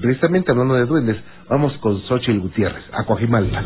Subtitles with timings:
[0.00, 1.16] precisamente hablando de duendes,
[1.48, 3.62] vamos con Xochitl Gutiérrez, a Coajimalpa.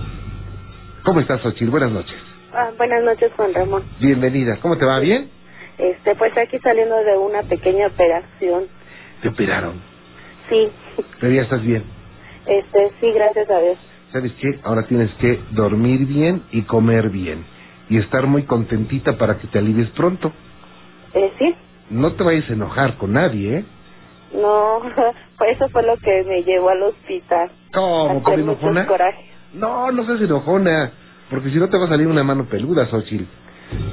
[1.03, 1.71] ¿Cómo estás, Xochitl?
[1.71, 2.17] Buenas noches.
[2.53, 3.83] Ah, buenas noches, Juan Ramón.
[4.01, 4.59] Bienvenida.
[4.63, 5.01] ¿Cómo te va?
[5.01, 5.29] ¿Bien?
[5.79, 8.65] Este, pues aquí saliendo de una pequeña operación.
[9.23, 9.75] ¿Te operaron?
[10.49, 10.71] Sí.
[11.21, 11.83] Pero ya estás bien.
[12.47, 13.79] Este, sí, gracias a Dios.
[14.13, 14.61] ¿Sabes qué?
[14.63, 17.45] Ahora tienes que dormir bien y comer bien.
[17.89, 20.33] Y estar muy contentita para que te alivies pronto.
[21.13, 21.55] Eh, sí.
[21.91, 23.65] No te vayas a enojar con nadie, ¿eh?
[24.35, 24.81] No,
[25.39, 27.51] pues eso fue lo que me llevó al hospital.
[27.73, 28.23] ¿Cómo?
[28.23, 28.87] ¿Con Hacer enojona?
[28.87, 29.25] coraje.
[29.55, 30.91] No, no seas enojona.
[31.31, 33.25] Porque si no te va a salir una mano peluda, Xochitl.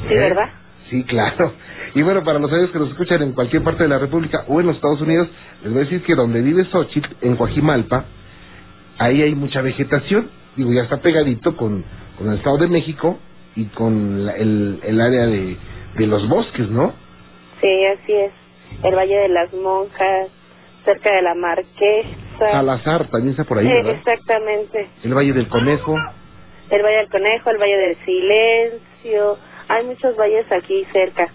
[0.07, 0.17] Sí, ¿Eh?
[0.17, 0.49] ¿verdad?
[0.89, 1.53] Sí, claro.
[1.95, 4.59] Y bueno, para los amigos que nos escuchan en cualquier parte de la República o
[4.59, 5.27] en los Estados Unidos,
[5.63, 8.05] les voy a decir que donde vive Xochitl, en Coajimalpa,
[8.97, 10.29] ahí hay mucha vegetación.
[10.55, 11.83] Digo, ya está pegadito con,
[12.17, 13.17] con el Estado de México
[13.55, 15.57] y con la- el, el área de,
[15.97, 16.93] de los bosques, ¿no?
[17.61, 18.31] Sí, así es.
[18.83, 20.29] El Valle de las Monjas,
[20.85, 22.51] cerca de la Marquesa.
[22.51, 23.95] Salazar también está por ahí, ¿verdad?
[23.95, 24.89] exactamente.
[25.03, 25.95] El Valle del Conejo.
[26.69, 29.37] El Valle del Conejo, el Valle del Silencio.
[29.67, 31.27] Hay muchos valles aquí cerca.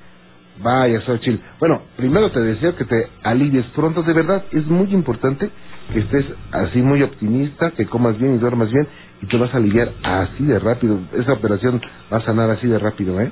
[0.59, 1.43] Vaya, Xochitl.
[1.61, 4.45] Bueno, primero te deseo que te alivies pronto, de verdad.
[4.53, 5.51] Es muy importante
[5.93, 8.89] que estés así muy optimista, que comas bien y duermas bien
[9.23, 10.99] y te vas a aliviar así de rápido.
[11.19, 11.81] Esa operación
[12.13, 13.31] va a sanar así de rápido, ¿eh?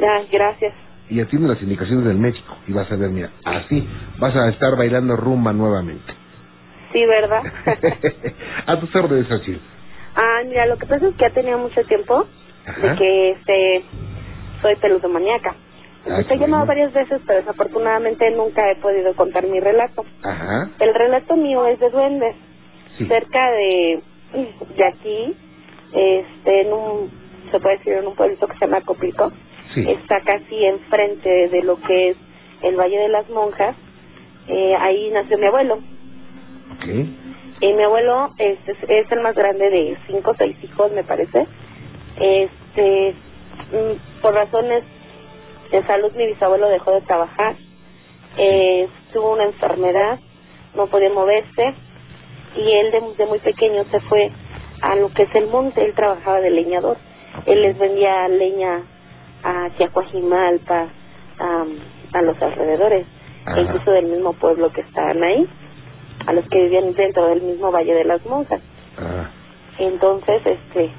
[0.00, 0.74] Ya, gracias.
[1.08, 3.86] Y atiende las indicaciones del médico y vas a ver, mira, así
[4.18, 6.12] vas a estar bailando rumba nuevamente.
[6.92, 7.42] Sí, ¿verdad?
[8.66, 9.60] a tus órdenes, Xochitl.
[10.16, 12.26] ah, mira, lo que pasa es que ya tenía mucho tiempo
[12.66, 12.80] Ajá.
[12.80, 13.84] de que este
[14.62, 15.54] soy peludomaníaca.
[16.08, 16.82] Ah, Te he qué llamado bueno.
[16.82, 20.04] varias veces, pero desafortunadamente nunca he podido contar mi relato.
[20.22, 20.70] Ajá.
[20.78, 22.34] El relato mío es de duendes.
[22.98, 23.06] Sí.
[23.06, 24.00] Cerca de,
[24.76, 25.36] de aquí,
[25.92, 27.10] este, en un,
[27.50, 29.30] se puede decir, en un pueblito que se llama Coplico.
[29.76, 29.84] Sí.
[29.90, 32.16] Está casi enfrente de lo que es
[32.62, 33.76] el Valle de las Monjas.
[34.48, 35.74] Eh, ahí nació mi abuelo.
[35.74, 36.86] Ok.
[37.60, 41.46] Y mi abuelo es, es el más grande de cinco o seis hijos, me parece.
[42.18, 43.14] Este,
[43.70, 44.82] mm, por razones
[45.70, 47.56] de salud, mi bisabuelo dejó de trabajar.
[48.38, 50.18] Eh, tuvo una enfermedad,
[50.74, 51.74] no podía moverse.
[52.56, 54.30] Y él de, de muy pequeño se fue
[54.80, 55.84] a lo que es el monte.
[55.84, 56.96] Él trabajaba de leñador.
[57.44, 58.82] Él les vendía leña
[59.46, 60.88] a Coajimalpa,
[61.38, 61.64] a,
[62.12, 63.06] a los alrededores,
[63.46, 63.58] Ajá.
[63.58, 65.46] e incluso del mismo pueblo que estaban ahí
[66.26, 68.60] a los que vivían dentro del mismo Valle de las Monjas.
[69.78, 70.90] Entonces, este,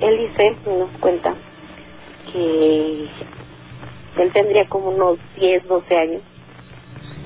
[0.00, 1.34] él dice, nos cuenta,
[2.32, 3.08] que
[4.18, 6.22] él tendría como unos 10, 12 años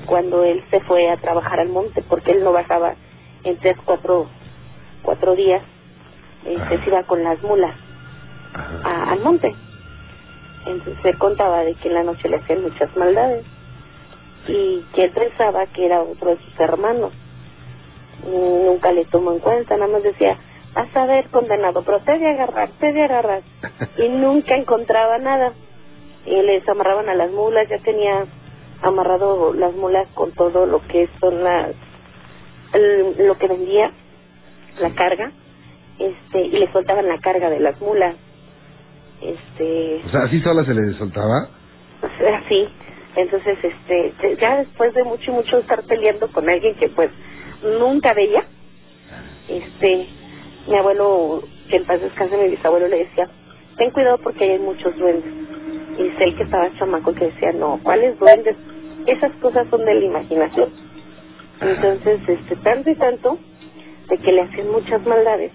[0.05, 2.95] cuando él se fue a trabajar al monte, porque él no bajaba
[3.43, 4.27] en tres, cuatro,
[5.03, 5.61] cuatro días,
[6.45, 7.75] este, se iba con las mulas
[8.83, 9.55] a- al monte.
[10.69, 13.45] Entonces él contaba de que en la noche le hacían muchas maldades
[14.47, 17.13] y que él pensaba que era otro de sus hermanos.
[18.25, 20.37] Nunca le tomó en cuenta, nada más decía,
[20.73, 23.41] vas a ver condenado, pero te de agarrar, te de agarrar.
[23.97, 25.53] Y nunca encontraba nada.
[26.25, 28.25] Y les amarraban a las mulas, ya tenía
[28.81, 31.71] amarrado las mulas con todo lo que son las,
[32.73, 33.91] el- lo que vendía,
[34.79, 35.31] la carga,
[35.97, 38.15] este, y le soltaban la carga de las mulas.
[39.21, 41.49] Este, O sea, ¿así sola se le soltaba?
[42.45, 42.67] así.
[43.15, 47.09] Entonces este ya después de mucho y mucho estar peleando con alguien que pues
[47.79, 48.45] nunca veía
[49.49, 50.07] este
[50.67, 53.27] mi abuelo que en paz descanse mi bisabuelo le decía
[53.77, 55.33] ten cuidado porque hay muchos duendes
[55.97, 58.55] y dice él que estaba chamaco que decía no cuáles duendes
[59.07, 60.69] esas cosas son de la imaginación.
[61.61, 63.37] Entonces este tanto y tanto
[64.07, 65.51] de que le hacían muchas maldades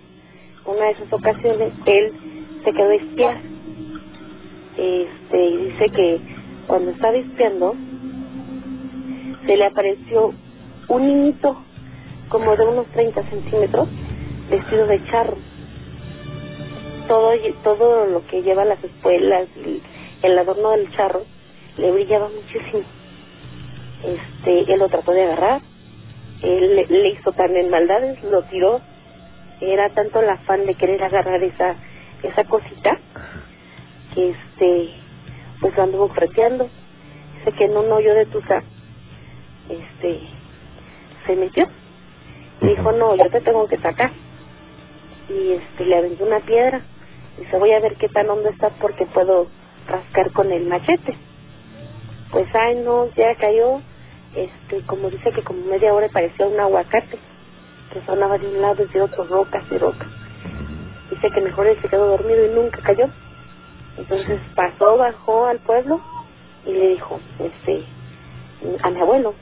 [0.66, 2.12] una de esas ocasiones él
[2.64, 3.53] se quedó a espiar
[4.76, 6.20] este y dice que
[6.66, 7.74] cuando estaba espiando
[9.46, 10.32] se le apareció
[10.88, 11.56] un niñito
[12.28, 13.88] como de unos 30 centímetros
[14.50, 15.36] vestido de charro.
[17.08, 17.32] Todo
[17.62, 19.82] todo lo que lleva las espuelas y
[20.22, 21.22] el adorno del charro
[21.76, 22.84] le brillaba muchísimo.
[24.04, 25.60] Este él lo trató de agarrar
[26.44, 28.80] él le, le hizo también maldades lo tiró.
[29.60, 31.76] Era tanto el afán de querer agarrar esa
[32.22, 32.98] esa cosita
[34.14, 34.90] que este
[35.60, 36.68] pues lo anduvo freteando
[37.38, 38.62] dice que en un hoyo de tusa
[39.68, 40.20] este
[41.26, 41.66] se metió.
[42.60, 44.12] Y dijo no yo te tengo que sacar
[45.28, 46.82] y este le aventó una piedra.
[47.38, 49.48] Dice voy a ver qué tan hondo está porque puedo
[49.88, 51.16] rascar con el machete
[52.34, 53.80] pues ay no ya cayó.
[54.34, 57.18] Este como dice que como media hora parecía un aguacate
[57.92, 60.08] que sonaba de un lado y de otro rocas y rocas.
[61.10, 63.08] Dice que mejor él se quedó dormido y nunca cayó
[63.96, 66.00] entonces pasó bajó al pueblo
[66.66, 67.84] y le dijo este
[68.82, 69.34] a mi abuelo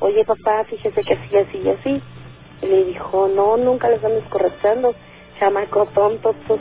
[0.00, 2.02] oye papá fíjese que así así y así
[2.62, 4.94] Y le dijo, no, nunca los andes correteando,
[5.38, 6.60] chamaco tonto, pues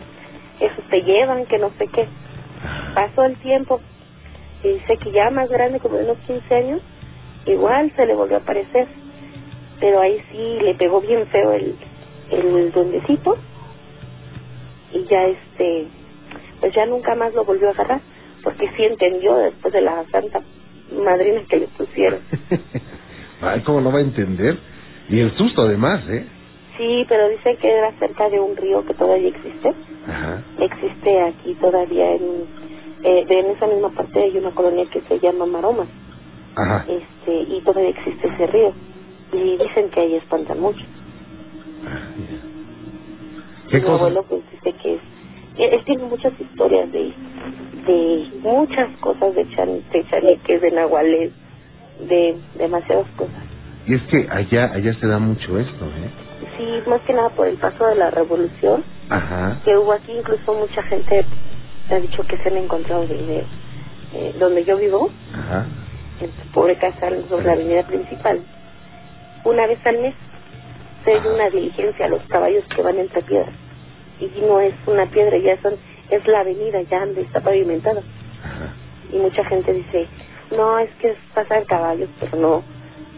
[0.59, 2.07] esos te llevan, que no sé qué.
[2.93, 3.79] Pasó el tiempo
[4.63, 6.81] y dice que ya más grande, como de unos 15 años,
[7.45, 8.87] igual se le volvió a aparecer.
[9.79, 11.75] Pero ahí sí le pegó bien feo el,
[12.31, 13.37] el duendecito
[14.93, 15.87] y ya este,
[16.59, 18.01] pues ya nunca más lo volvió a agarrar,
[18.43, 20.41] porque sí entendió después de la santa
[20.91, 22.19] madrina que le pusieron.
[23.41, 24.57] Ay, ¿cómo no va a entender?
[25.09, 26.25] Y el susto además, ¿eh?
[26.77, 29.73] Sí, pero dice que era cerca de un río que todavía existe.
[30.07, 30.41] Ajá.
[30.59, 32.21] Existe aquí todavía en,
[33.03, 35.85] eh, en esa misma parte hay una colonia que se llama Maroma.
[36.55, 36.85] Ajá.
[36.87, 38.73] Este, y todavía existe ese río.
[39.33, 40.83] Y dicen que ahí espantan mucho.
[43.69, 43.93] ¿Qué Mi cosa?
[43.95, 45.01] abuelo pues dice que es,
[45.57, 47.13] él, él tiene muchas historias de,
[47.87, 51.31] de muchas cosas de, chan, de chaneques, de nahuales,
[52.07, 53.35] de demasiadas cosas.
[53.87, 56.09] Y es que allá, allá se da mucho esto, ¿eh?
[56.57, 59.61] Sí, más que nada por el paso de la revolución Ajá.
[59.63, 61.25] que hubo aquí, incluso mucha gente
[61.89, 63.45] ha dicho que se han encontrado dinero.
[64.13, 65.65] Eh, donde yo vivo, Ajá.
[66.21, 68.39] en su pobre casa, sobre la avenida principal,
[69.43, 70.15] una vez al mes
[71.03, 73.53] se una diligencia a los caballos que van entre piedras.
[74.19, 75.75] Y no es una piedra, ya son,
[76.09, 78.01] es la avenida, ya donde está pavimentada.
[78.43, 78.73] Ajá.
[79.11, 80.07] Y mucha gente dice,
[80.55, 82.63] no, es que es pasar caballos, pero no.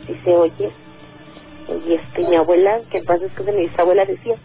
[0.08, 0.72] Dice, oye,
[1.68, 4.36] y este, mi abuela, que en paz descanse, mi bisabuela decía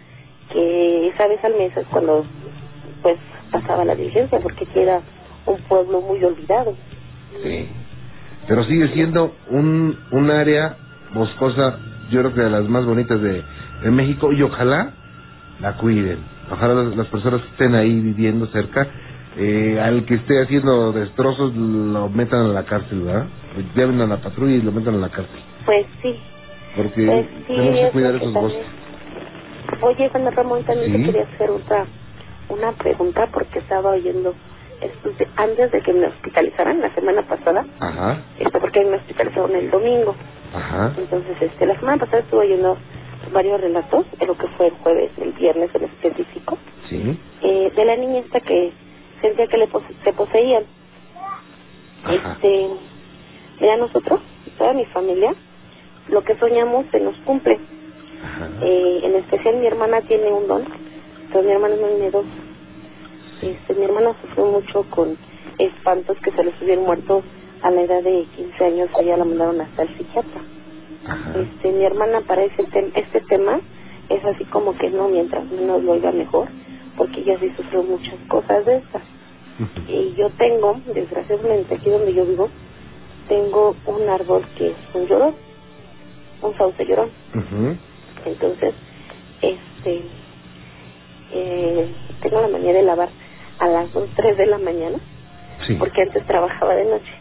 [0.53, 2.25] que esa vez al mes es cuando,
[3.03, 3.17] pues,
[3.51, 5.01] pasaba la diligencia, porque era
[5.47, 6.75] un pueblo muy olvidado.
[7.43, 7.69] Sí.
[8.49, 10.77] Pero sigue siendo un, un área
[11.15, 11.79] boscosa,
[12.11, 13.43] yo creo que de las más bonitas de,
[13.83, 14.93] de México, y ojalá
[15.61, 16.32] la cuiden.
[16.53, 18.87] Ojalá las, las personas que estén ahí viviendo cerca,
[19.39, 23.27] eh, al que esté haciendo destrozos, lo metan a la cárcel, ¿verdad?
[23.75, 25.41] Lleven a la patrulla y lo metan a la cárcel.
[25.65, 26.21] Pues sí,
[26.77, 28.83] Porque pues sí, tenemos que cuidar esos también- bosques.
[29.83, 30.99] Oye, Juan Ramón, también Sí.
[30.99, 31.87] te quería hacer otra,
[32.51, 34.35] una pregunta, porque estaba oyendo,
[35.37, 40.15] antes de que me hospitalizaran la semana pasada, Ajá, este, porque me hospitalizaron el domingo,
[40.55, 42.77] ajá, Entonces, este, la semana pasada estuve oyendo
[43.33, 46.59] varios relatos, de lo que fue el jueves, el viernes en específico,
[46.89, 48.73] sí, eh, de la niña esta que
[49.21, 50.65] sentía que le pose- se poseían.
[52.05, 52.33] Ajá.
[52.43, 52.67] Este,
[53.61, 54.21] mira, nosotros,
[54.59, 55.35] toda mi familia,
[56.09, 57.59] lo que soñamos se nos cumple.
[58.25, 60.65] ajá, Eh, en especial mi hermana tiene un don,
[61.31, 62.29] pero mi hermana es muy miedosa.
[63.43, 65.17] Este, mi hermana sufrió mucho con
[65.59, 67.25] espantos que se le subieron muertos
[67.63, 70.41] a la edad de 15 años, allá la mandaron hasta el psiquiatra.
[71.07, 73.61] Ajá, Este, mi hermana para ese tem- este tema
[74.09, 76.49] es así como que no, mientras menos lo oiga mejor,
[76.97, 79.03] porque ella sí sufrió muchas cosas de estas.
[79.89, 82.49] Y yo tengo, desgraciadamente, aquí donde yo vivo,
[83.29, 85.37] tengo un árbol que es un llorón,
[86.43, 87.11] un sauce llorón.
[88.27, 88.75] Entonces,
[89.41, 90.03] este,
[91.33, 93.11] eh, tengo la manía de lavar
[93.59, 94.99] a las 2, 3 de la mañana,
[95.67, 97.13] sí, porque antes trabajaba de noche.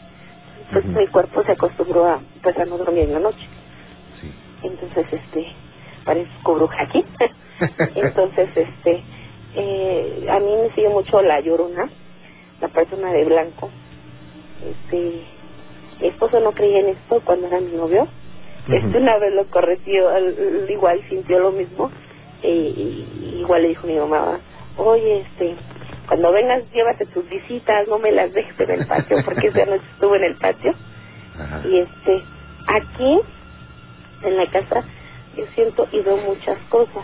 [0.67, 3.45] Entonces mi cuerpo se acostumbró a, pues, a no dormir en la noche.
[4.63, 5.47] Entonces, este,
[6.05, 7.03] parezco bruja aquí.
[7.95, 9.03] Entonces, este,
[9.55, 11.89] eh, a mí me sigue mucho la llorona,
[12.61, 13.69] la persona de blanco.
[14.65, 15.23] Este,
[15.99, 18.07] mi esposo no creía en esto cuando era mi novio.
[18.69, 21.91] Este, una vez lo corrigió, al- igual sintió lo mismo.
[22.43, 24.39] eh, y igual le dijo mi mamá,
[24.77, 25.55] oye, este,
[26.07, 29.83] cuando vengas llévate tus visitas, no me las dejes en el patio, porque esa noche
[29.93, 30.73] estuve en el patio.
[31.69, 32.23] Y este,
[32.67, 33.19] aquí,
[34.23, 34.83] en la casa,
[35.35, 37.03] yo siento y veo muchas cosas.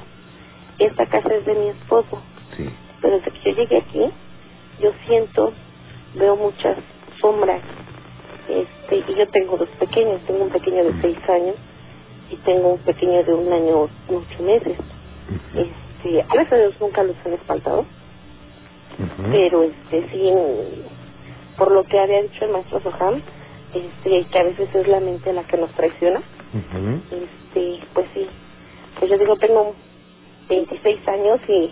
[0.80, 2.22] Esta casa es de mi esposo,
[2.56, 2.70] Sí.
[3.02, 4.10] pero desde que yo llegué aquí,
[4.82, 5.54] yo siento,
[6.16, 6.78] veo muchas
[7.20, 7.62] sombras.
[8.48, 11.56] Este, y yo tengo dos pequeños, tengo un pequeño de seis años
[12.30, 14.78] y tengo un pequeño de un año y ocho meses.
[15.56, 17.86] Este, a Dios nunca los han espantado,
[19.32, 20.32] pero este sí
[21.58, 23.22] por lo que había dicho el maestro Soham
[23.74, 26.22] este que a veces es la mente la que nos traiciona
[27.12, 28.28] Este pues sí.
[29.00, 29.76] Pues yo digo tengo
[30.50, 31.72] 26 años y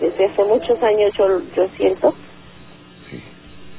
[0.00, 2.14] desde hace muchos años yo yo siento.
[3.10, 3.20] Sí.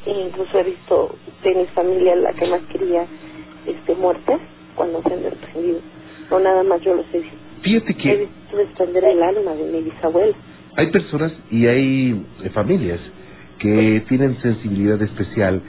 [0.05, 3.05] e incluso he visto de mi familia la que más quería
[3.65, 4.39] este muertes
[4.75, 5.79] cuando se han desprendido.
[6.29, 9.81] No nada más yo he visto Fíjate he que visto desprender el alma de mi
[9.81, 10.35] bisabuela
[10.77, 12.99] hay personas y hay eh, familias
[13.57, 15.59] que tienen sensibilidad especial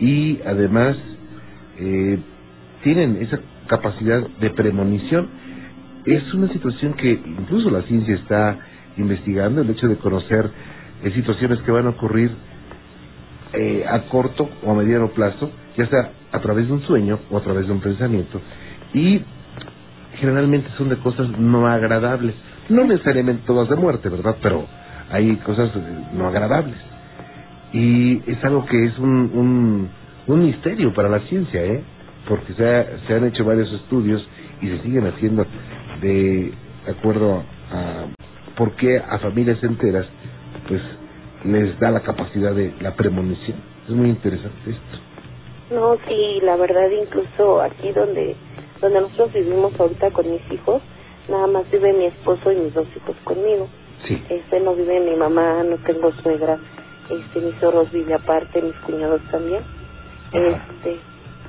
[0.00, 0.96] y además
[1.78, 2.18] eh,
[2.82, 5.28] tienen esa capacidad de premonición.
[6.04, 8.58] Es una situación que incluso la ciencia está
[8.96, 10.50] investigando, el hecho de conocer
[11.02, 12.30] eh, situaciones que van a ocurrir
[13.52, 17.38] eh, a corto o a mediano plazo, ya sea a través de un sueño o
[17.38, 18.40] a través de un pensamiento.
[18.94, 19.22] Y
[20.18, 22.34] generalmente son de cosas no agradables.
[22.68, 24.36] No necesariamente todas de muerte, ¿verdad?
[24.42, 24.66] Pero
[25.10, 25.80] hay cosas eh,
[26.14, 26.76] no agradables.
[27.72, 29.88] Y es algo que es un, un,
[30.26, 31.82] un misterio para la ciencia, ¿eh?
[32.28, 34.26] Porque se, ha- se han hecho varios estudios
[34.60, 35.44] y se siguen haciendo
[36.00, 36.52] de
[36.88, 37.42] acuerdo
[37.72, 38.06] a
[38.56, 40.06] por qué a familias enteras
[40.68, 40.80] pues
[41.44, 43.58] les da la capacidad de la premonición.
[43.88, 44.98] Es muy interesante esto.
[45.74, 48.36] No, sí, la verdad, incluso aquí donde
[48.80, 50.82] donde nosotros vivimos ahorita con mis hijos,
[51.28, 53.68] nada más vive mi esposo y mis dos hijos conmigo.
[54.06, 54.22] Sí.
[54.28, 56.58] Este no vive mi mamá, no tengo suegra,
[57.08, 59.62] este mis zorros vive aparte, mis cuñados también.
[60.32, 60.66] Ajá.
[60.76, 60.98] Este,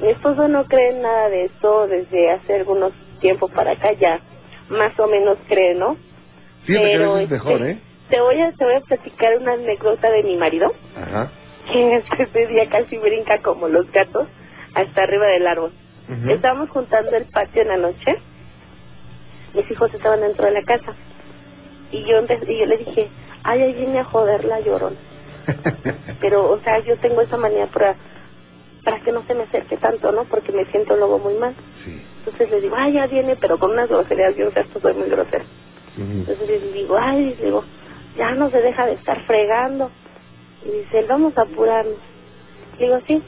[0.01, 4.20] mi esposo no cree en nada de esto desde hace algunos tiempo para acá ya,
[4.70, 5.92] más o menos cree, ¿no?
[5.92, 5.98] A
[6.68, 7.80] Pero, veces es mejor, este, ¿eh?
[8.10, 11.32] Te voy a te voy a platicar una anécdota de mi marido, Ajá.
[11.72, 14.27] que este día casi brinca como los gatos
[14.74, 15.72] hasta arriba del árbol.
[16.30, 18.16] Estábamos juntando el patio en la noche.
[19.54, 20.94] Mis hijos estaban dentro de la casa.
[21.92, 23.10] Y yo, y yo le dije,
[23.44, 24.96] ay, ahí viene a joder la llorona.
[26.22, 27.96] Pero, o sea, yo tengo esa manía para,
[28.88, 30.24] para que no se me acerque tanto, ¿no?
[30.29, 31.53] Porque me siento luego muy mal.
[31.84, 32.01] sí.
[32.20, 35.44] Entonces le digo, ay, ya viene, pero con unas groserías, yo esto soy muy grosera.
[35.98, 36.03] Ujú.
[36.20, 37.65] Entonces le digo, ay, le digo,
[38.17, 39.91] ya no se deja de estar fregando.
[40.65, 41.98] Y dice, vamos a apurarnos.
[42.79, 43.22] Le digo, sí.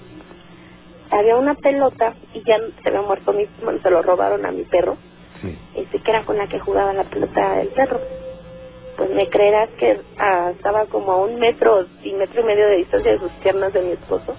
[1.12, 4.64] Había una pelota y ya se había muerto mi, bueno, se lo robaron a mi
[4.64, 4.96] perro,
[5.42, 5.58] Sí.
[5.76, 8.00] este, que era con la que jugaba la pelota el perro.
[8.96, 12.78] Pues me creerás que ah, estaba como a un metro y metro y medio de
[12.78, 14.38] distancia de sus piernas de mi esposo.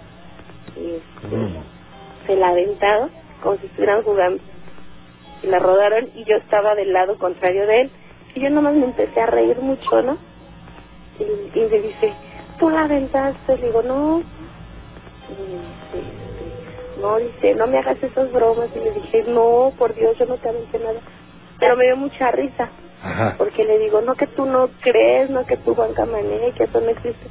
[0.81, 2.27] Y este, Mm.
[2.27, 3.11] se la aventaron
[3.43, 4.43] como si estuvieran jugando.
[5.43, 7.91] Y la rodaron y yo estaba del lado contrario de él.
[8.35, 10.17] Y yo nomás me empecé a reír mucho, ¿no?
[11.19, 12.13] Y, y me dice,
[12.59, 13.57] ¿tú la aventaste?
[13.59, 14.21] Le digo, no.
[15.29, 18.69] Y dice, este, no, dice, no me hagas esas bromas.
[18.75, 21.01] Y le dije, no, por Dios, yo no te aventé nada.
[21.59, 22.71] Pero me dio mucha risa.
[23.03, 23.35] Ajá.
[23.39, 26.81] Porque le digo, no que tú no crees, no que tú banca manera, que eso
[26.81, 27.27] no existe.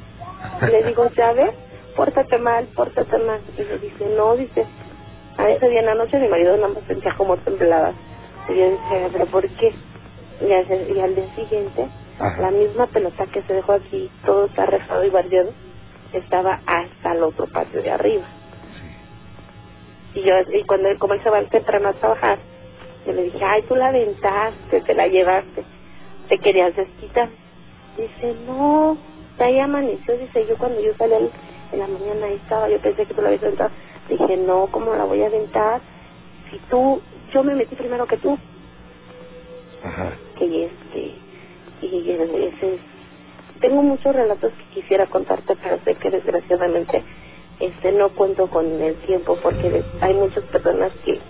[0.70, 1.54] Le digo, ya ves,
[1.96, 3.40] pórtate mal, pórtate mal.
[3.56, 4.66] Y le dice, no, dice,
[5.38, 7.92] a ese día en la noche mi marido nada más sentía como temblaba.
[8.48, 9.74] Y yo decía, pero ¿por qué?
[10.40, 12.42] Y al, y al día siguiente, Ajá.
[12.42, 15.50] la misma pelota que se dejó aquí, todo está rezado y bardeado,
[16.12, 18.26] estaba hasta el otro patio de arriba.
[20.14, 22.38] Y yo, y cuando él, como él se va temprano a trabajar,
[23.06, 25.64] yo le dije, ay, tú la aventaste, te la llevaste,
[26.28, 27.28] te querías desquitar.
[27.96, 28.96] Dice, no,
[29.38, 31.32] ya ahí amaneció, dice, yo cuando yo salí al-
[31.72, 33.70] en la mañana ahí estaba, yo pensé que tú la habías aventado.
[34.08, 35.82] Dije, no, ¿cómo la voy a aventar?
[36.50, 38.38] Si tú, yo me metí primero que tú.
[39.82, 40.16] Ajá.
[40.38, 41.14] Que este,
[41.82, 42.80] y ese es,
[43.60, 47.04] tengo muchos relatos que quisiera contarte, pero sé que desgraciadamente
[47.60, 51.20] este no cuento con el tiempo porque hay muchas personas que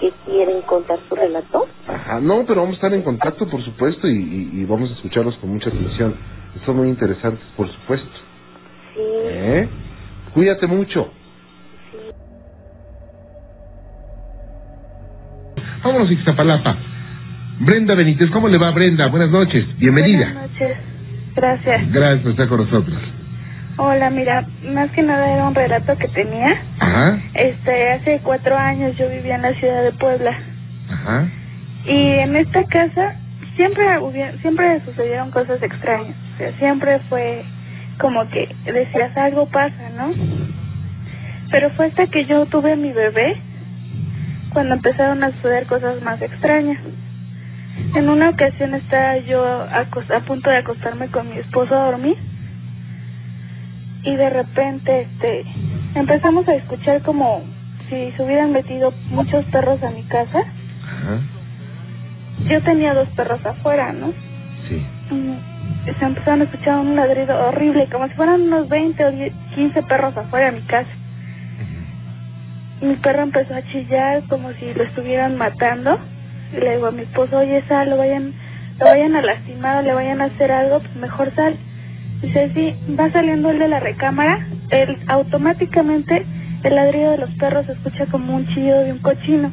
[0.00, 1.66] que quieren contar su relato.
[1.86, 2.20] Ajá.
[2.20, 5.36] No, pero vamos a estar en contacto, por supuesto, y, y- y vamos a escucharlos
[5.38, 6.16] con mucha atención.
[6.66, 8.10] Son muy interesantes, por supuesto.
[8.94, 9.68] Sí, ¿Eh?
[10.34, 11.10] Cuídate mucho.
[15.84, 16.76] Vámonos, Ixtapalapa.
[17.58, 19.08] Brenda Benítez, ¿cómo le va, Brenda?
[19.08, 20.26] Buenas noches, bienvenida.
[20.32, 20.76] Buenas noches.
[21.34, 21.92] Gracias.
[21.92, 22.98] Gracias por estar con nosotros.
[23.78, 26.62] Hola, mira, más que nada era un relato que tenía.
[26.78, 30.38] Ajá, Este, hace cuatro años yo vivía en la ciudad de Puebla.
[30.90, 31.28] ajá,
[31.86, 33.16] Y en esta casa
[33.56, 33.84] siempre
[34.42, 36.14] siempre sucedieron cosas extrañas.
[36.34, 37.44] O sea, siempre fue
[37.98, 40.12] como que decías algo pasa, ¿no?
[41.50, 43.40] Pero fue hasta que yo tuve a mi bebé
[44.52, 46.78] cuando empezaron a suceder cosas más extrañas.
[47.94, 52.16] En una ocasión estaba yo a punto de acostarme con mi esposo a dormir
[54.02, 55.44] y de repente este
[55.94, 57.44] empezamos a escuchar como
[57.88, 60.40] si se hubieran metido muchos perros a mi casa.
[60.84, 61.20] ajá,
[62.48, 64.12] Yo tenía dos perros afuera, ¿no?
[64.68, 64.82] sí.
[65.84, 69.82] Se empezaron a escuchar un ladrido horrible, como si fueran unos 20 o 10, 15
[69.82, 70.90] perros afuera de mi casa.
[72.80, 75.98] Mi perro empezó a chillar como si lo estuvieran matando.
[76.52, 78.34] Y le digo a mi esposo, oye, sal, lo vayan,
[78.78, 81.56] lo vayan a lastimar le vayan a hacer algo, pues mejor sal.
[82.20, 86.26] Dice, sí, va saliendo el de la recámara, él automáticamente
[86.62, 89.52] el ladrido de los perros se escucha como un chillido de un cochino.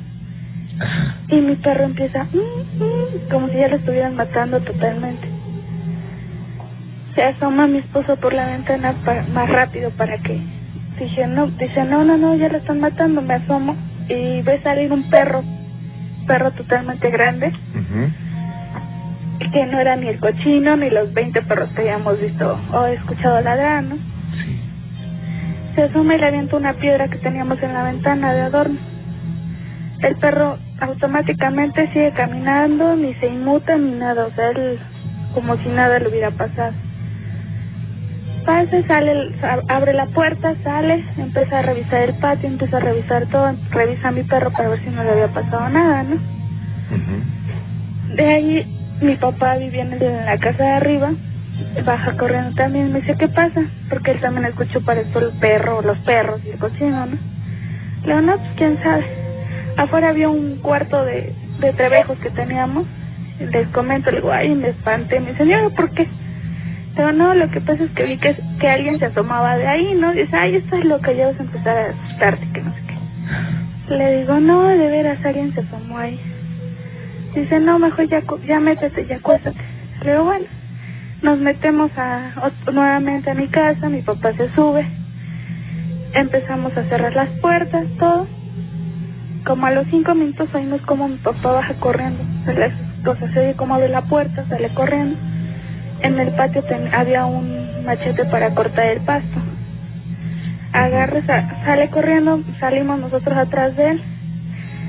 [1.27, 5.28] Y mi perro empieza, "Mm, mm", como si ya lo estuvieran matando totalmente.
[7.15, 8.95] Se asoma mi esposo por la ventana
[9.33, 10.41] más rápido para que
[10.99, 13.75] dije no, dice no, no, no, ya lo están matando, me asomo
[14.07, 15.43] y ve salir un perro,
[16.27, 17.53] perro totalmente grande,
[19.51, 23.41] que no era ni el cochino ni los 20 perros que habíamos visto o escuchado
[23.41, 23.95] ladrar, ¿no?
[23.95, 24.59] Sí.
[25.75, 28.79] Se asoma y le avienta una piedra que teníamos en la ventana de adorno.
[30.01, 34.79] El perro automáticamente sigue caminando, ni se inmuta ni nada, o sea, él
[35.33, 36.73] como si nada le hubiera pasado.
[38.49, 39.31] Pasa, sale,
[39.67, 44.11] abre la puerta, sale, empieza a revisar el patio, empieza a revisar todo, revisa a
[44.11, 46.17] mi perro para ver si no le había pasado nada, ¿no?
[48.15, 51.11] De ahí mi papá vivía en, la casa de arriba,
[51.85, 53.69] baja corriendo también, me dice, ¿qué pasa?
[53.87, 57.17] Porque él también escuchó para esto el perro, los perros y el cochino, ¿no?
[58.01, 59.05] Le digo, no, pues quién sabe.
[59.77, 62.87] Afuera había un cuarto de, de trebejos que teníamos,
[63.39, 66.09] les comento, le digo, ay, me espanté, me dice, "No, ¿por qué?
[66.95, 69.93] Digo, no, lo que pasa es que vi que, que alguien se asomaba de ahí,
[69.95, 70.11] ¿no?
[70.11, 72.81] Dice, ay, esto es lo que ya vas a empezar a asustarte, que no sé
[72.87, 73.95] qué.
[73.95, 76.19] Le digo, no, de veras, alguien se asomó ahí.
[77.35, 79.59] Dice, no, mejor ya, ya métete, ya acuéstate.
[80.03, 80.45] Le digo, bueno,
[81.21, 84.87] nos metemos a, nuevamente a mi casa, mi papá se sube,
[86.13, 88.27] empezamos a cerrar las puertas, todo.
[89.45, 92.65] Como a los cinco minutos oímos como mi papá baja corriendo, se le,
[93.05, 95.17] o sea, se oye como abre la puerta, sale corriendo.
[96.01, 99.39] En el patio ten- había un machete para cortar el pasto.
[100.71, 104.03] Agarra, sa- sale corriendo, salimos nosotros atrás de él.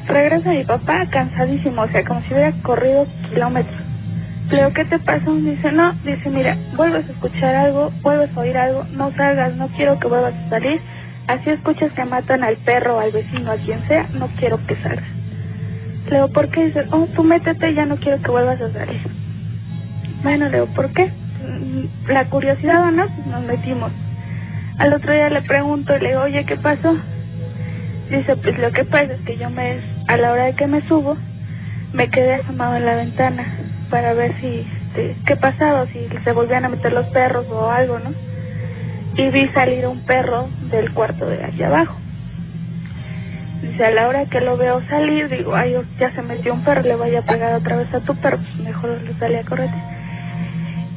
[0.07, 3.81] Regresa mi papá cansadísimo, o sea, como si hubiera corrido kilómetros.
[4.51, 5.35] Le digo, ¿qué te pasó?
[5.37, 9.69] Dice, no, dice, mira, vuelves a escuchar algo, vuelves a oír algo, no salgas, no
[9.69, 10.81] quiero que vuelvas a salir.
[11.29, 15.09] Así escuchas que matan al perro, al vecino, a quien sea, no quiero que salgas.
[16.07, 16.67] Le digo, ¿por qué?
[16.67, 19.20] Dice, oh, tú métete, ya no quiero que vuelvas a salir.
[20.23, 21.13] Bueno, digo, ¿por qué?
[22.07, 23.07] La curiosidad, ¿o no?
[23.27, 23.91] Nos metimos.
[24.79, 26.99] Al otro día le pregunto le digo, oye, ¿qué pasó?
[28.11, 30.87] Dice, pues lo que pasa es que yo me, a la hora de que me
[30.89, 31.17] subo,
[31.93, 33.45] me quedé asomado en la ventana
[33.89, 37.99] para ver si, este, qué pasaba, si se volvían a meter los perros o algo,
[37.99, 38.13] ¿no?
[39.17, 41.97] Y vi salir un perro del cuarto de allá abajo.
[43.63, 46.83] Dice, a la hora que lo veo salir, digo, ay, ya se metió un perro,
[46.83, 49.71] le vaya a pegar otra vez a tu perro, pues mejor le salí a correr.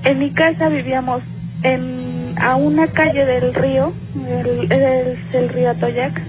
[0.04, 1.22] En mi casa vivíamos
[1.64, 3.94] en, a una calle del río,
[4.28, 6.22] el, es el río Atoyac,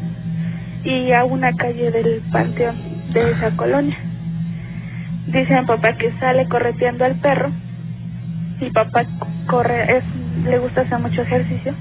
[0.84, 3.96] y a una calle del panteón de esa colonia.
[5.26, 7.50] Dice mi papá que sale correteando al perro.
[8.60, 9.06] Mi papá
[9.46, 10.04] corre, es,
[10.44, 11.74] le gusta hacer mucho ejercicio.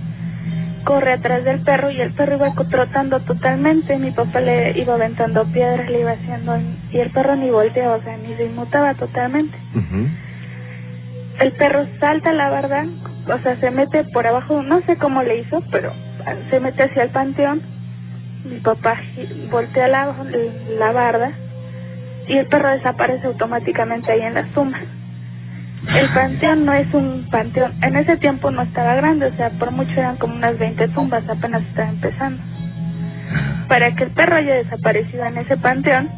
[0.85, 3.99] Corre atrás del perro y el perro iba trotando totalmente.
[3.99, 6.59] Mi papá le iba aventando piedras, le iba haciendo.
[6.91, 9.57] Y el perro ni volteaba, o sea, ni se inmutaba totalmente.
[11.39, 12.85] El perro salta la barda,
[13.27, 15.93] o sea, se mete por abajo, no sé cómo le hizo, pero
[16.49, 17.61] se mete hacia el panteón.
[18.45, 18.97] Mi papá
[19.49, 20.15] voltea la,
[20.77, 21.31] la barda
[22.27, 24.79] y el perro desaparece automáticamente ahí en la suma.
[25.95, 29.71] El panteón no es un panteón, en ese tiempo no estaba grande, o sea, por
[29.71, 32.41] mucho eran como unas 20 tumbas, apenas estaba empezando.
[33.67, 36.09] Para que el perro haya desaparecido en ese panteón,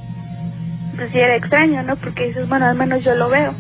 [0.96, 1.96] pues sí era extraño, ¿no?
[1.96, 3.56] Porque dices, bueno, al menos yo lo veo.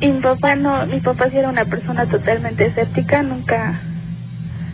[0.00, 3.82] Y mi papá no, mi papá sí era una persona totalmente escéptica, nunca,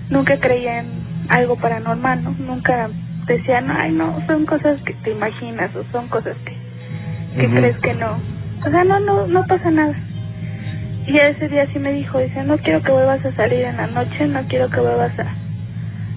[0.08, 2.30] nunca creía en algo paranormal, ¿no?
[2.38, 2.88] Nunca
[3.26, 7.76] decía, no, ay no, son cosas que te imaginas o son cosas que, que crees
[7.78, 8.20] que no.
[8.64, 9.96] O sea, no, no, no pasa nada.
[11.06, 13.88] Y ese día sí me dijo, dice, no quiero que vuelvas a salir en la
[13.88, 15.45] noche, no quiero que vuelvas a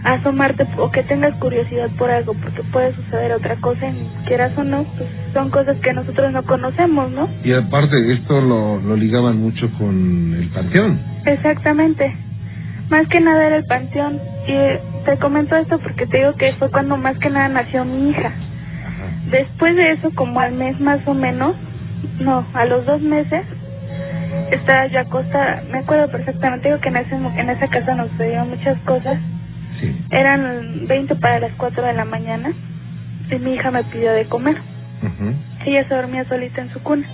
[0.03, 4.63] asomarte o que tengas curiosidad por algo, porque puede suceder otra cosa, y quieras o
[4.63, 7.29] no, pues son cosas que nosotros no conocemos, ¿no?
[7.43, 11.01] Y aparte, esto lo, lo ligaban mucho con el panteón.
[11.25, 12.15] Exactamente.
[12.89, 14.19] Más que nada era el panteón.
[14.47, 17.85] Y eh, te comento esto porque te digo que fue cuando más que nada nació
[17.85, 18.33] mi hija.
[19.29, 21.55] Después de eso, como al mes más o menos,
[22.19, 23.43] no, a los dos meses,
[24.51, 25.63] estaba yo acostada.
[25.71, 29.19] Me acuerdo perfectamente, digo que en, ese, en esa casa nos sucedieron muchas cosas.
[29.79, 29.95] Sí.
[30.11, 32.51] Eran 20 para las 4 de la mañana
[33.31, 34.61] y mi hija me pidió de comer.
[35.65, 37.07] Ella se dormía solita en su cuna.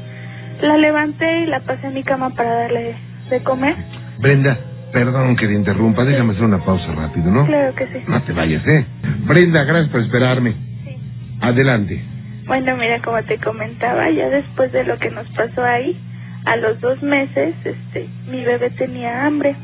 [0.61, 2.95] La levanté y la pasé en mi cama para darle
[3.29, 3.75] de comer.
[4.19, 4.57] Brenda,
[4.93, 7.45] perdón que te interrumpa, déjame hacer una pausa rápido, ¿no?
[7.45, 8.03] Claro que sí.
[8.07, 8.85] No te vayas, ¿eh?
[9.25, 10.51] Brenda, gracias por esperarme.
[10.85, 10.97] sí.
[11.41, 12.03] Adelante.
[12.47, 15.99] Bueno, mira, como te comentaba, ya después de lo que nos pasó ahí,
[16.45, 19.55] a los dos meses, este, mi bebé tenía hambre.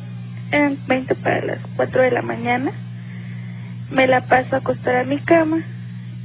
[0.51, 2.71] Eran 20 para las 4 de la mañana.
[3.91, 5.63] Me la paso a acostar a mi cama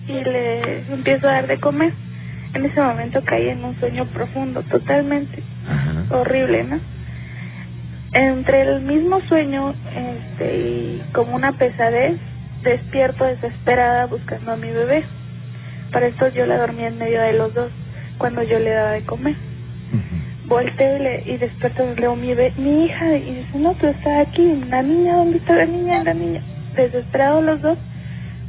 [0.07, 1.93] y le empiezo a dar de comer.
[2.55, 6.05] En ese momento caí en un sueño profundo, totalmente Ajá.
[6.11, 6.81] horrible, ¿no?
[8.13, 12.19] Entre el mismo sueño este, y como una pesadez,
[12.63, 15.05] despierto desesperada buscando a mi bebé.
[15.93, 17.71] Para esto yo la dormía en medio de los dos
[18.17, 19.35] cuando yo le daba de comer.
[19.93, 20.49] Ujú.
[20.49, 24.29] Volteo y, le, y despierto y leo mi, mi hija y dice, no, tú estás
[24.29, 26.05] aquí, la niña, ¿dónde está la niña?
[26.05, 26.43] La niña.
[26.77, 27.79] Desesperados los dos,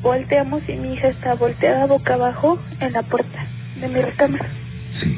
[0.01, 3.47] volteamos y mi hija está volteada boca abajo en la puerta
[3.79, 4.49] de mi recámara.
[5.01, 5.17] Sí.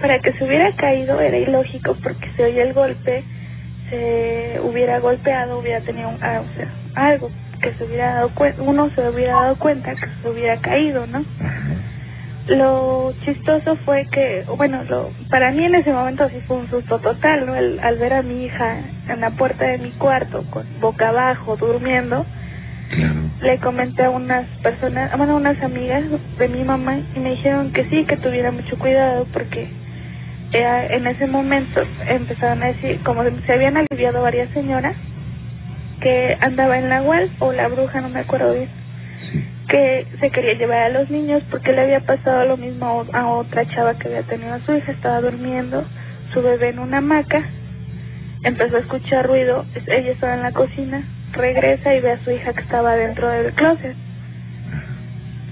[0.00, 3.24] Para que se hubiera caído era ilógico porque se oía el golpe,
[3.90, 8.62] se hubiera golpeado, hubiera tenido un, ah, o sea, algo que se hubiera dado cuenta,
[8.62, 11.24] uno se hubiera dado cuenta que se hubiera caído, ¿no?
[12.46, 16.98] Lo chistoso fue que, bueno, lo, para mí en ese momento sí fue un susto
[16.98, 17.54] total, ¿no?
[17.56, 21.56] El- al ver a mi hija en la puerta de mi cuarto, con boca abajo,
[21.56, 22.26] durmiendo,
[22.90, 23.14] Claro.
[23.40, 26.02] le comenté a unas personas, bueno, a unas amigas
[26.38, 29.70] de mi mamá y me dijeron que sí, que tuviera mucho cuidado porque
[30.52, 34.94] eh, en ese momento empezaron a decir, como se habían aliviado varias señoras,
[36.00, 38.68] que andaba en la UAL o la bruja, no me acuerdo bien.
[39.68, 43.68] Que se quería llevar a los niños porque le había pasado lo mismo a otra
[43.68, 45.84] chava que había tenido a su hija, estaba durmiendo,
[46.32, 47.48] su bebé en una hamaca,
[48.42, 52.52] empezó a escuchar ruido, ella estaba en la cocina, regresa y ve a su hija
[52.52, 53.96] que estaba dentro del closet.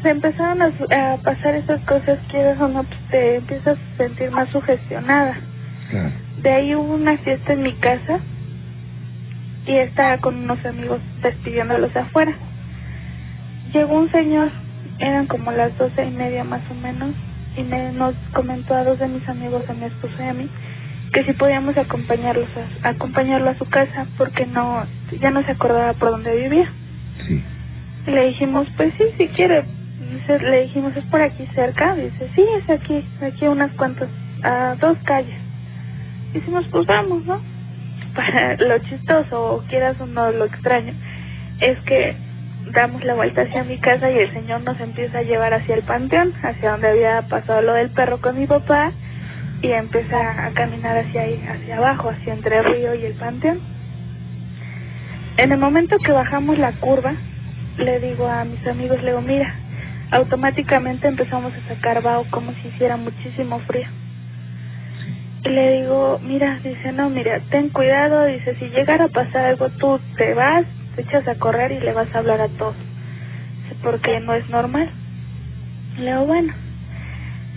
[0.03, 4.31] Se empezaron a, a pasar esas cosas, quieres o no, pues te empiezas a sentir
[4.33, 5.41] más sugestionada.
[5.91, 6.13] Claro.
[6.43, 8.21] De ahí hubo una fiesta en mi casa
[9.65, 12.37] y estaba con unos amigos despidiéndolos afuera.
[13.73, 14.51] Llegó un señor,
[14.99, 17.15] eran como las doce y media más o menos,
[17.57, 20.51] y me, nos comentó a dos de mis amigos, a mi esposo y a mí,
[21.13, 22.49] que si podíamos acompañarlos
[22.83, 24.87] a, acompañarlo a su casa porque no
[25.21, 26.73] ya no se acordaba por dónde vivía.
[27.27, 27.43] Sí.
[28.07, 29.65] Y le dijimos, pues sí, si quiere.
[30.29, 31.95] Le dijimos, es por aquí cerca.
[31.95, 34.09] Dice, sí, es aquí, aquí unas cuantas,
[34.43, 35.39] a dos calles.
[36.33, 37.43] Dijimos, pues vamos, ¿no?
[38.15, 40.93] Para lo chistoso, o quieras o no, lo extraño,
[41.61, 42.17] es que
[42.73, 45.83] damos la vuelta hacia mi casa y el señor nos empieza a llevar hacia el
[45.83, 48.93] panteón, hacia donde había pasado lo del perro con mi papá,
[49.61, 53.61] y empieza a caminar hacia ahí, hacia abajo, hacia entre el río y el panteón.
[55.37, 57.15] En el momento que bajamos la curva,
[57.79, 59.55] le digo a mis amigos, le digo, mira,
[60.11, 63.89] automáticamente empezamos a sacar vaho como si hiciera muchísimo frío.
[65.45, 69.71] Y le digo, mira, dice, no, mira, ten cuidado, dice, si llegara a pasar algo,
[69.71, 72.77] tú te vas, te echas a correr y le vas a hablar a todos.
[73.83, 74.91] Porque no es normal.
[75.99, 76.55] Le digo, bueno,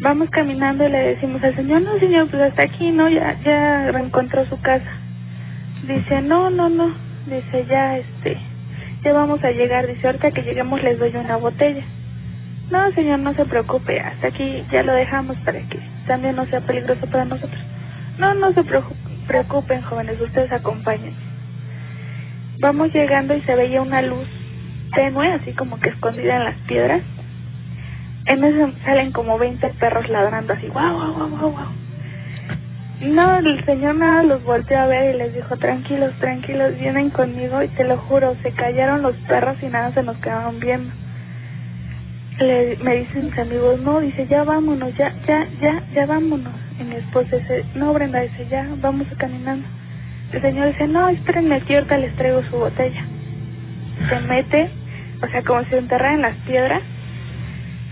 [0.02, 3.10] vamos caminando y le decimos al señor, no, señor, pues hasta aquí, ¿no?
[3.10, 5.00] Ya, ya reencontró su casa.
[5.88, 6.96] Dice, no, no, no,
[7.28, 8.38] dice, ya, este,
[9.04, 11.84] ya vamos a llegar, dice, ahorita que lleguemos les doy una botella.
[12.72, 16.62] No, señor, no se preocupe, hasta aquí ya lo dejamos para que también no sea
[16.62, 17.62] peligroso para nosotros.
[18.18, 18.96] No, no se preocu-
[19.28, 21.14] preocupen, jóvenes, ustedes acompañen.
[22.60, 24.28] Vamos llegando y se veía una luz
[24.94, 27.02] tenue, así como que escondida en las piedras.
[28.26, 31.86] En eso salen como 20 perros ladrando así, guau, guau, guau, guau, guau.
[33.02, 37.62] No, el señor nada los volteó a ver y les dijo, tranquilos, tranquilos, vienen conmigo
[37.62, 40.94] y te lo juro, se callaron los perros y nada se nos quedaron viendo.
[42.40, 46.54] Le, me dicen mis amigos, no, dice, ya vámonos, ya, ya, ya, ya vámonos.
[46.80, 49.68] Y mi esposa dice, no, Brenda, dice, ya, vamos caminando.
[50.32, 53.06] El señor dice, no, espérenme aquí, ahorita les traigo su botella.
[54.10, 54.70] Se mete,
[55.22, 56.82] o sea, como si se enterrara en las piedras,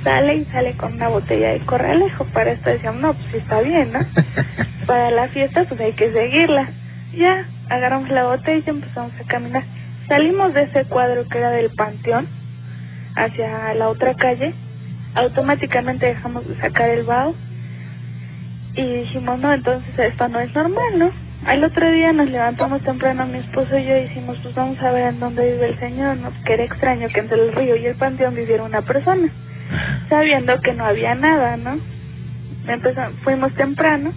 [0.03, 2.25] sale y sale con una botella de corralejo.
[2.25, 3.99] Para esto decíamos, no, pues está bien, ¿no?
[4.87, 6.71] Para la fiesta, pues hay que seguirla.
[7.15, 9.63] Ya, agarramos la botella y empezamos a caminar.
[10.09, 12.27] Salimos de ese cuadro que era del panteón
[13.15, 14.53] hacia la otra calle.
[15.15, 17.35] Automáticamente dejamos de sacar el vaho
[18.75, 21.22] y dijimos, no, entonces esto no es normal, ¿no?
[21.45, 24.91] Al otro día nos levantamos temprano, mi esposo y yo y dijimos, pues vamos a
[24.91, 26.31] ver en dónde vive el señor, ¿no?
[26.45, 29.29] Que era extraño que entre el río y el panteón viviera una persona,
[30.09, 31.81] sabiendo que no había nada, ¿no?
[32.65, 34.13] Empezamos, fuimos temprano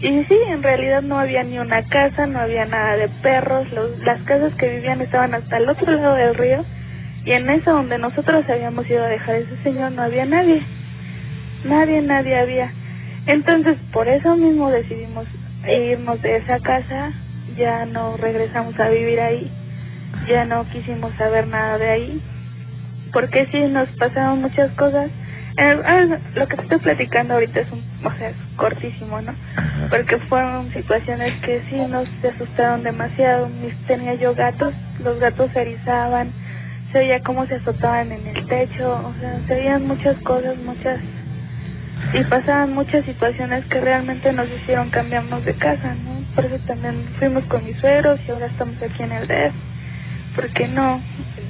[0.00, 3.96] y sí, en realidad no había ni una casa, no había nada de perros, los,
[4.00, 6.64] las casas que vivían estaban hasta el otro lado del río
[7.24, 10.66] y en eso donde nosotros habíamos ido a dejar a ese señor no había nadie,
[11.64, 12.74] nadie, nadie había.
[13.26, 15.26] Entonces por eso mismo decidimos
[15.68, 17.12] irnos de esa casa,
[17.56, 19.50] ya no regresamos a vivir ahí,
[20.28, 22.22] ya no quisimos saber nada de ahí,
[23.12, 25.10] porque sí nos pasaron muchas cosas.
[25.56, 29.34] Eh, ah, lo que te estoy platicando ahorita es un, o sea, es cortísimo, ¿no?
[29.88, 33.48] Porque fueron situaciones que sí nos asustaron demasiado.
[33.48, 36.32] Mis, tenía yo gatos, los gatos se erizaban,
[36.92, 40.98] se veía cómo se azotaban en el techo, o sea, se veían muchas cosas, muchas
[42.12, 46.24] y pasaban muchas situaciones que realmente nos hicieron cambiarnos de casa, ¿no?
[46.34, 49.54] Por eso también fuimos con mis suegros y ahora estamos aquí en el DF,
[50.36, 51.02] porque no,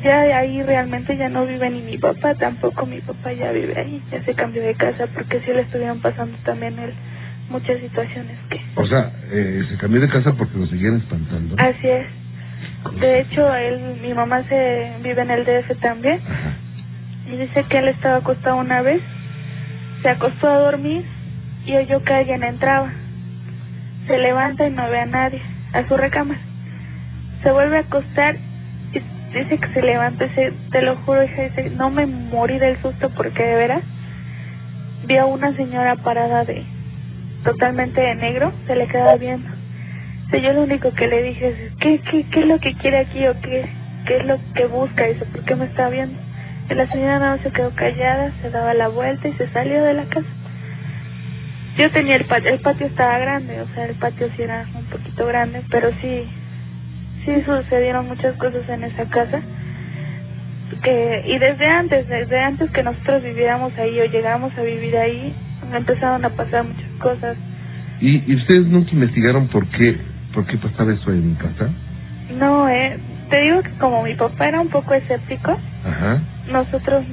[0.03, 4.03] ya ahí realmente ya no vive ni mi papá, tampoco mi papá ya vive ahí,
[4.11, 6.95] ya se cambió de casa porque sí le estuvieron pasando también él
[7.49, 8.61] muchas situaciones que...
[8.75, 11.57] O sea, eh, se cambió de casa porque lo seguían espantando.
[11.59, 12.07] Así es.
[13.01, 16.57] De hecho, él, mi mamá se vive en el DF también Ajá.
[17.27, 19.01] Y dice que él estaba acostado una vez,
[20.05, 21.07] se acostó a dormir
[21.65, 22.93] y oyó que alguien entraba.
[24.07, 25.41] Se levanta y no ve a nadie,
[25.73, 26.43] a su recámara.
[27.43, 28.37] Se vuelve a acostar
[28.93, 29.01] y
[29.33, 33.09] dice que se levanta y te lo juro, hija, dice, no me morí del susto
[33.15, 33.83] porque de veras
[35.07, 36.67] vi a una señora parada de
[37.43, 39.49] totalmente de negro, se le quedaba viendo.
[40.33, 43.27] Yo lo único que le dije es, ¿qué, qué, qué es lo que quiere aquí
[43.27, 43.71] o qué,
[44.05, 45.05] qué es lo que busca?
[45.05, 46.24] Dice, ¿por qué me está viendo?
[46.71, 49.95] La señora nada más se quedó callada, se daba la vuelta y se salió de
[49.95, 50.27] la casa.
[51.77, 54.85] Yo tenía el patio, el patio estaba grande, o sea, el patio sí era un
[54.87, 56.25] poquito grande, pero sí,
[57.25, 59.43] sí sucedieron muchas cosas en esa casa.
[60.83, 65.35] Que, y desde antes, desde antes que nosotros viviéramos ahí o llegáramos a vivir ahí,
[65.73, 67.37] empezaron a pasar muchas cosas.
[68.01, 69.99] ¿Y, y ustedes nunca investigaron por qué,
[70.33, 71.71] por qué pasaba eso en casa?
[72.39, 72.99] No, eh,
[73.31, 76.23] te digo que como mi papá era un poco escéptico, Ajá.
[76.49, 77.05] Nosotros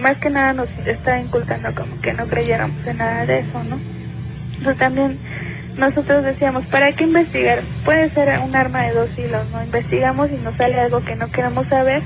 [0.00, 3.80] más que nada nos está inculcando como que no creyéramos en nada de eso, ¿no?
[4.56, 5.18] Entonces también
[5.76, 7.62] nosotros decíamos, ¿para qué investigar?
[7.84, 9.62] Puede ser un arma de dos hilos, ¿no?
[9.62, 12.02] Investigamos y nos sale algo que no queremos saber.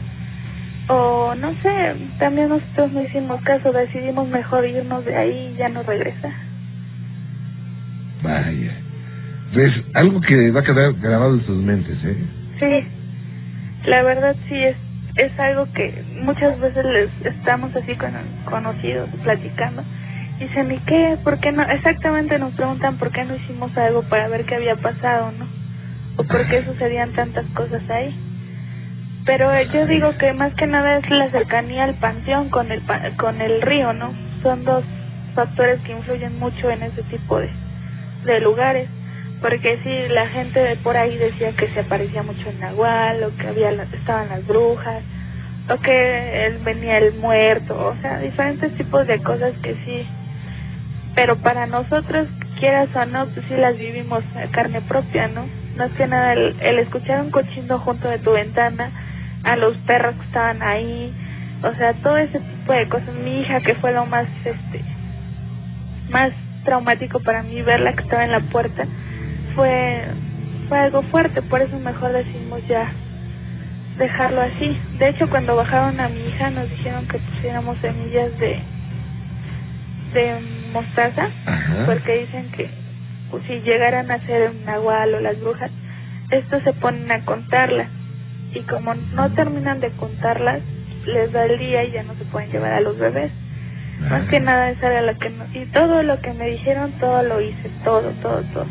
[0.89, 5.69] O no sé, también nosotros no hicimos caso, decidimos mejor irnos de ahí y ya
[5.69, 6.33] no regresar.
[8.23, 8.77] Vaya.
[9.53, 12.17] Pues algo que va a quedar grabado en sus mentes, ¿eh?
[12.61, 12.89] Sí,
[13.89, 14.77] la verdad sí es,
[15.17, 18.13] es algo que muchas veces les estamos así con
[18.45, 19.83] conocidos, platicando.
[20.39, 21.19] Y Dicen, ¿y qué?
[21.23, 21.63] ¿Por qué no?
[21.63, 25.49] Exactamente nos preguntan por qué no hicimos algo para ver qué había pasado, ¿no?
[26.17, 28.15] O por qué sucedían tantas cosas ahí.
[29.25, 32.83] Pero eh, yo digo que más que nada es la cercanía al panteón con el,
[33.17, 34.15] con el río, ¿no?
[34.43, 34.85] Son dos
[35.35, 37.51] factores que influyen mucho en ese tipo de,
[38.25, 38.89] de lugares.
[39.41, 43.37] Porque sí, la gente de por ahí decía que se aparecía mucho el nahual, o
[43.37, 45.03] que había estaban las brujas,
[45.69, 50.09] o que él venía el muerto, o sea, diferentes tipos de cosas que sí.
[51.15, 55.49] Pero para nosotros, quieras o no, pues sí las vivimos a carne propia, ¿no?
[55.77, 58.93] Más que nada el, el escuchar un cochino junto de tu ventana,
[59.45, 61.15] a los perros que estaban ahí,
[61.63, 63.15] o sea, todo ese tipo de cosas.
[63.15, 64.85] Mi hija, que fue lo más, este,
[66.11, 66.31] más
[66.65, 68.87] traumático para mí, verla que estaba en la puerta,
[69.57, 70.05] fue,
[70.69, 72.93] fue algo fuerte, por eso mejor decimos ya
[73.99, 74.79] dejarlo así.
[74.99, 78.63] De hecho, cuando bajaron a mi hija nos dijeron que pusiéramos semillas de,
[80.15, 80.41] de
[80.73, 81.87] mostaza, Ajá.
[81.87, 82.71] porque dicen que
[83.31, 85.71] pues, si llegaran a ser un nahual o las brujas,
[86.31, 87.89] estos se ponen a contarlas.
[88.53, 90.61] Y como no terminan de contarlas,
[91.05, 93.33] les da el día y ya no se pueden llevar a los bebés.
[94.01, 97.23] Más que nada esa era lo que no, y todo lo que me dijeron, todo
[97.23, 98.67] lo hice, todo, todo, todo.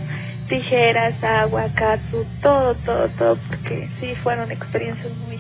[0.50, 5.40] Tijeras, agua, katsu, todo, todo, todo, porque sí fueron experiencias muy,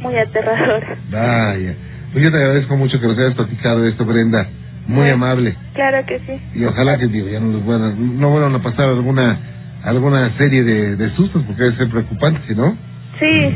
[0.00, 0.98] muy aterradoras.
[1.10, 1.74] Vaya.
[2.12, 4.48] Pues yo te agradezco mucho que nos hayas platicado esto, Brenda.
[4.86, 5.14] Muy Bueno.
[5.14, 5.56] amable.
[5.74, 6.40] Claro que sí.
[6.54, 9.38] Y ojalá que digo, ya no nos vuelvan, no vuelvan a pasar alguna
[9.84, 12.76] alguna serie de, de sustos, porque debe ser preocupante, ¿no?
[13.18, 13.52] Sí,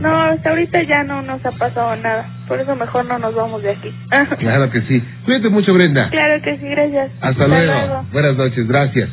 [0.00, 3.62] no, hasta ahorita ya no nos ha pasado nada, por eso mejor no nos vamos
[3.62, 3.94] de aquí.
[4.38, 5.02] Claro que sí.
[5.26, 6.08] Cuídate mucho, Brenda.
[6.08, 7.10] claro que sí, gracias.
[7.20, 8.06] Hasta, luego.
[8.12, 9.08] Buenas noches, gracias.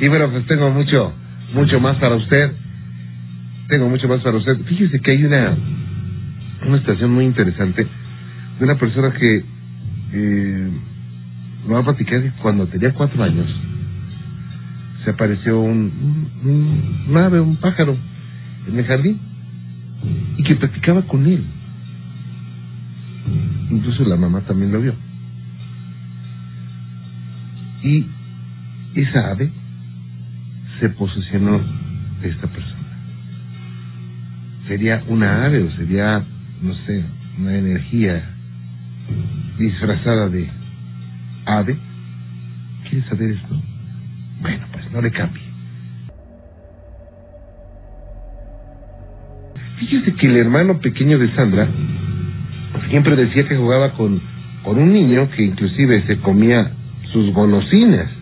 [0.00, 1.12] Y bueno, pues tengo mucho,
[1.54, 2.52] mucho más para usted.
[3.68, 4.58] Tengo mucho más para usted.
[4.64, 5.56] Fíjese que hay una,
[6.66, 7.86] una situación muy interesante
[8.58, 9.44] de una persona que
[10.12, 10.70] eh,
[11.66, 13.48] me va a platicar cuando tenía cuatro años
[15.04, 16.28] se apareció un-
[17.08, 17.96] un ave, un pájaro
[18.68, 19.18] en el jardín
[20.36, 21.42] y que platicaba con él.
[23.70, 24.94] Incluso la mamá también lo vio.
[27.82, 28.06] Y
[28.94, 29.50] esa ave
[30.80, 31.60] se posesionó
[32.22, 32.80] esta persona.
[34.66, 36.24] Sería una ave o sería,
[36.62, 37.04] no sé,
[37.38, 38.34] una energía
[39.58, 40.50] disfrazada de
[41.44, 41.78] ave.
[42.88, 43.62] ¿Quieres saber esto?
[44.40, 45.42] Bueno, pues no le cambie.
[49.78, 51.68] Fíjese que el hermano pequeño de Sandra
[52.88, 54.22] siempre decía que jugaba con,
[54.62, 56.72] con un niño que inclusive se comía
[57.12, 58.19] sus golosinas.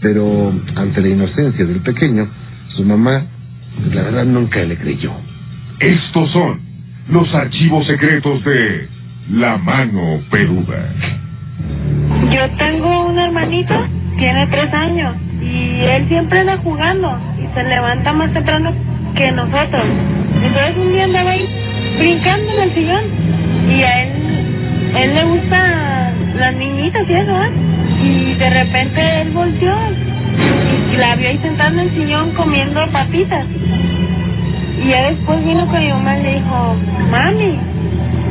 [0.00, 2.30] Pero ante la inocencia del pequeño,
[2.68, 3.24] su mamá,
[3.92, 5.12] la verdad, nunca le creyó.
[5.80, 6.60] Estos son
[7.08, 8.88] los archivos secretos de
[9.30, 10.92] La Mano Peluda.
[12.30, 13.74] Yo tengo un hermanito,
[14.18, 18.72] tiene tres años, y él siempre anda jugando, y se levanta más temprano
[19.14, 19.84] que nosotros.
[20.42, 21.48] Entonces un día andaba ahí
[21.98, 23.04] brincando en el sillón,
[23.70, 27.50] y a él, él le gustan las niñitas y eso, ¿eh?
[28.02, 29.74] Y de repente él volteó,
[30.92, 33.44] y la vio ahí sentada en el sillón comiendo papitas.
[34.82, 36.76] Y ya después vino con mi mamá y le dijo,
[37.10, 37.58] mami,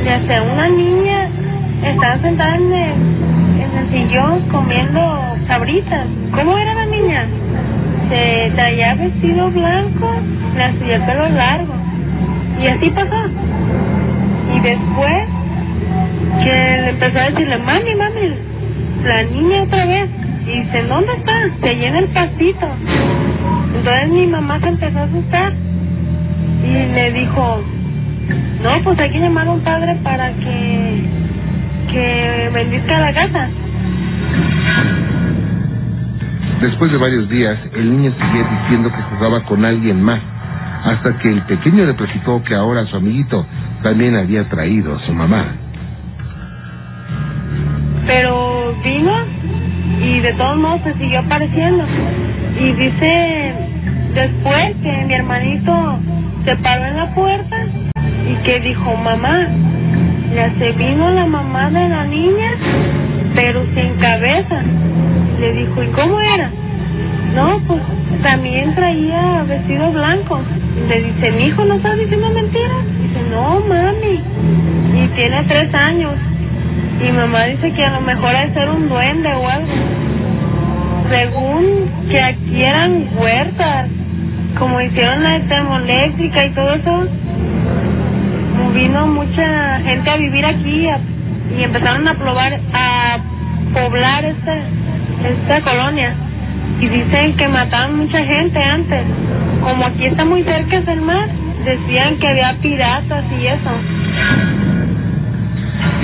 [0.04, 1.30] le hace una niña
[1.84, 2.91] estaba sentada en el,
[3.62, 6.08] en el sillón comiendo sabritas.
[6.32, 7.28] ¿Cómo era la niña?
[8.10, 10.15] Se traía vestido blanco,
[10.56, 11.73] le hacía el pelo largo.
[12.62, 13.30] Y así pasó.
[14.56, 15.28] Y después
[16.43, 16.51] que
[16.82, 18.36] le empezó a decirle, mami, mami,
[19.05, 20.09] la niña otra vez.
[20.47, 21.49] Y dice, ¿dónde está?
[21.61, 22.67] Se llena el pastito.
[23.75, 25.53] Entonces mi mamá se empezó a asustar
[26.63, 27.63] y le dijo,
[28.61, 31.03] no, pues hay que llamar a un padre para que,
[31.91, 33.49] que bendizca la casa.
[36.61, 40.21] Después de varios días, el niño seguía diciendo que jugaba con alguien más,
[40.83, 43.45] hasta que el pequeño le platicó que ahora su amiguito
[43.83, 45.55] también había traído a su mamá.
[48.07, 49.11] Pero vino
[50.01, 51.85] y de todos modos se siguió apareciendo.
[52.59, 53.53] Y dice
[54.13, 55.99] después que mi hermanito
[56.45, 57.65] se paró en la puerta
[58.29, 59.47] y que dijo, mamá,
[60.33, 62.51] ya se vino la mamá de la niña,
[63.35, 64.63] pero sin cabeza.
[65.39, 66.51] Le dijo, ¿y cómo era?
[67.33, 67.81] No, pues
[68.23, 70.41] también traía vestido blanco.
[70.87, 72.85] Le dice, mi hijo no está diciendo mentiras.
[73.01, 74.23] Dice, no, mami.
[74.93, 76.13] Y tiene tres años.
[77.01, 79.73] Y mamá dice que a lo mejor de ser un duende o algo.
[81.10, 83.88] Según que aquí eran huertas,
[84.58, 87.08] como hicieron la termoeléctrica y todo eso,
[88.73, 90.89] vino mucha gente a vivir aquí
[91.58, 93.17] y empezaron a poblar, a
[93.73, 94.58] poblar esta,
[95.23, 96.15] esta colonia.
[96.79, 99.03] Y dicen que mataban mucha gente antes.
[99.62, 101.29] Como aquí está muy cerca del mar,
[101.63, 104.64] decían que había piratas y eso.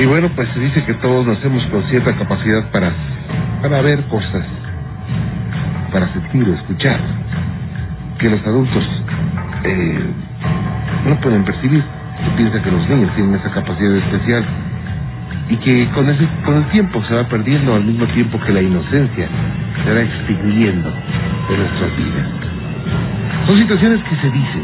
[0.02, 2.92] Y bueno, pues se dice que todos nacemos con cierta capacidad para,
[3.62, 4.44] para ver cosas,
[5.92, 7.00] para sentir o escuchar,
[8.18, 8.84] que los adultos
[9.64, 10.00] eh,
[11.08, 11.84] no pueden percibir.
[12.26, 14.44] Se piensa que los niños tienen esa capacidad especial
[15.50, 18.62] y que con, ese, con el tiempo se va perdiendo al mismo tiempo que la
[18.64, 19.30] inocencia
[19.86, 22.28] se va extinguiendo de nuestras vidas.
[23.46, 24.64] Son situaciones que se dicen,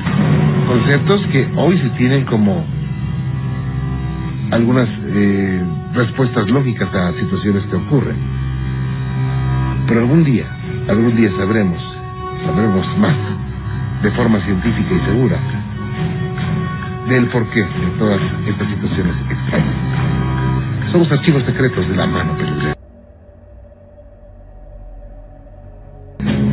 [0.68, 2.66] conceptos que hoy se tienen como
[4.52, 5.62] algunas eh,
[5.94, 8.18] respuestas lógicas a situaciones que ocurren.
[9.88, 10.46] Pero algún día,
[10.88, 11.82] algún día sabremos,
[12.46, 13.16] sabremos más,
[14.02, 15.38] de forma científica y segura,
[17.10, 20.92] del porqué de todas estas situaciones extrañas.
[20.92, 22.74] Somos archivos secretos de la mano peluda.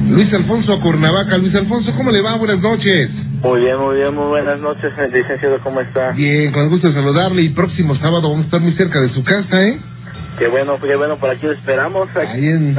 [0.08, 1.38] Luis Alfonso Cuernavaca.
[1.38, 2.36] Luis Alfonso, ¿cómo le va?
[2.36, 3.10] Buenas noches.
[3.44, 6.12] Muy bien, muy bien, muy buenas noches, licenciado, ¿cómo está?
[6.12, 9.12] Bien, con el gusto de saludarle y próximo sábado vamos a estar muy cerca de
[9.12, 9.78] su casa, ¿eh?
[10.38, 12.08] Qué bueno, qué bueno, por aquí lo esperamos.
[12.16, 12.74] Ahí en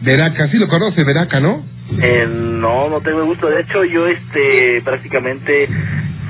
[0.00, 1.66] Veraca, sí lo conoce, Veraca, ¿no?
[2.00, 3.48] Eh, no, no tengo el gusto.
[3.50, 5.68] De hecho, yo este prácticamente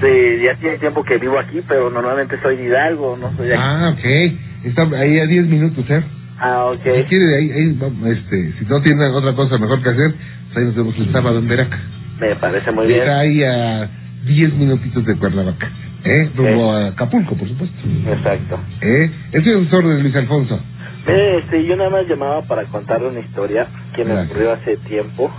[0.02, 3.54] eh, ya tiene tiempo que vivo aquí, pero normalmente soy de Hidalgo, no soy de
[3.54, 3.62] aquí.
[3.66, 4.64] Ah, ok.
[4.64, 6.02] Está ahí a 10 minutos, ¿eh?
[6.38, 7.06] Ah, Si ok.
[7.06, 10.14] quiere, ahí, ahí, vamos, este, si no tiene otra cosa mejor que hacer,
[10.46, 11.78] pues ahí nos vemos el sábado en Veraca.
[12.18, 13.00] Me parece muy bien.
[13.00, 13.88] Está ahí a
[14.24, 15.70] 10 minutitos de Cuernavaca,
[16.04, 16.30] ¿eh?
[16.34, 17.76] Rumbo a Acapulco, por supuesto.
[18.10, 18.58] Exacto.
[18.80, 19.10] ¿Eh?
[19.32, 20.60] Este es un orden, Luis Alfonso.
[21.06, 24.30] Este, yo nada más llamaba para contarle una historia que me Gracias.
[24.30, 25.30] ocurrió hace tiempo.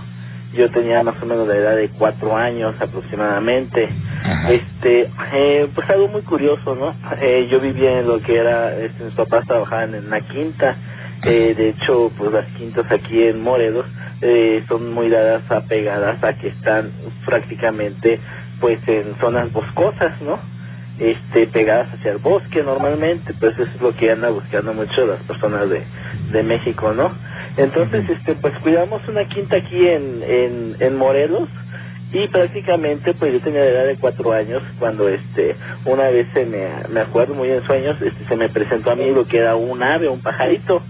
[0.52, 3.88] Yo tenía más o menos la edad de cuatro años aproximadamente.
[4.24, 4.50] Ajá.
[4.50, 6.96] Este, eh, pues algo muy curioso, ¿no?
[7.20, 10.76] Eh, yo vivía en lo que era, este, mis papás trabajaban en una quinta.
[11.22, 13.84] Eh, de hecho, pues las quintas aquí en Morelos
[14.22, 16.92] eh, son muy dadas apegadas a que están
[17.26, 18.20] prácticamente
[18.58, 20.38] pues en zonas boscosas, ¿no?
[20.98, 25.22] Este, pegadas hacia el bosque normalmente, pues eso es lo que anda buscando mucho las
[25.22, 25.82] personas de,
[26.30, 27.14] de México, ¿no?
[27.56, 31.48] Entonces, este, pues cuidamos una quinta aquí en, en, en Morelos,
[32.12, 36.44] y prácticamente pues yo tenía la edad de cuatro años cuando este una vez se
[36.44, 39.54] me, me acuerdo muy en sueños este se me presentó a mí lo que era
[39.54, 40.82] un ave un pajarito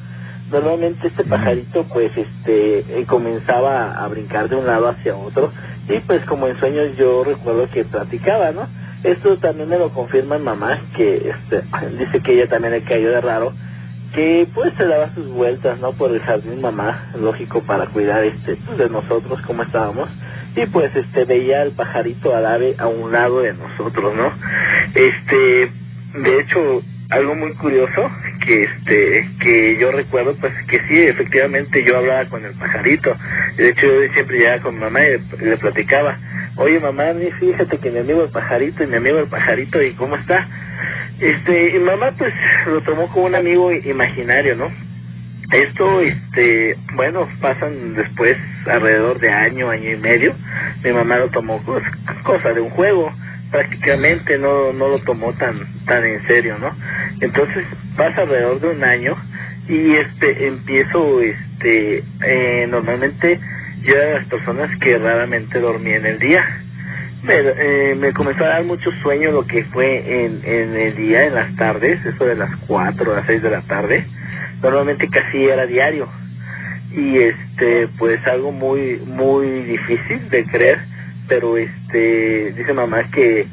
[0.50, 5.52] normalmente este pajarito pues este eh, comenzaba a brincar de un lado hacia otro
[5.88, 8.68] y pues como en sueños yo recuerdo que platicaba no
[9.02, 11.64] esto también me lo confirma mamá que este
[11.98, 13.54] dice que ella también le cayó de raro
[14.12, 18.56] que pues se daba sus vueltas no por el jardín mamá lógico para cuidar este
[18.56, 20.08] pues, de nosotros como estábamos.
[20.56, 24.32] Y pues este veía al pajarito al ave a un lado de nosotros no
[24.94, 25.72] este
[26.14, 28.10] de hecho algo muy curioso
[28.44, 33.16] que este que yo recuerdo pues que sí efectivamente yo hablaba con el pajarito
[33.56, 36.18] de hecho yo siempre llegaba con mi mamá y le, platicaba
[36.56, 37.06] oye mamá
[37.38, 40.48] fíjate que mi amigo el pajarito y mi amigo el pajarito y cómo está
[41.18, 42.32] este y mamá pues
[42.66, 44.70] lo tomó como un amigo imaginario no
[45.52, 48.36] esto, este, bueno, pasan después
[48.66, 50.36] alrededor de año, año y medio.
[50.84, 51.82] Mi mamá lo tomó pues,
[52.22, 53.12] cosa de un juego.
[53.50, 56.76] Prácticamente no, no lo tomó tan, tan en serio, ¿no?
[57.20, 57.64] Entonces
[57.96, 59.16] pasa alrededor de un año
[59.68, 63.40] y este empiezo, este, eh, normalmente
[63.82, 66.44] yo era de las personas que raramente dormía en el día.
[67.22, 71.24] Me, eh, me comenzó a dar mucho sueño lo que fue en, en el día,
[71.24, 74.06] en las tardes, eso de las 4 a las 6 de la tarde.
[74.62, 76.08] Normalmente casi era diario.
[76.92, 80.80] Y este, pues algo muy, muy difícil de creer,
[81.30, 83.46] pero este, dice mamá que,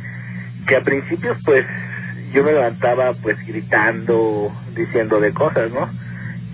[0.66, 1.64] que a principios pues
[2.34, 5.88] yo me levantaba pues gritando, diciendo de cosas, ¿no?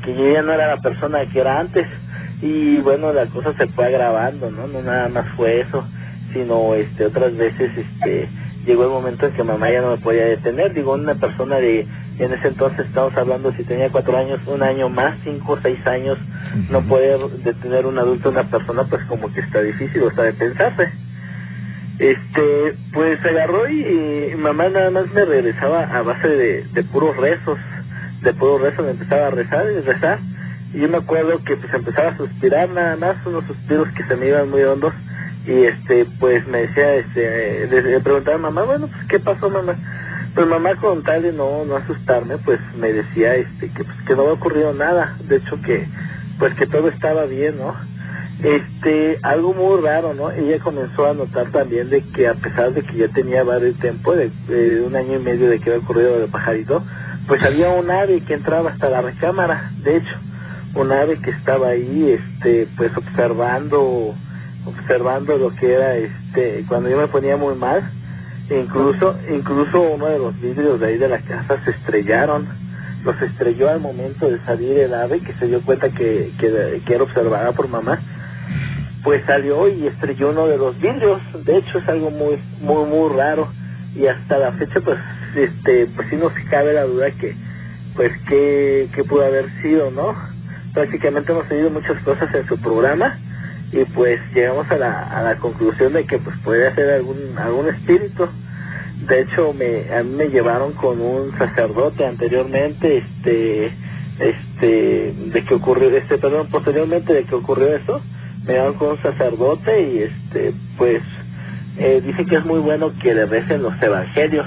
[0.04, 1.88] Que yo ya no era la persona que era antes.
[2.42, 4.68] Y bueno, la cosa se fue agravando, ¿no?
[4.68, 5.88] No nada más fue eso,
[6.34, 8.30] sino este otras veces este
[8.66, 10.74] llegó el momento en que mamá ya no me podía detener.
[10.74, 11.88] Digo, una persona de,
[12.20, 15.80] en ese entonces estamos hablando si tenía cuatro años, un año más, cinco o seis
[15.88, 16.18] años,
[16.70, 20.34] no poder detener un adulto, una persona, pues como que está difícil, o está de
[20.34, 21.03] pensarse.
[22.00, 27.60] Este, pues agarró y, y mamá nada más me regresaba a base de, puros rezos,
[28.22, 30.20] de puros rezos, me empezaba a rezar y rezar.
[30.74, 34.16] Y yo me acuerdo que pues empezaba a suspirar nada más, unos suspiros que se
[34.16, 34.94] me iban muy hondos.
[35.46, 39.76] Y este, pues me decía, este, le preguntaba a mamá, bueno, pues qué pasó mamá.
[40.34, 44.16] Pues mamá con tal de no, no asustarme, pues me decía este, que, pues, que
[44.16, 45.16] no había ocurrido nada.
[45.28, 45.88] De hecho que,
[46.40, 47.76] pues que todo estaba bien, ¿no?
[48.42, 50.32] Este, algo muy raro, ¿no?
[50.32, 54.16] Ella comenzó a notar también de que a pesar de que ya tenía varios tiempo,
[54.16, 56.84] de, de un año y medio de que había ocurrido el pajarito,
[57.28, 60.18] pues había un ave que entraba hasta la recámara, de hecho,
[60.76, 64.16] un ave que estaba ahí, este, pues observando,
[64.66, 67.90] observando lo que era, este, cuando yo me ponía muy mal,
[68.50, 72.48] incluso, incluso uno de los vidrios de ahí de la casa se estrellaron,
[73.06, 76.94] los estrelló al momento de salir el ave, que se dio cuenta que, que, que
[76.94, 78.02] era observada por mamá,
[79.04, 81.22] pues salió y estrelló uno de los vidrios.
[81.44, 83.52] De hecho es algo muy, muy, muy raro.
[83.96, 84.98] Y hasta la fecha, pues,
[85.36, 87.36] este, pues sí nos cabe la duda que,
[87.96, 90.16] pues, qué, qué pudo haber sido, ¿no?
[90.74, 93.20] Prácticamente hemos tenido muchas cosas en su programa
[93.74, 97.68] y pues llegamos a la, a la conclusión de que pues puede ser algún, algún
[97.68, 98.30] espíritu.
[99.08, 103.74] De hecho, me, a mí me llevaron con un sacerdote anteriormente, este,
[104.20, 108.02] este, de que ocurrió, este, perdón, posteriormente de que ocurrió eso,
[108.46, 111.02] me llevaron con un sacerdote y este, pues,
[111.78, 114.46] eh, dice que es muy bueno que le recen los evangelios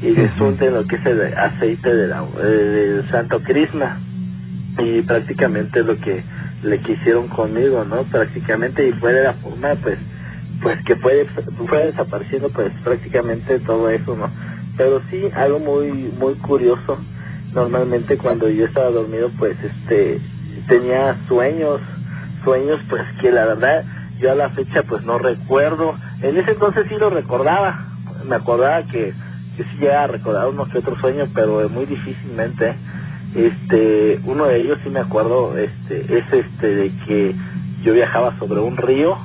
[0.00, 4.00] y unten lo que es el aceite de la, eh, del Santo Crisma
[4.78, 6.24] y prácticamente es lo que
[6.62, 8.04] le quisieron conmigo, ¿no?
[8.04, 9.98] Prácticamente y fue de la forma, pues,
[10.60, 11.26] pues que fue,
[11.66, 14.30] fue desapareciendo, pues, prácticamente todo eso, ¿no?
[14.76, 16.98] Pero sí, algo muy, muy curioso,
[17.52, 20.20] normalmente cuando yo estaba dormido, pues, este,
[20.68, 21.80] tenía sueños,
[22.44, 23.84] sueños, pues, que la verdad,
[24.18, 27.86] yo a la fecha, pues, no recuerdo, en ese entonces sí lo recordaba,
[28.24, 29.14] me acordaba que,
[29.56, 32.76] que sí llegaba a recordar unos que otros sueños, pero muy difícilmente,
[33.34, 37.34] este uno de ellos sí me acuerdo este es este de que
[37.82, 39.18] yo viajaba sobre un río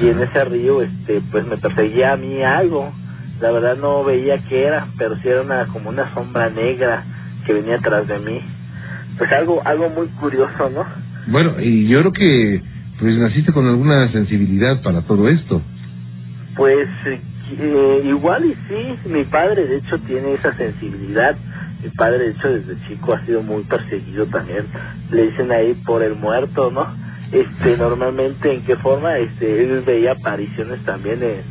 [0.00, 2.92] y en ese río este pues me perseguía a mí algo.
[3.40, 7.04] La verdad no veía qué era pero sí era una como una sombra negra
[7.44, 8.40] que venía atrás de mí.
[9.18, 10.86] Pues algo algo muy curioso no
[11.26, 12.62] Bueno, y yo creo que
[12.98, 15.62] pues naciste con alguna sensibilidad para todo esto.
[16.56, 21.36] pues eh, igual y sí mi padre de hecho tiene esa sensibilidad.
[21.82, 24.66] Mi padre de hecho desde chico ha sido muy perseguido también.
[25.10, 26.96] Le dicen ahí por el muerto no
[27.32, 31.42] este normalmente en qué forma este él veía apariciones también de,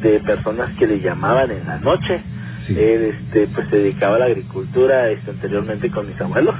[0.00, 2.22] de personas que le llamaban en la noche.
[2.66, 2.74] Sí.
[2.78, 6.54] él este pues se dedicaba a la agricultura este anteriormente con mis abuelos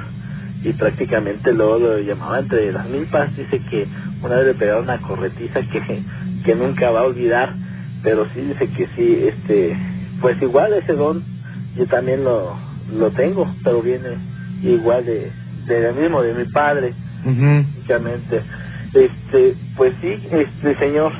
[0.63, 3.87] y prácticamente luego lo llamaba entre las milpas dice que
[4.21, 6.03] una vez le pegaron una corretiza que
[6.45, 7.55] que nunca va a olvidar
[8.01, 9.77] pero sí dice que sí este
[10.21, 11.23] pues igual ese don
[11.75, 12.57] yo también lo
[12.91, 14.17] lo tengo pero viene
[14.61, 15.31] igual de
[15.67, 16.93] de lo mismo de mi padre
[17.23, 18.43] prácticamente.
[18.93, 21.13] Este, pues sí, este señor.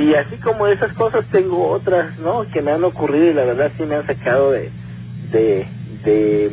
[0.00, 2.46] Y así como esas cosas tengo otras, ¿no?
[2.50, 4.70] Que me han ocurrido y la verdad sí me han sacado de,
[5.30, 5.66] de,
[6.04, 6.50] de,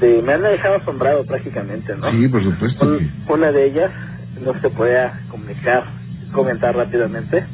[0.00, 2.10] de me han dejado asombrado prácticamente, ¿no?
[2.10, 2.86] Sí, por supuesto.
[2.86, 3.90] Un- una de ellas,
[4.44, 5.84] no se puede comunicar,
[6.32, 7.46] comentar rápidamente.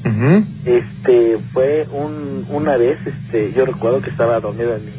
[0.65, 4.93] Este, fue un, una vez, este, yo recuerdo que estaba dormido en mi,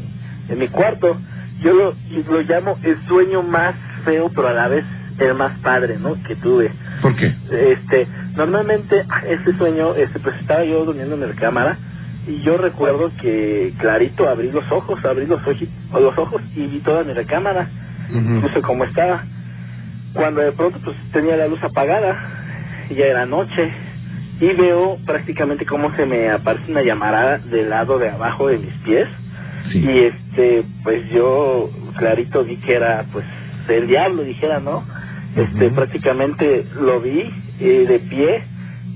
[0.50, 1.20] en mi cuarto.
[1.62, 1.96] Yo lo,
[2.32, 3.74] lo llamo el sueño más
[4.06, 4.84] feo, pero a la vez
[5.20, 6.22] el más padre, ¿no?
[6.24, 6.72] Que tuve.
[7.02, 7.36] ¿Por qué?
[7.52, 11.80] Este, normalmente este sueño, este, pues estaba yo durmiendo en mi cámara
[12.28, 16.80] y yo recuerdo que clarito abrí los ojos, abrí los, oji- los ojos y vi
[16.80, 17.70] toda mi recámara,
[18.38, 19.26] incluso como estaba.
[20.14, 22.18] Cuando de pronto pues tenía la luz apagada,
[22.90, 23.72] ya era noche
[24.40, 28.74] y veo prácticamente cómo se me aparece una llamarada del lado de abajo de mis
[28.84, 29.08] pies.
[29.72, 29.80] Sí.
[29.80, 33.26] y este pues yo clarito vi que era pues
[33.68, 34.86] el diablo dijera no
[35.36, 38.46] este prácticamente lo vi eh, de pie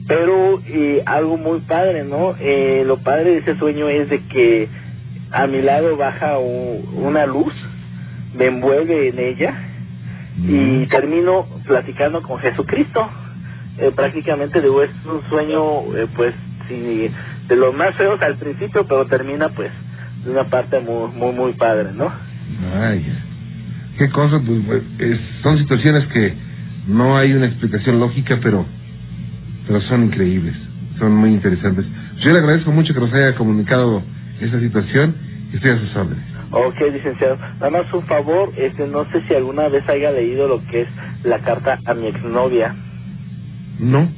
[0.08, 4.70] pero eh, algo muy padre no Eh, lo padre de ese sueño es de que
[5.32, 7.54] a mi lado baja una luz
[8.38, 9.54] me envuelve en ella
[10.38, 13.10] y termino platicando con Jesucristo.
[13.78, 16.34] Eh, prácticamente digo, es un sueño, eh, pues,
[16.68, 17.10] sí,
[17.48, 19.72] de los más feos al principio, pero termina, pues,
[20.26, 22.12] de una parte muy, muy, muy padre, ¿no?
[22.74, 23.26] Vaya.
[23.98, 26.34] Qué cosa, pues, es- son situaciones que
[26.88, 28.66] no hay una explicación lógica, pero,
[29.68, 30.56] pero son increíbles,
[31.00, 31.86] son muy interesantes.
[32.18, 34.04] Yo le agradezco mucho que nos haya comunicado
[34.40, 35.16] esta situación
[35.52, 36.26] y estoy a sus órdenes.
[36.52, 37.38] Ok, licenciado.
[37.60, 40.88] Nada más un favor, este, no sé si alguna vez haya leído lo que es
[41.24, 42.76] la carta a mi exnovia.
[43.80, 44.12] ¿No?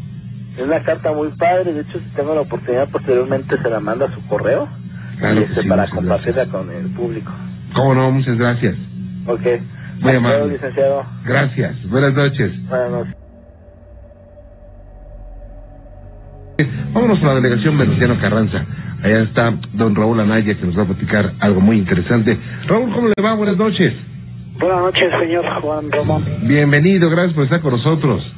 [0.57, 4.07] Es una carta muy padre, de hecho, si tengo la oportunidad, posteriormente se la manda
[4.07, 4.67] a su correo.
[5.19, 7.31] Claro y este, sí, para compartirla con el público.
[7.73, 8.11] ¿Cómo no?
[8.11, 8.75] Muchas gracias.
[9.25, 9.41] Ok.
[9.99, 10.53] Muy amable.
[10.53, 11.05] licenciado.
[11.23, 11.87] Gracias.
[11.87, 12.51] Buenas noches.
[12.67, 13.22] Buenas noches.
[16.93, 18.65] Vámonos a la delegación Venustiano Carranza.
[19.03, 22.37] Allá está don Raúl Anaya que nos va a platicar algo muy interesante.
[22.67, 23.33] Raúl, ¿cómo le va?
[23.33, 23.93] Buenas noches.
[24.59, 26.25] Buenas noches, señor Juan Román.
[26.43, 28.31] Bienvenido, gracias por estar con nosotros.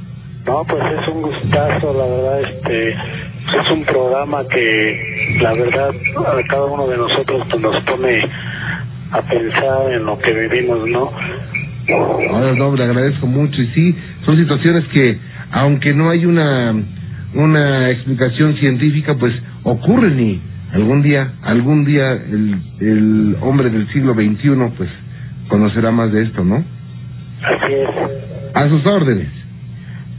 [0.45, 6.47] No, pues es un gustazo, la verdad, este, es un programa que, la verdad, a
[6.47, 8.27] cada uno de nosotros pues, nos pone
[9.11, 11.11] a pensar en lo que vivimos, ¿no?
[12.31, 13.61] Ahora no, le agradezco mucho.
[13.61, 13.95] Y sí,
[14.25, 15.19] son situaciones que,
[15.51, 16.73] aunque no hay una,
[17.35, 19.33] una explicación científica, pues
[19.63, 20.41] ocurren y
[20.73, 24.89] algún día, algún día el, el hombre del siglo XXI, pues
[25.47, 26.63] conocerá más de esto, ¿no?
[27.43, 27.89] Así es.
[28.53, 29.27] A sus órdenes.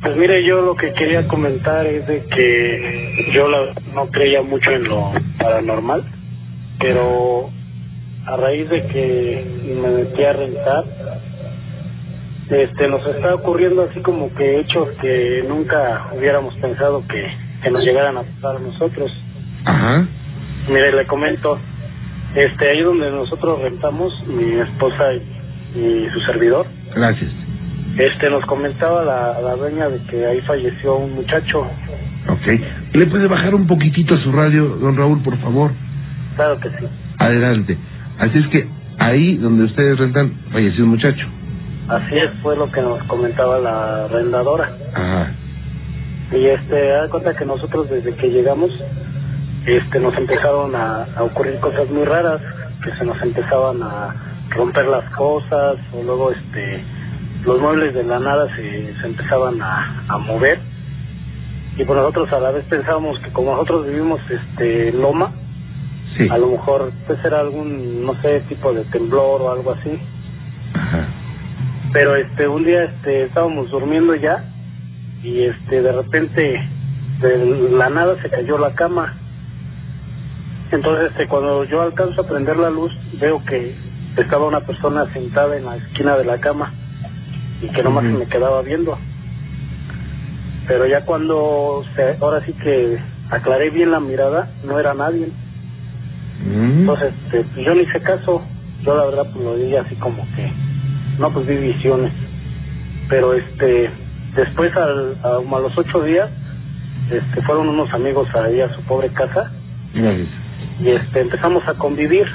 [0.03, 4.71] Pues mire, yo lo que quería comentar es de que yo la- no creía mucho
[4.71, 6.05] en lo paranormal,
[6.79, 7.51] pero
[8.27, 9.45] a raíz de que
[9.83, 10.85] me metí a rentar,
[12.51, 17.27] este, nos está ocurriendo así como que hechos que nunca hubiéramos pensado que,
[17.63, 19.13] que nos llegaran a pasar a nosotros.
[19.65, 20.07] Ajá.
[20.69, 21.59] Mire, le comento,
[22.35, 27.31] este, ahí donde nosotros rentamos, mi esposa y, y su servidor, Gracias.
[27.99, 31.69] este, nos comentaba la, la dueña de que ahí falleció un muchacho.
[32.29, 32.61] Ok.
[32.93, 35.71] ¿Le puede bajar un poquitito a su radio, don Raúl, por favor?
[36.37, 36.87] Claro que sí.
[37.19, 37.79] Adelante.
[38.19, 38.67] Así es que
[38.99, 41.29] ahí donde ustedes rentan, falleció un muchacho.
[41.89, 44.77] Así es, fue lo que nos comentaba la arrendadora.
[44.95, 45.33] Ajá.
[46.33, 48.71] Y este, da cuenta que nosotros desde que llegamos,
[49.67, 52.41] este, nos empezaron a, a ocurrir cosas muy raras,
[52.83, 56.85] que se nos empezaban a romper las cosas, o luego este,
[57.45, 60.59] los muebles de la nada se, se empezaban a, a mover.
[61.79, 65.33] Y pues nosotros a la vez pensábamos que como nosotros vivimos este, en Loma,
[66.17, 66.27] Sí.
[66.31, 70.01] a lo mejor pues era algún, no sé, tipo de temblor o algo así.
[70.73, 71.07] Ajá.
[71.93, 74.45] Pero este un día este estábamos durmiendo ya
[75.23, 76.69] y este de repente
[77.21, 79.19] de la nada se cayó la cama.
[80.71, 83.77] Entonces este cuando yo alcanzo a prender la luz veo que
[84.17, 86.75] estaba una persona sentada en la esquina de la cama
[87.61, 88.99] y que nomás se me quedaba viendo.
[90.67, 92.99] Pero ya cuando se, ahora sí que
[93.31, 95.33] aclaré bien la mirada no era nadie.
[96.45, 98.43] Entonces este, yo le hice caso.
[98.83, 100.66] Yo la verdad pues lo vi así como que
[101.19, 102.13] no pues vi visiones.
[103.09, 103.91] Pero este
[104.35, 106.29] después al, a, a los ocho días
[107.11, 109.53] este fueron unos amigos ahí a su pobre casa.
[110.81, 112.27] Y este empezamos a convivir.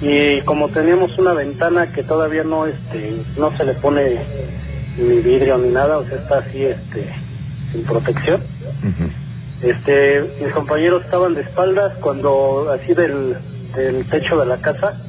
[0.00, 4.18] Y como teníamos una ventana que todavía no este no se le pone
[4.96, 7.12] ni vidrio ni nada o sea está así este
[7.72, 8.42] sin protección.
[9.60, 13.36] Este, mis compañeros estaban de espaldas cuando así del,
[13.74, 15.02] del techo de la casa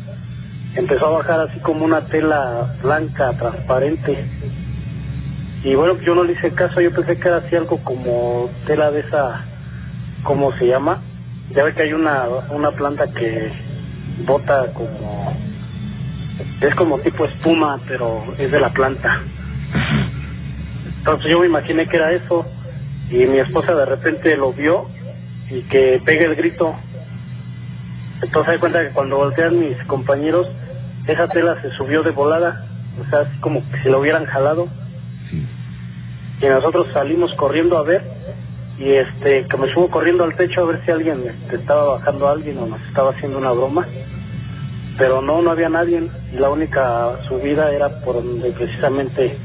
[0.75, 4.25] empezó a bajar así como una tela blanca, transparente.
[5.63, 8.91] Y bueno, yo no le hice caso, yo pensé que era así algo como tela
[8.91, 9.45] de esa,
[10.23, 11.03] ¿cómo se llama?
[11.53, 13.51] Ya ve que hay una, una planta que
[14.25, 15.35] bota como,
[16.61, 19.21] es como tipo espuma, pero es de la planta.
[20.99, 22.45] Entonces yo me imaginé que era eso
[23.09, 24.89] y mi esposa de repente lo vio
[25.49, 26.75] y que pega el grito.
[28.21, 30.47] Entonces se cuenta que cuando voltean mis compañeros,
[31.07, 32.67] esa tela se subió de volada,
[32.99, 34.67] o sea, así como que si lo hubieran jalado.
[35.29, 35.47] Sí.
[36.41, 38.03] Y nosotros salimos corriendo a ver
[38.77, 42.27] y este que me subo corriendo al techo a ver si alguien este, estaba bajando
[42.27, 43.87] a alguien o nos estaba haciendo una broma.
[44.97, 49.37] Pero no, no había nadie y la única subida era por donde precisamente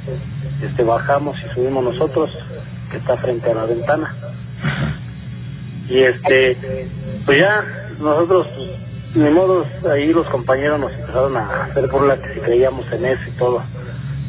[0.61, 2.37] este, bajamos y subimos nosotros,
[2.91, 4.16] que está frente a la ventana.
[5.89, 6.89] Y este,
[7.25, 8.47] pues ya nosotros,
[9.14, 13.22] ni modo, ahí los compañeros nos empezaron a hacer burla que si creíamos en eso
[13.28, 13.62] y todo.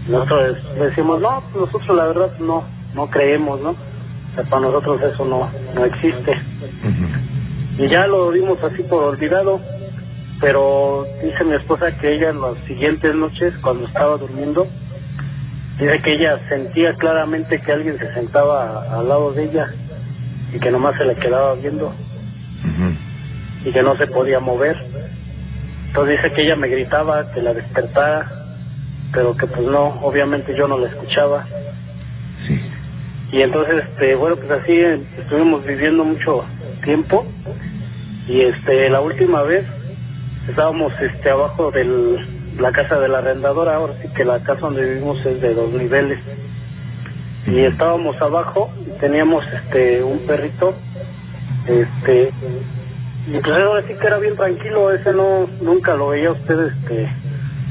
[0.08, 2.64] Nosotros decimos, no, pues nosotros la verdad no,
[2.94, 3.72] no creemos, ¿no?
[3.72, 6.40] O sea, para nosotros eso no, no existe.
[7.78, 9.60] Y ya lo dimos así por olvidado,
[10.40, 14.68] pero dice mi esposa que ella en las siguientes noches, cuando estaba durmiendo,
[15.80, 19.74] dice que ella sentía claramente que alguien se sentaba al lado de ella
[20.54, 21.94] y que nomás se le quedaba viendo.
[23.66, 24.78] Y que no se podía mover.
[25.88, 28.32] Entonces dice que ella me gritaba que la despertara,
[29.12, 31.48] pero que pues no, obviamente yo no la escuchaba.
[32.48, 32.62] Sí.
[33.32, 36.46] Y entonces, este, bueno, pues así eh, estuvimos viviendo mucho
[36.84, 37.26] tiempo.
[38.28, 39.66] Y este, la última vez
[40.48, 41.84] estábamos este, abajo de
[42.58, 45.72] la casa de la arrendadora, ahora sí que la casa donde vivimos es de dos
[45.72, 46.20] niveles.
[47.48, 50.76] Y estábamos abajo y teníamos este, un perrito,
[51.68, 52.32] este,
[53.28, 57.10] y pues ahora sí que era bien tranquilo, ese no, nunca lo veía usted este,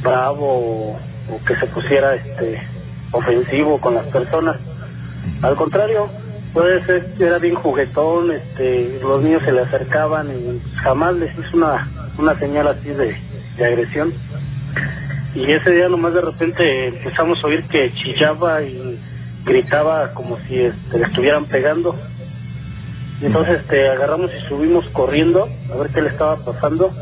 [0.03, 1.01] bravo o,
[1.47, 2.61] que se pusiera este,
[3.13, 4.57] ofensivo con las personas.
[5.43, 6.11] Al contrario,
[6.53, 6.83] pues
[7.19, 12.39] era bien juguetón, este, los niños se le acercaban y jamás les hizo una, una
[12.39, 13.17] señal así de,
[13.57, 14.15] de agresión.
[15.35, 19.01] Y ese día nomás de repente empezamos a oír que chillaba y
[19.45, 21.99] gritaba como si este, le estuvieran pegando.
[23.25, 26.95] Entonces este, agarramos y subimos corriendo a ver qué le estaba pasando.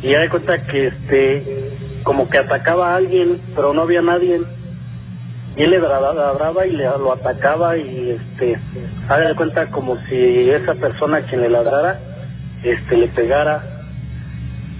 [0.00, 4.40] Y ya de cuenta que este, como que atacaba a alguien, pero no había nadie.
[5.56, 8.56] Y él le ladraba, ladraba y le, lo atacaba y este,
[9.08, 12.00] haga de cuenta como si esa persona a quien le ladrara,
[12.62, 13.64] este, le pegara.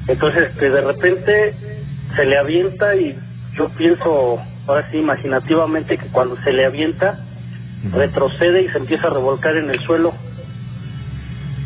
[0.06, 1.56] Entonces, este, de repente
[2.14, 3.18] se le avienta y
[3.54, 7.18] yo pienso, ahora sí, imaginativamente que cuando se le avienta,
[7.92, 10.14] retrocede y se empieza a revolcar en el suelo.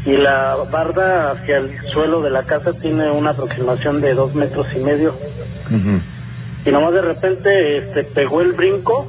[0.06, 4.66] Y la barda hacia el suelo de la casa tiene una aproximación de dos metros
[4.74, 5.18] y medio.
[6.64, 9.06] Y nomás de repente este, pegó el brinco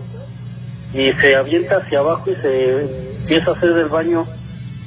[0.93, 2.81] y se avienta hacia abajo y se
[3.19, 4.27] empieza a hacer del baño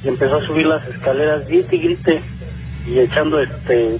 [0.03, 2.23] y empezó a subir las escaleras, grite y grite
[2.85, 3.99] y echando este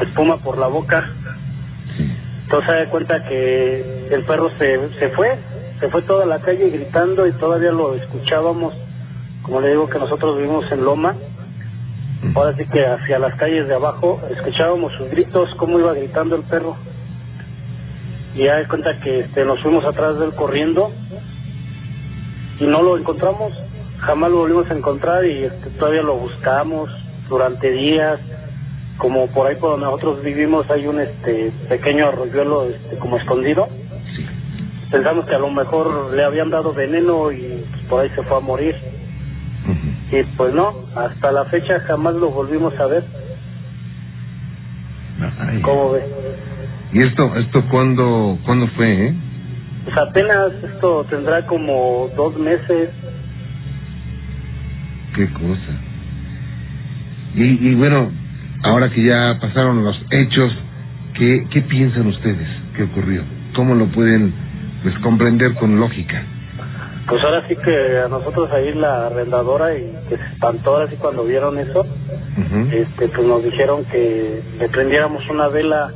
[0.00, 1.12] espuma por la boca.
[2.42, 5.38] Entonces se da cuenta que el perro se, se fue,
[5.78, 8.74] se fue toda la calle gritando y todavía lo escuchábamos,
[9.42, 11.16] como le digo que nosotros vivimos en Loma,
[12.34, 16.42] ahora sí que hacia las calles de abajo escuchábamos sus gritos, cómo iba gritando el
[16.42, 16.76] perro.
[18.34, 20.92] Y ya de cuenta que este, nos fuimos atrás de él corriendo
[22.60, 23.52] y no lo encontramos,
[23.98, 26.90] jamás lo volvimos a encontrar y este, todavía lo buscamos
[27.28, 28.18] durante días,
[28.98, 33.68] como por ahí por donde nosotros vivimos hay un este pequeño arroyuelo este, como escondido.
[34.90, 38.36] Pensamos que a lo mejor le habían dado veneno y pues, por ahí se fue
[38.36, 38.89] a morir.
[40.12, 43.04] Y pues no, hasta la fecha jamás lo volvimos a ver.
[45.38, 45.60] Ay.
[45.60, 46.04] ¿Cómo ve?
[46.92, 49.14] ¿Y esto, esto cuándo, cuándo fue, eh?
[49.84, 52.90] Pues apenas esto tendrá como dos meses.
[55.14, 55.80] Qué cosa.
[57.34, 58.10] Y, y bueno,
[58.64, 60.56] ahora que ya pasaron los hechos,
[61.14, 63.22] ¿qué, qué piensan ustedes que ocurrió?
[63.54, 64.34] ¿Cómo lo pueden
[64.82, 66.24] pues, comprender con lógica?
[67.10, 70.96] Pues ahora sí que a nosotros ahí la arrendadora y que se espantó ahora sí
[70.96, 71.84] cuando vieron eso,
[72.70, 75.92] este pues nos dijeron que le prendiéramos una vela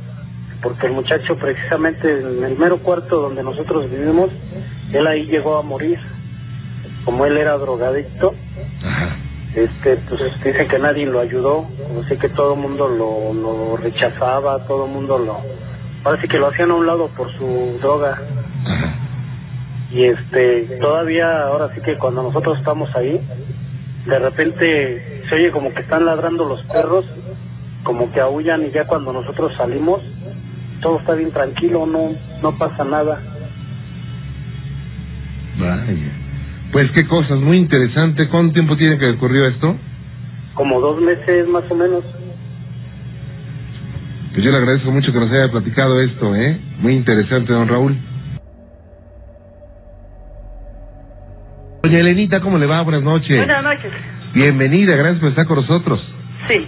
[0.61, 4.31] porque el muchacho precisamente en el mero cuarto donde nosotros vivimos,
[4.93, 6.01] él ahí llegó a morir.
[7.05, 8.35] Como él era drogadicto,
[8.83, 9.17] Ajá.
[9.55, 13.77] este pues dice que nadie lo ayudó, como sí que todo el mundo lo, lo
[13.77, 15.41] rechazaba, todo el mundo lo...
[16.03, 18.21] Ahora sí que lo hacían a un lado por su droga.
[18.67, 19.04] Ajá.
[19.95, 23.21] Y este, todavía, ahora sí que cuando nosotros estamos ahí,
[24.07, 27.05] de repente se oye como que están ladrando los perros,
[27.85, 30.01] como que aullan y ya cuando nosotros salimos,
[30.81, 32.11] todo está bien tranquilo, no,
[32.43, 33.23] no pasa nada.
[35.59, 35.85] Vaya.
[36.73, 38.29] Pues qué cosas, muy interesante.
[38.29, 39.77] ¿Cuánto tiempo tiene que ocurrió esto?
[40.55, 42.03] Como dos meses más o menos.
[44.33, 46.61] Pues yo le agradezco mucho que nos haya platicado esto, ¿eh?
[46.81, 47.97] Muy interesante, don Raúl.
[51.85, 52.81] Doña Elenita, ¿cómo le va?
[52.81, 53.37] Buenas noches.
[53.37, 53.93] Buenas noches.
[54.33, 56.03] Bienvenida, gracias por estar con nosotros.
[56.49, 56.67] Sí,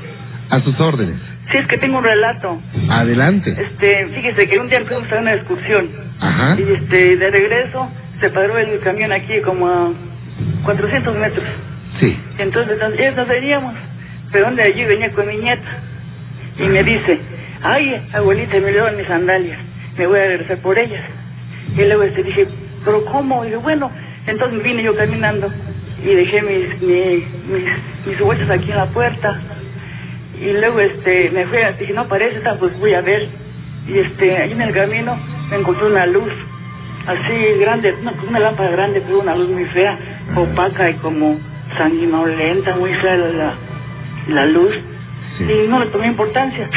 [0.51, 1.17] A sus órdenes.
[1.51, 2.61] sí es que tengo un relato.
[2.91, 3.57] Adelante.
[3.59, 5.89] Este, fíjese que un día fuimos a una excursión
[6.21, 6.59] Ajá.
[6.61, 7.91] y este, de regreso
[8.21, 9.91] se paró el camión aquí como a
[10.65, 11.47] 400 metros.
[11.99, 12.21] Sí.
[12.37, 13.73] Entonces ya nos veníamos,
[14.31, 15.81] pero donde allí venía con mi nieta
[16.59, 17.23] y me dice,
[17.63, 19.59] ay, abuelita, me llevan mis sandalias,
[19.97, 21.05] me voy a regresar por ellas.
[21.75, 22.47] Y luego este dije,
[22.85, 23.45] pero ¿cómo?
[23.45, 23.91] Y dije, bueno,
[24.27, 25.53] entonces vine yo caminando
[26.03, 27.71] y dejé mis, mi- mis,
[28.07, 29.41] mis bolsas aquí en la puerta.
[30.41, 33.29] Y luego este, me fui, dije, no parece, pues voy a ver.
[33.89, 35.19] Y este, ahí en el camino
[35.51, 36.33] me encontré una luz,
[37.07, 39.99] así grande, una, una lámpara grande, pero una luz muy fea,
[40.35, 41.39] opaca y como
[41.79, 43.55] sanguinolenta, muy fea la,
[44.29, 44.79] la, luz.
[45.39, 46.69] Y no le tomé importancia.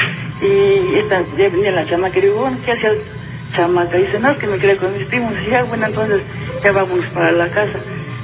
[0.42, 2.92] Y esta, ya venía la chamaca y digo, bueno, ¿qué hacía
[3.56, 3.98] chamaca?
[3.98, 5.34] Y dice, no, es que me quedé con mis primos.
[5.46, 6.22] Y ya, bueno, entonces
[6.64, 7.80] ya vamos para la casa.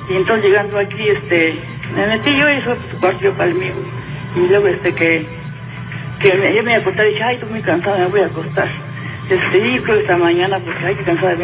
[0.10, 1.60] Y entonces llegando aquí, este,
[1.96, 2.78] me metí yo y eso,
[3.22, 3.74] yo para el mío.
[4.36, 5.26] Y luego este que,
[6.20, 8.22] que me, yo me iba a acostar y dije, ay, estoy muy cansada, me voy
[8.22, 8.68] a acostar.
[9.30, 11.36] Este, y creo que esta mañana, porque ay, qué cansada.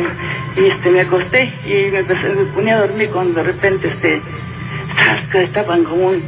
[0.55, 4.21] Y este, me acosté y me, empecé, me ponía a dormir cuando de repente, este,
[5.31, 6.23] que destapan como un,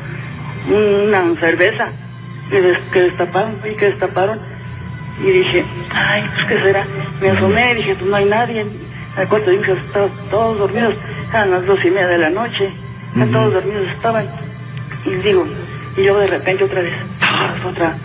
[0.69, 1.91] un- una cerveza
[2.49, 4.39] que, des- que destaparon, y que destaparon.
[5.23, 6.87] Y dije, ay, pues qué será.
[7.21, 8.65] Me asomé, dije, pues no hay nadie.
[9.15, 10.95] Al cuarto de estaban todos dormidos,
[11.29, 12.73] eran las dos y media de la noche,
[13.31, 14.27] todos dormidos estaban.
[15.05, 15.45] Y digo,
[15.95, 17.65] y luego de repente otra vez, ¡tas!
[17.65, 17.97] otra,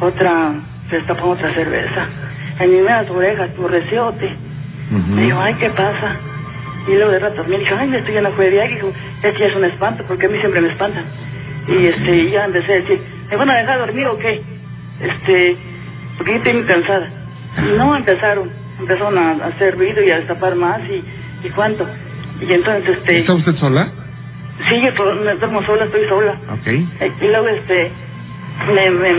[0.00, 0.52] otra,
[0.90, 2.08] se destapó otra cerveza.
[2.58, 4.36] En mi media orejas, tu reciote.
[4.90, 6.16] Me dijo, ay, ¿qué pasa?
[6.88, 8.92] Y luego de rato me dijo, ay, esto ya no fue de ahí, dijo,
[9.22, 11.04] esto ya es un espanto, porque a mí siempre me espantan.
[11.68, 14.42] Y este, y ya empecé a decir, ¿me van a dejar dormir o qué?
[15.00, 15.56] Este,
[16.16, 17.10] porque yo estoy muy cansada.
[17.58, 21.04] Y no empezaron, empezaron a, a hacer ruido y a destapar más y,
[21.46, 21.86] y cuánto.
[22.40, 23.90] Y entonces, este, ¿Está usted sola?
[24.68, 26.38] sí, yo to- me duermo sola, estoy sola.
[26.52, 26.66] Ok.
[26.66, 27.90] Eh, Y luego, este,
[28.74, 29.12] me, me,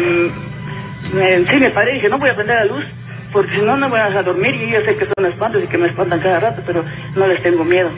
[1.14, 2.86] me- sí me paré y dije, no voy a prender la luz,
[3.32, 4.56] porque si no, no voy a dormir.
[4.56, 6.84] Y yo sé que son espantos y que me espantan cada rato, pero
[7.16, 7.90] no les tengo miedo.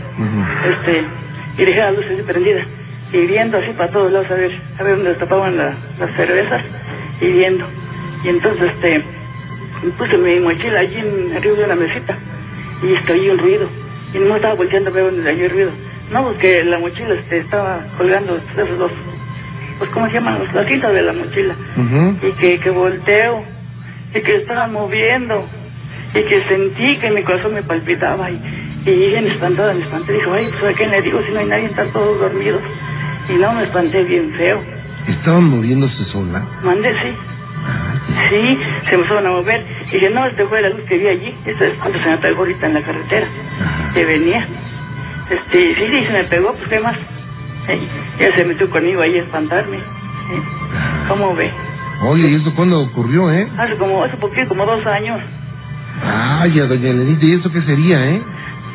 [0.70, 1.04] Este,
[1.58, 2.62] y dejé la luz así prendida.
[3.14, 6.64] Y viendo así para todos lados, a ver, a ver dónde destapaban la- las cervezas,
[7.20, 7.68] y viendo.
[8.24, 9.04] Y entonces, este,
[9.98, 12.18] puse mi mochila allí en, arriba de una mesita,
[12.84, 13.70] y oí un ruido.
[14.14, 15.72] Y no estaba volteando a ver dónde había ruido.
[16.12, 18.92] No, porque la mochila este, estaba colgando esos dos,
[19.80, 20.40] pues, ¿cómo se llaman?
[20.40, 21.56] Los- La cinta de la mochila.
[22.22, 23.44] Y que, que volteo,
[24.14, 25.48] y que estaba moviendo,
[26.14, 28.42] y que sentí que mi corazón me palpitaba, y,
[28.86, 31.46] y bien espantada, me espanté, dijo, ay, pues, ¿a quién le digo si no hay
[31.46, 32.62] nadie, están todos dormidos?
[33.30, 34.62] Y no, me espanté bien feo.
[35.08, 36.46] ¿Estaban moviéndose sola?
[36.64, 37.14] Mandé, sí.
[38.30, 38.58] Sí,
[38.90, 39.66] se fueron a mover.
[39.90, 41.36] Y dije, no, este fue la luz que vi allí.
[41.46, 43.28] Esto es cuando se me pegó ahorita en la carretera.
[43.94, 44.48] Que venía.
[45.30, 46.98] Este, sí, sí, se me pegó, pues, ¿qué más?
[47.68, 47.80] Eh,
[48.20, 49.78] ya se metió conmigo ahí a espantarme.
[49.78, 49.82] Eh,
[51.08, 51.52] ¿Cómo ve?
[52.04, 53.48] Oye, ¿y eso cuándo ocurrió, eh?
[53.58, 55.22] Hace como, hace poquito, como dos años.
[56.04, 58.22] Ay, a doña Elenita, ¿y eso qué sería, eh?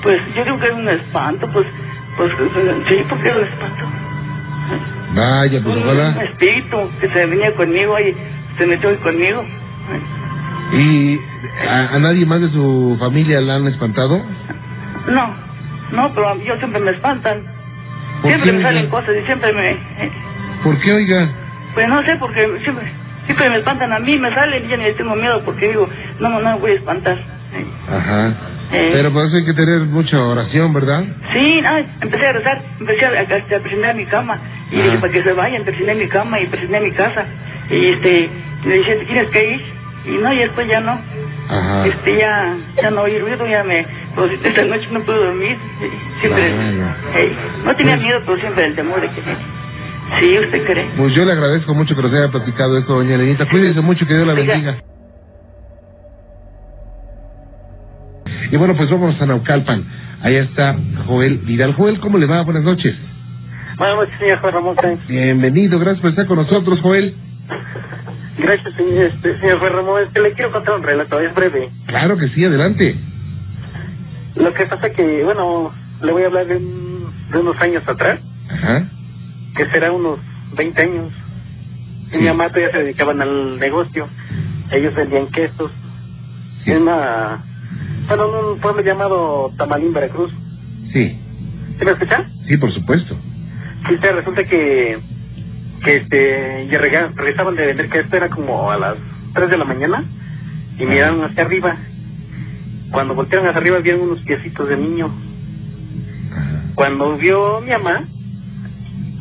[0.02, 1.66] Pues yo creo que es un espanto, pues,
[2.16, 2.32] pues,
[2.86, 3.84] sí, porque era un espanto.
[5.14, 6.22] Vaya, pues Un ojalá.
[6.22, 8.14] espíritu que se venía conmigo ahí,
[8.58, 9.44] se metió ahí conmigo.
[10.72, 11.20] ¿Y
[11.68, 14.20] a, a nadie más de su familia la han espantado?
[15.08, 15.34] No,
[15.92, 17.44] no, pero a mí yo siempre me espantan.
[18.22, 18.90] ¿Por Siempre qué, me salen oiga?
[18.90, 19.70] cosas y siempre me...
[19.70, 20.10] eh,
[20.64, 21.28] ¿Por qué, oiga?
[21.74, 22.90] pues no sé, porque siempre,
[23.26, 25.88] siempre me espantan a mí, me salen y ya ni tengo miedo porque digo,
[26.18, 27.18] no, no, no me voy a espantar.
[27.88, 28.34] Ajá.
[28.72, 28.90] Eh.
[28.94, 31.04] Pero por eso hay que tener mucha oración, ¿verdad?
[31.32, 34.40] Sí, ay, empecé a rezar, empecé a, a, a presionar mi cama
[34.70, 37.26] y dije para que se vayan, presioné mi cama y presioné mi casa
[37.70, 38.30] y este,
[38.64, 39.64] le dije, ¿te tienes que ir?
[40.06, 41.00] Y no, y después ya no.
[41.48, 41.86] Ajá.
[41.86, 45.56] Este, ya, ya no oí ruido, ya me, pues esta noche no puedo dormir,
[46.20, 46.48] siempre,
[47.14, 47.32] eh,
[47.64, 49.22] no tenía miedo, pero siempre el temor de que,
[50.18, 50.90] sí, usted cree.
[50.96, 53.46] Pues yo le agradezco mucho que nos haya platicado esto, doña Elenita.
[53.48, 54.82] Cuídese mucho, que Dios la bendiga.
[58.50, 59.86] Y bueno, pues vamos a Naucalpan.
[60.22, 61.74] Ahí está Joel Vidal.
[61.74, 62.42] Joel, ¿cómo le va?
[62.42, 62.96] Buenas noches.
[63.78, 65.06] Buenas noches, señor Juan Ramón Sáenz.
[65.06, 67.14] Bienvenido, gracias por estar con nosotros, Joel.
[68.38, 70.02] Gracias, señor, este, señor Juan Ramón.
[70.02, 71.70] Es que le quiero contar un relato, es breve.
[71.86, 72.98] Claro que sí, adelante.
[74.34, 78.18] Lo que pasa que, bueno, le voy a hablar de, un- de unos años atrás,
[78.50, 78.88] Ajá.
[79.54, 80.18] que será unos
[80.56, 81.12] 20 años.
[82.12, 84.08] Y mi mamá todavía se dedicaban al negocio.
[84.70, 85.70] Ellos vendían quesos.
[86.64, 87.44] En una,
[88.08, 90.32] bueno, en un pueblo llamado Tamalín, Veracruz.
[90.92, 91.18] Sí,
[91.78, 92.30] ¿Sí me escucha?
[92.48, 93.18] sí, por supuesto.
[93.88, 94.98] Sí, resulta que,
[95.84, 98.96] que este, ya rega- regresaban de vender que esto era como a las
[99.34, 100.04] 3 de la mañana
[100.78, 101.76] y miraron hacia arriba.
[102.90, 105.14] Cuando voltearon hacia arriba vieron unos piecitos de niño.
[106.74, 108.06] Cuando vio mi mamá,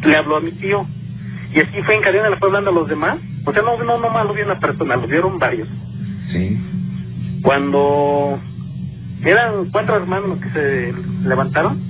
[0.04, 0.88] le habló a mi tío.
[1.54, 3.18] Y así fue en cadena, le fue hablando a los demás.
[3.46, 5.68] O sea, no, no, no más lo vio una persona, lo vieron varios.
[6.32, 6.60] Sí.
[7.42, 8.40] Cuando
[9.24, 10.94] eran cuatro hermanos los que se
[11.24, 11.82] levantaron,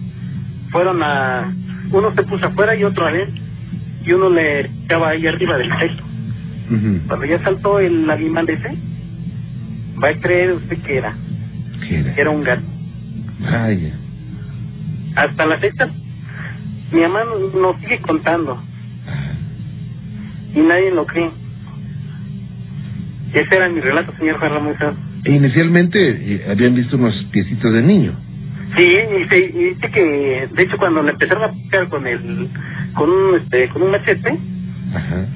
[0.71, 1.53] fueron a...
[1.91, 3.43] Uno se puso afuera y otro adentro.
[4.03, 6.03] Y uno le estaba ahí arriba del techo.
[7.07, 8.75] Cuando ya saltó el animal ese,
[10.03, 11.17] va a creer usted que era.
[11.87, 12.13] ¿Qué era?
[12.15, 12.63] Era un gato.
[13.39, 13.99] Vaya.
[15.15, 15.89] Hasta la fecha,
[16.91, 17.21] mi mamá
[17.53, 18.61] nos, sigue contando.
[20.53, 21.31] Y nadie lo cree.
[23.33, 24.75] Ese era mi relato, señor Juan Ramón.
[25.23, 28.24] E inicialmente eh, habían visto unos piecitos de niño.
[28.75, 32.49] Sí, y, se- y dice que, de hecho, cuando le empezaron a picar con el,
[32.93, 34.37] con un, este, con un machete,
[34.93, 35.27] Ajá,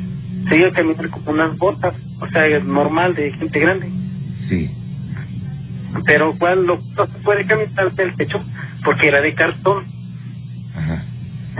[0.49, 3.89] se iba a caminar como unas botas, o sea, normal de gente grande.
[4.49, 4.71] sí.
[6.05, 8.43] Pero cuando no puede caminar del techo,
[8.83, 9.85] porque era de cartón.
[10.75, 11.03] Ajá.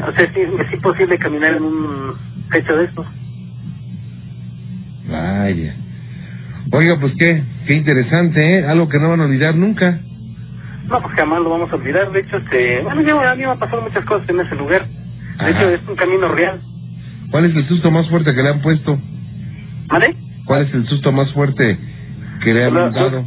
[0.07, 2.15] O sea, sí, es imposible caminar en un
[2.51, 3.07] techo de estos.
[5.09, 5.75] Vaya.
[6.71, 8.65] Oiga, pues qué, qué interesante, ¿eh?
[8.65, 9.99] Algo que no van a olvidar nunca.
[10.89, 12.11] No, pues jamás lo vamos a olvidar.
[12.11, 14.87] De hecho, este, bueno, yo, a mí me han pasado muchas cosas en ese lugar.
[14.87, 15.49] De Ajá.
[15.49, 16.61] hecho, es un camino real.
[17.29, 18.99] ¿Cuál es el susto más fuerte que le han puesto?
[19.87, 20.15] ¿Vale?
[20.45, 21.79] ¿Cuál es el susto más fuerte
[22.41, 23.25] que le han Hola, dado?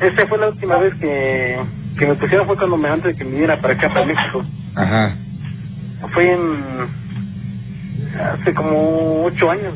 [0.00, 1.58] Esta fue la última vez que,
[1.98, 4.44] que me pusieron, fue cuando me antes de que me viniera para acá, para México.
[4.76, 5.16] Ajá.
[6.12, 6.40] Fue en...
[8.20, 9.74] hace como ocho años.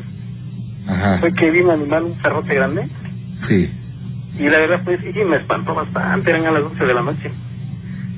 [0.87, 1.17] Ajá.
[1.19, 2.87] Fue que vi un animal, un perrote grande.
[3.49, 3.69] Sí.
[4.37, 7.31] Y la verdad pues sí, me espantó bastante, eran a las 12 de la noche.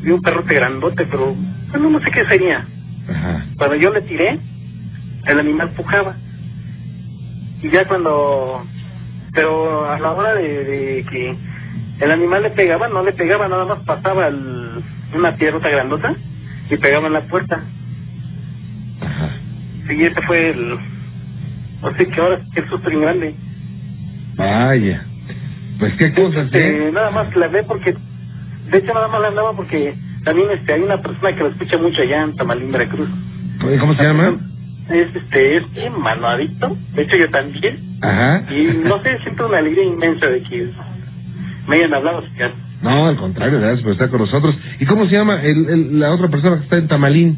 [0.02, 1.36] Vi un perrote grandote, pero
[1.70, 2.68] bueno, no sé qué sería.
[3.10, 3.46] Ajá.
[3.58, 4.40] Cuando yo le tiré,
[5.26, 6.18] el animal pujaba.
[7.62, 8.66] Y ya cuando...
[9.34, 11.36] Pero a la hora de, de que
[12.00, 14.84] el animal le pegaba, no le pegaba, nada más pasaba el-
[15.16, 16.16] una piedrota grandota
[16.70, 17.64] y pegaba en la puerta.
[19.02, 19.30] Ajá.
[19.88, 20.78] Sí, ese fue el...
[21.82, 23.36] O sea que ahora el susto grande.
[24.36, 25.06] Vaya.
[25.80, 26.88] Pues qué cosas, ¿eh?
[26.88, 27.96] Eh, nada más la ve porque,
[28.72, 31.78] de hecho nada más la andaba porque también este hay una persona que lo escucha
[31.78, 33.10] mucho allá en Tamalín, Veracruz.
[33.80, 34.38] ¿Cómo se llama?
[34.90, 38.44] Es este, es bien manuadito, de hecho yo también, Ajá.
[38.52, 40.70] y no sé, siento una alegría inmensa de que
[41.68, 42.52] me hayan hablado, señor.
[42.82, 44.58] No, al contrario, gracias por estar con nosotros.
[44.80, 47.38] ¿Y cómo se llama el, el- la otra persona que está en Tamalín?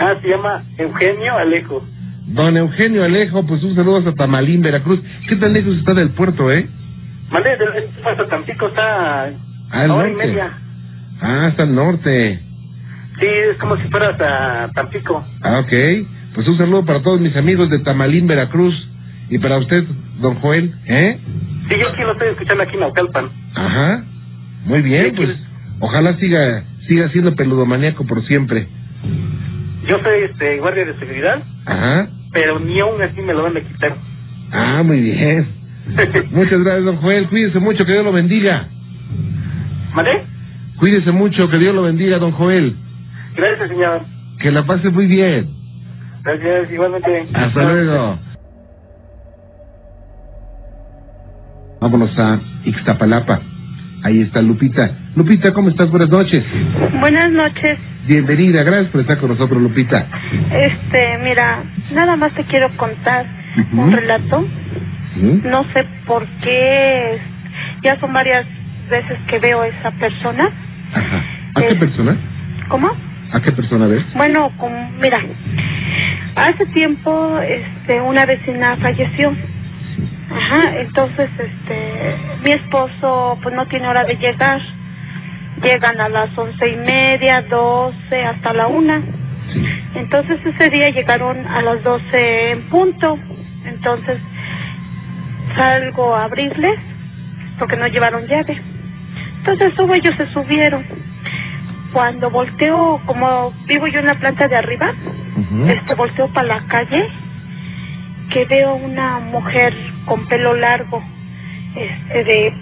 [0.00, 1.86] Ah, se llama Eugenio Alejo.
[2.26, 5.00] Don Eugenio Alejo, pues un saludo hasta Tamalín, Veracruz.
[5.28, 6.68] ¿Qué tan lejos está del puerto, eh?
[7.30, 9.32] Mandé del hasta Tampico, está
[9.70, 10.58] Ah, a hora y media.
[11.20, 12.42] Ah, está al norte.
[13.20, 15.26] Sí, es como si fuera hasta Tampico.
[15.42, 15.72] Ah, ok.
[16.34, 18.88] Pues un saludo para todos mis amigos de Tamalín, Veracruz.
[19.28, 19.84] Y para usted,
[20.20, 21.20] don Joel, ¿eh?
[21.68, 23.30] Sí, yo aquí lo estoy escuchando aquí en Naucalpan.
[23.54, 24.04] Ajá.
[24.64, 25.36] Muy bien, Sí, pues
[25.80, 28.68] ojalá siga siga siendo peludomaníaco por siempre.
[29.86, 32.08] Yo soy este guardia de seguridad, Ajá.
[32.32, 33.96] pero ni aún así me lo van a quitar.
[34.50, 35.48] Ah, muy bien.
[36.30, 37.28] Muchas gracias, don Joel.
[37.28, 38.68] Cuídese mucho, que Dios lo bendiga.
[39.94, 40.26] ¿Vale?
[40.78, 42.76] Cuídese mucho, que Dios lo bendiga, don Joel.
[43.36, 44.04] Gracias, señor.
[44.38, 45.50] Que la pase muy bien.
[46.22, 47.28] Gracias, igualmente.
[47.32, 48.18] Hasta luego.
[51.80, 53.40] Vámonos a Ixtapalapa.
[54.02, 54.96] Ahí está Lupita.
[55.14, 55.90] Lupita, ¿cómo estás?
[55.90, 56.44] Buenas noches.
[57.00, 57.78] Buenas noches.
[58.06, 60.08] Bienvenida, gracias por estar con nosotros, Lupita.
[60.52, 63.26] Este, mira, nada más te quiero contar
[63.72, 64.46] un relato.
[65.20, 65.40] ¿Sí?
[65.44, 67.18] No sé por qué,
[67.82, 68.46] ya son varias
[68.88, 70.50] veces que veo a esa persona.
[70.94, 71.22] Ajá.
[71.54, 71.74] ¿A qué Eh.
[71.76, 72.16] persona?
[72.68, 72.90] ¿Cómo?
[73.32, 74.04] ¿A qué persona ves?
[74.14, 74.50] Bueno,
[75.00, 75.20] mira,
[76.36, 79.34] hace tiempo, este, una vecina falleció.
[80.30, 82.14] Ajá, entonces, este,
[82.44, 84.60] mi esposo, pues no tiene hora de llegar.
[85.62, 89.02] Llegan a las once y media, doce, hasta la una.
[89.52, 89.64] Sí.
[89.96, 93.18] Entonces ese día llegaron a las 12 en punto.
[93.64, 94.18] Entonces
[95.58, 96.76] salgo a abrirles
[97.58, 98.62] porque no llevaron llave.
[99.38, 100.86] Entonces subo, ellos se subieron.
[101.92, 104.94] Cuando volteo, como vivo yo en la planta de arriba,
[105.68, 107.08] este volteo para la calle,
[108.30, 111.02] que veo una mujer con pelo largo,
[111.74, 112.54] este de,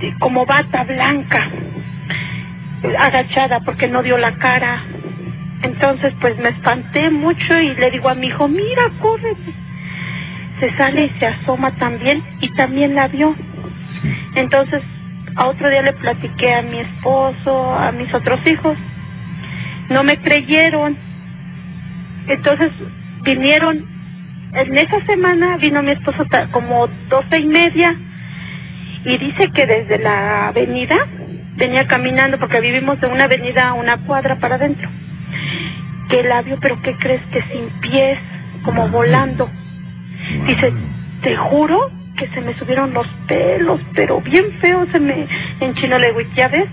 [0.00, 1.48] de- como bata blanca,
[2.98, 4.84] agachada porque no dio la cara.
[5.62, 9.34] Entonces pues me espanté mucho y le digo a mi hijo, mira, corre.
[10.64, 13.36] Se sale y se asoma también y también la vio.
[14.34, 14.80] Entonces
[15.36, 18.74] a otro día le platiqué a mi esposo, a mis otros hijos.
[19.90, 20.96] No me creyeron.
[22.28, 22.70] Entonces
[23.24, 23.84] vinieron,
[24.54, 28.00] en esa semana vino mi esposo como doce y media
[29.04, 30.96] y dice que desde la avenida
[31.56, 34.88] venía caminando porque vivimos de una avenida a una cuadra para adentro.
[36.08, 37.20] Que la vio, pero ¿qué crees?
[37.30, 38.18] Que sin pies,
[38.64, 39.50] como volando.
[40.46, 40.72] Dice,
[41.22, 45.26] te juro que se me subieron los pelos, pero bien feo se me
[45.60, 46.06] enchinó la
[46.36, 46.66] ¿ya ves?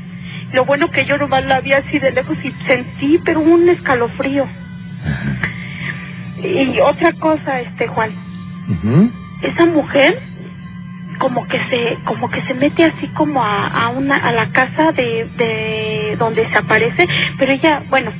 [0.54, 4.48] Lo bueno que yo nomás la vi así de lejos y sentí, pero un escalofrío.
[6.44, 8.12] Y otra cosa, este Juan,
[9.42, 10.22] esa mujer
[11.18, 14.92] como que se como que se mete así como a, a una a la casa
[14.92, 18.12] de, de donde se aparece pero ella bueno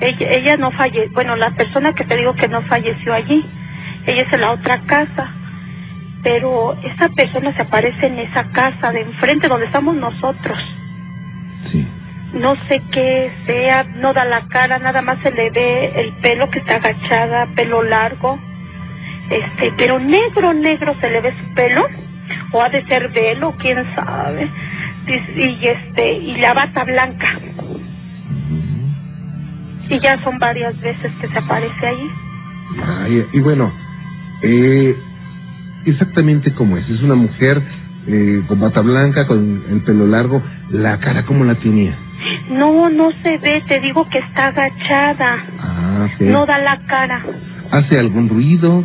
[0.00, 3.46] Ella, ella no falleció, bueno, la persona que te digo que no falleció allí,
[4.06, 5.34] ella es en la otra casa,
[6.22, 10.58] pero esa persona se aparece en esa casa de enfrente donde estamos nosotros.
[11.70, 11.86] Sí.
[12.32, 16.50] No sé qué sea, no da la cara, nada más se le ve el pelo
[16.50, 18.38] que está agachada, pelo largo,
[19.30, 21.86] este, pero negro, negro se le ve su pelo,
[22.52, 24.50] o ha de ser velo, quién sabe,
[25.06, 27.26] y, y este, y la bata blanca.
[29.88, 32.10] Y ya son varias veces que se aparece ahí.
[32.84, 33.72] Ay, y bueno,
[34.42, 34.96] eh,
[35.84, 36.88] exactamente como es.
[36.88, 37.62] Es una mujer
[38.06, 40.42] eh, con bata blanca, con el pelo largo.
[40.70, 41.96] La cara, ¿cómo la tenía?
[42.50, 46.20] No, no se ve, te digo que está agachada, Ah, ok.
[46.22, 47.24] no da la cara,
[47.70, 48.84] ¿Hace algún ruido?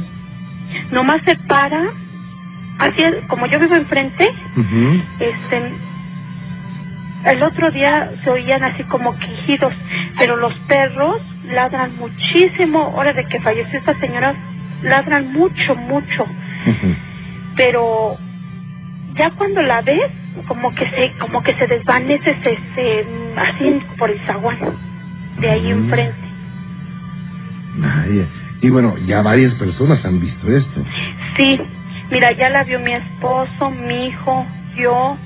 [0.92, 1.82] nomás se para,
[2.80, 5.02] así es, como yo vivo enfrente, Ujú.
[5.20, 5.74] este,
[7.26, 9.74] el otro día se oían así como quejidos,
[10.18, 14.34] pero los perros ladran muchísimo, ahora de que falleció esta señora,
[14.82, 16.26] ladran mucho, mucho,
[17.56, 18.18] pero
[19.16, 20.08] ya cuando la ves,
[20.48, 23.06] como que se, como que se desvanece, se, se,
[23.38, 24.58] así por el zaguán,
[25.40, 25.84] de ahí Mm.
[25.84, 26.16] enfrente.
[28.62, 30.86] Y bueno, ya varias personas han visto esto.
[31.36, 31.60] Sí,
[32.12, 34.46] mira, ya la vio mi esposo, mi hijo,
[34.76, 35.18] yo,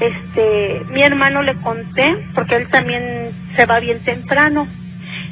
[0.00, 4.68] este, mi hermano le conté, porque él también se va bien temprano.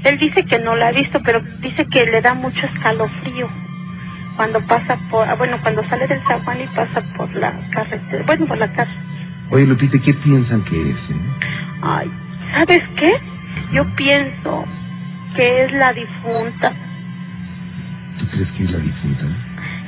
[0.05, 3.49] Él dice que no la ha visto, pero dice que le da mucho escalofrío
[4.37, 8.47] cuando pasa por, ah, bueno, cuando sale del zaguán y pasa por la carretera, bueno,
[8.47, 8.91] por la casa.
[9.51, 10.97] Oye, Lupita, ¿qué piensan que es?
[10.97, 11.21] eh?
[11.83, 12.11] Ay,
[12.53, 13.21] ¿sabes qué?
[13.73, 14.65] Yo pienso
[15.35, 16.73] que es la difunta.
[18.19, 19.27] ¿Tú crees que es la difunta?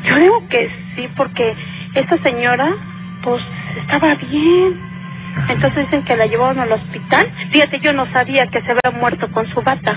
[0.05, 1.55] Yo digo que sí, porque
[1.95, 2.75] esta señora,
[3.23, 3.43] pues,
[3.77, 4.81] estaba bien.
[5.49, 7.33] Entonces dicen que la llevaron al hospital.
[7.51, 9.97] Fíjate, yo no sabía que se había muerto con su bata.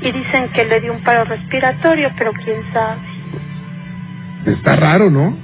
[0.00, 3.00] Y dicen que le dio un paro respiratorio, pero quién sabe.
[4.46, 5.36] está raro, ¿no?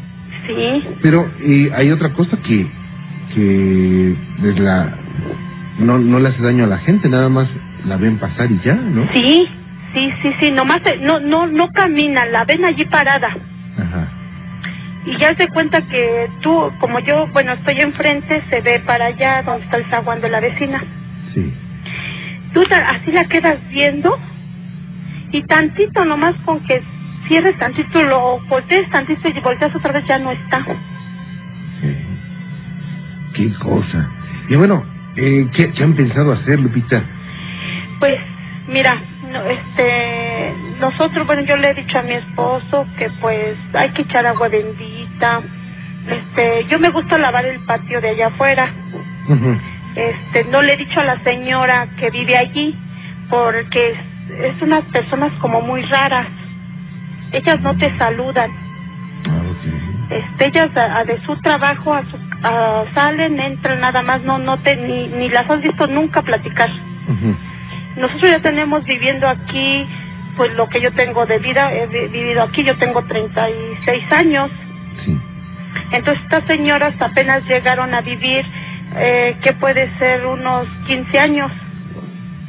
[0.47, 2.67] Sí, Pero eh, hay otra cosa que,
[3.35, 4.97] que es la,
[5.79, 7.49] no, no le hace daño a la gente, nada más
[7.85, 9.07] la ven pasar y ya, ¿no?
[9.13, 9.49] sí,
[9.95, 10.51] sí, sí, sí.
[10.51, 13.37] Nomás no, no, no camina, la ven allí parada.
[15.09, 19.43] Y ya se cuenta que tú, como yo, bueno, estoy enfrente, se ve para allá
[19.43, 20.85] donde está el zaguán de la vecina.
[21.33, 21.55] Sí.
[22.53, 24.19] tú así la quedas viendo
[25.33, 26.83] y tantito nomás con que
[27.27, 30.63] cierres tantito, lo voltees tantito y volteas otra vez ya no está.
[31.81, 31.97] sí.
[33.33, 34.11] Qué cosa.
[34.51, 34.85] Y bueno,
[35.17, 37.03] eh, ¿qué, qué han pensado hacer, Lupita?
[37.99, 38.19] Pues
[38.67, 39.01] mira,
[39.33, 44.03] no, este, nosotros, bueno, yo le he dicho a mi esposo que pues hay que
[44.03, 44.98] echar agua bendita.
[46.09, 48.73] Este, yo me gusta lavar el patio de allá afuera.
[49.95, 52.77] Este, no le he dicho a la señora que vive allí
[53.29, 56.27] porque es, es unas personas como muy raras.
[57.33, 58.51] Ellas no te saludan.
[59.29, 59.43] Ah,
[60.11, 64.39] este, ellas a- a de su trabajo a su- a- salen, entran nada más, no,
[64.39, 66.71] no te, ni, ni las has visto nunca platicar.
[67.97, 69.87] Nosotros ya tenemos viviendo aquí,
[70.37, 74.51] pues lo que yo tengo de vida, he vi- vivido aquí, yo tengo 36 años.
[75.93, 78.45] Entonces estas señoras apenas llegaron a vivir,
[78.97, 81.51] eh, que puede ser unos 15 años,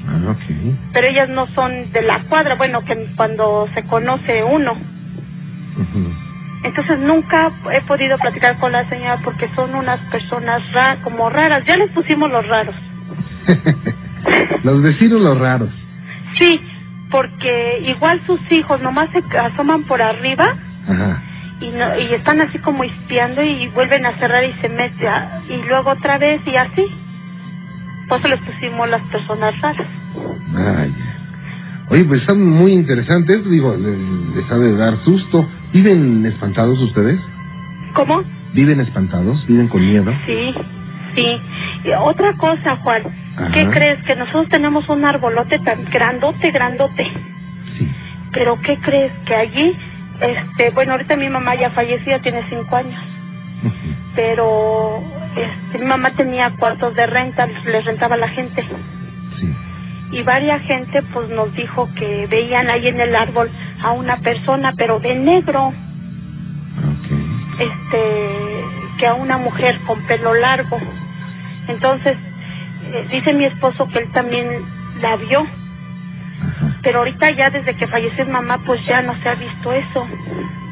[0.07, 0.75] Ah, ok.
[0.93, 4.77] pero ellas no son de la cuadra, bueno, que cuando se conoce uno.
[6.63, 11.63] Entonces nunca he podido platicar con la señora porque son unas personas ra como raras.
[11.65, 12.75] Ya les pusimos los raros.
[14.63, 15.69] Los vecinos los raros.
[16.35, 16.61] Sí,
[17.09, 20.55] porque igual sus hijos nomás se asoman por arriba
[20.87, 21.23] Ajá.
[21.59, 25.13] Y, no, y están así como espiando y vuelven a cerrar y se meten
[25.49, 26.87] y luego otra vez y así.
[28.07, 29.87] Por eso les pusimos las personas raras.
[30.47, 31.17] Vaya.
[31.89, 33.97] Oye, pues están muy interesantes, digo, les,
[34.35, 35.49] les ha de dar susto.
[35.73, 37.19] ¿Viven espantados ustedes?
[37.93, 38.23] ¿Cómo?
[38.53, 39.45] ¿Viven espantados?
[39.47, 40.11] ¿Viven con miedo?
[40.25, 40.53] Sí,
[41.15, 41.41] sí.
[41.83, 43.03] Y otra cosa, Juan.
[43.53, 44.03] ¿Qué crees?
[44.03, 47.05] Que nosotros tenemos un arbolote tan grandote, grandote.
[47.77, 47.87] Sí.
[48.31, 49.11] Pero ¿qué crees?
[49.25, 49.77] Que allí,
[50.21, 53.01] este, bueno, ahorita mi mamá ya falleció, ya tiene cinco años,
[54.15, 55.03] pero
[55.35, 58.67] este, mi mamá tenía cuartos de renta, les rentaba a la gente.
[59.39, 59.55] Sí.
[60.11, 63.51] Y varias gente pues nos dijo que veían ahí en el árbol
[63.81, 65.73] a una persona, pero de negro,
[67.59, 68.63] este,
[68.97, 70.79] que a una mujer con pelo largo.
[71.67, 72.17] Entonces,
[72.91, 74.47] eh, dice mi esposo que él también
[75.01, 75.45] la vio.
[76.83, 80.07] Pero ahorita ya desde que falleció mi mamá pues ya no se ha visto eso.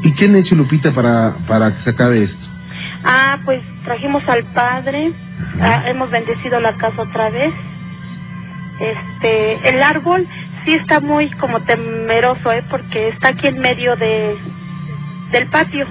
[0.03, 2.47] ¿Y qué han hecho, Lupita, para, para que se acabe esto?
[3.03, 5.14] Ah, pues trajimos al padre,
[5.62, 7.53] ah, hemos bendecido la casa otra vez
[8.80, 10.28] Este, el árbol
[10.66, 12.64] sí está muy como temeroso, ¿eh?
[12.70, 14.38] Porque está aquí en medio de
[15.32, 15.88] del patio.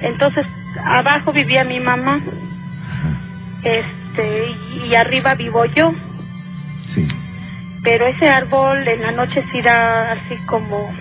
[0.00, 0.46] Entonces,
[0.84, 2.20] abajo vivía mi mamá.
[3.62, 5.94] Este, y, y arriba vivo yo.
[6.94, 7.08] Sí.
[7.82, 10.92] Pero ese árbol en la noche sí da así como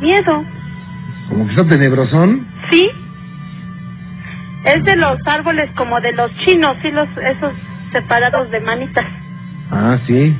[0.00, 0.44] miedo.
[1.28, 2.46] Como que está tenebrosón.
[2.70, 2.90] ¿Sí?
[4.64, 7.52] Es de los árboles como de los chinos, sí, los, esos
[7.92, 9.06] separados de manitas.
[9.70, 10.36] Ah, sí.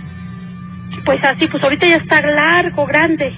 [1.05, 3.34] Pues así, pues ahorita ya está largo, grande.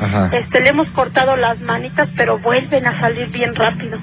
[0.00, 0.30] Ajá.
[0.32, 4.00] Este, le hemos cortado las manitas, pero vuelven a salir bien rápido.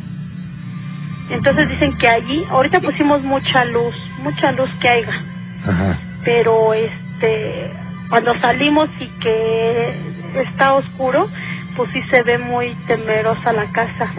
[1.30, 5.24] Entonces dicen que allí, ahorita pusimos mucha luz, mucha luz que haya,
[5.66, 6.00] Ajá.
[6.24, 7.72] pero este,
[8.10, 9.96] cuando salimos y que
[10.36, 11.30] está oscuro,
[11.76, 14.12] pues sí se ve muy temerosa la casa.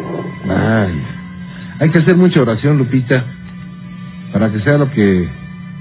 [0.48, 1.04] Ay.
[1.80, 3.24] Hay que hacer mucha oración, Lupita,
[4.32, 5.28] para que sea lo que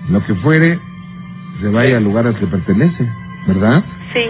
[0.10, 0.80] lo que fuere,
[1.62, 3.08] se vaya al lugar al que pertenece,
[3.48, 3.84] ¿verdad?
[4.14, 4.26] Sí,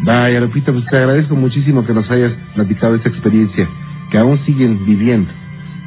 [0.00, 3.68] Vaya, Lupita, pues te agradezco muchísimo que nos hayas platicado esta experiencia,
[4.10, 5.32] que aún siguen viviendo.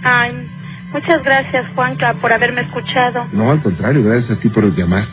[0.03, 0.49] ay,
[0.91, 3.27] muchas gracias Juanca por haberme escuchado.
[3.32, 5.07] No, al contrario, gracias a ti por llamar.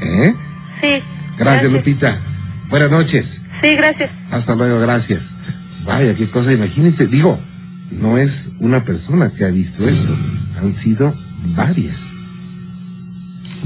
[0.00, 0.34] ¿Eh?
[0.82, 1.02] Sí.
[1.38, 2.20] Gracias, Lupita.
[2.68, 3.24] Buenas noches.
[3.62, 4.10] Sí, gracias.
[4.30, 5.22] Hasta luego, gracias.
[5.84, 7.40] Vaya, qué cosa, imagínense, digo,
[7.90, 10.16] no es una persona que ha visto esto,
[10.60, 11.14] han sido
[11.54, 11.96] varias.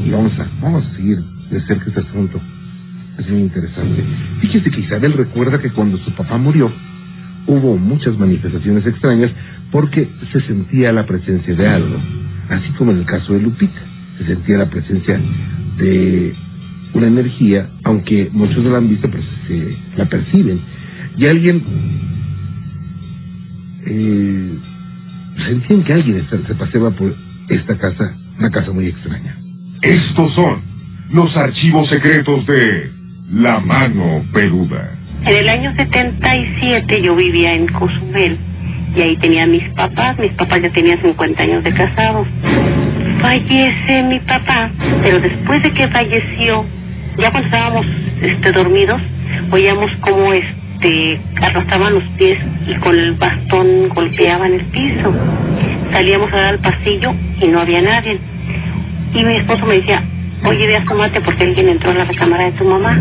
[0.05, 2.41] Y vamos a, vamos a seguir de cerca este asunto.
[3.19, 4.05] Es muy interesante.
[4.41, 6.73] Fíjese que Isabel recuerda que cuando su papá murió,
[7.47, 9.31] hubo muchas manifestaciones extrañas
[9.71, 11.99] porque se sentía la presencia de algo.
[12.51, 13.81] Así como en el caso de Lupita,
[14.19, 15.19] se sentía la presencia
[15.79, 16.35] de
[16.97, 20.61] una energía, aunque muchos no la han visto, pero se la perciben.
[21.16, 21.62] Y alguien
[23.86, 24.59] eh,
[25.47, 27.14] sentían que alguien está- se paseaba por
[27.49, 29.38] esta casa, una casa muy extraña.
[29.82, 30.62] Estos son
[31.11, 32.90] los archivos secretos de
[33.30, 34.92] La Mano Peluda.
[35.24, 38.38] En el año 77 yo vivía en Cozumel
[38.97, 42.26] y ahí tenía a mis papás, mis papás ya tenían 50 años de casados.
[43.20, 44.70] Fallece mi papá,
[45.03, 46.66] pero después de que falleció,
[47.19, 47.87] ya cuando estábamos
[48.21, 49.01] este, dormidos,
[49.51, 55.12] oíamos como este arrastraban los pies y con el bastón golpeaban el piso.
[55.91, 58.19] Salíamos a dar al pasillo y no había nadie.
[59.14, 60.03] Y mi esposo me decía,
[60.45, 63.01] oye, ve asómate porque alguien entró a la recámara de tu mamá.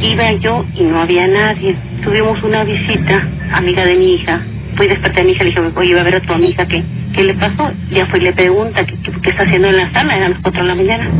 [0.00, 1.76] Iba yo y no había nadie.
[2.02, 4.46] Tuvimos una visita, amiga de mi hija.
[4.76, 6.32] Fui a despertar a mi hija y le dije, oye, iba a ver a tu
[6.32, 7.72] amiga, ¿qué, qué le pasó?
[7.90, 10.16] Ya fue y le pregunta, ¿qué, qué, está haciendo en la sala?
[10.16, 11.10] Eran las 4 de la mañana.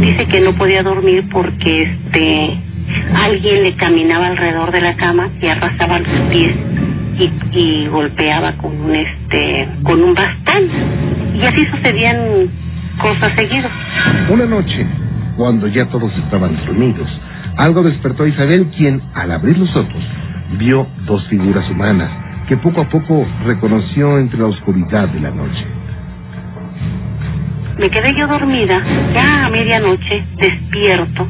[0.00, 2.60] Dice que no podía dormir porque este
[3.14, 6.54] alguien le caminaba alrededor de la cama y arrastraba los pies
[7.18, 10.68] y, y golpeaba con un este con un bastón.
[11.34, 12.50] Y así sucedían
[12.98, 13.72] cosas seguidas.
[14.28, 14.86] Una noche,
[15.36, 17.08] cuando ya todos estaban dormidos,
[17.56, 20.04] algo despertó a Isabel, quien, al abrir los ojos,
[20.58, 25.66] vio dos figuras humanas que poco a poco reconoció entre la oscuridad de la noche.
[27.78, 31.28] Me quedé yo dormida, ya a medianoche, despierto.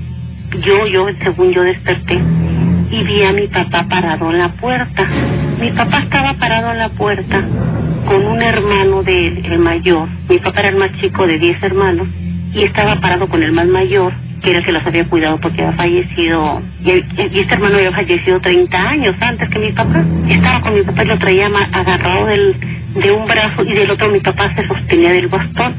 [0.61, 2.21] Yo, yo, según yo desperté,
[2.91, 5.09] y vi a mi papá parado en la puerta.
[5.59, 7.43] Mi papá estaba parado en la puerta
[8.07, 10.09] con un hermano de él, el mayor.
[10.29, 12.09] Mi papá era el más chico de 10 hermanos,
[12.53, 14.13] y estaba parado con el más mayor,
[14.45, 18.39] que era el que los había cuidado porque había fallecido, y, este hermano había fallecido
[18.41, 20.05] 30 años antes que mi papá.
[20.29, 22.61] Estaba con mi papá y lo traía agarrado del,
[22.95, 25.75] de un brazo y del otro mi papá se sostenía del bastón.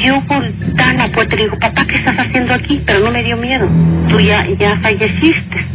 [0.00, 2.82] Yo volteé a la puerta y le digo, papá, ¿qué estás haciendo aquí?
[2.86, 3.68] Pero no me dio miedo.
[4.08, 5.66] Tú ya, ya falleciste.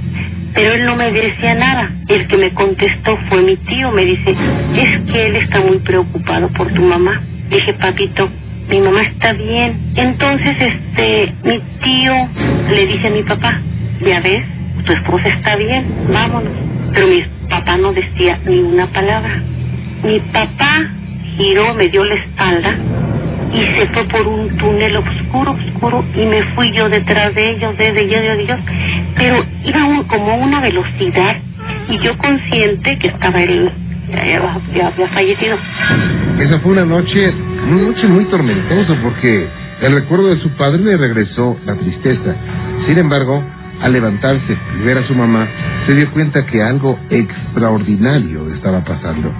[0.55, 1.93] Pero él no me decía nada.
[2.07, 3.91] El que me contestó fue mi tío.
[3.91, 4.35] Me dice,
[4.76, 7.22] es que él está muy preocupado por tu mamá.
[7.51, 8.31] Dije, papito,
[8.72, 9.91] mi mamá está bien.
[9.95, 12.14] Entonces, este, mi tío
[12.69, 13.61] le dice a mi papá,
[13.99, 14.43] ya ves,
[14.85, 16.52] tu esposa está bien, vámonos.
[16.93, 19.43] Pero mi papá no decía ni una palabra.
[20.03, 20.89] Mi papá
[21.38, 22.77] giró, me dio la espalda
[23.53, 27.77] y se fue por un túnel oscuro, oscuro, y me fui yo detrás de ellos,
[27.77, 28.60] desde yo de Dios,
[29.15, 31.35] pero iba como a una velocidad,
[31.89, 33.69] y yo consciente que estaba él,
[34.11, 35.57] ya, fallecido.
[36.39, 37.33] Esa fue una noche,
[37.67, 39.47] una noche muy tormentosa porque
[39.81, 42.35] el recuerdo de su padre le regresó la tristeza.
[42.88, 43.43] Sin embargo,
[43.81, 45.47] al levantarse y ver a su mamá,
[45.85, 49.33] se dio cuenta que algo extraordinario estaba pasando.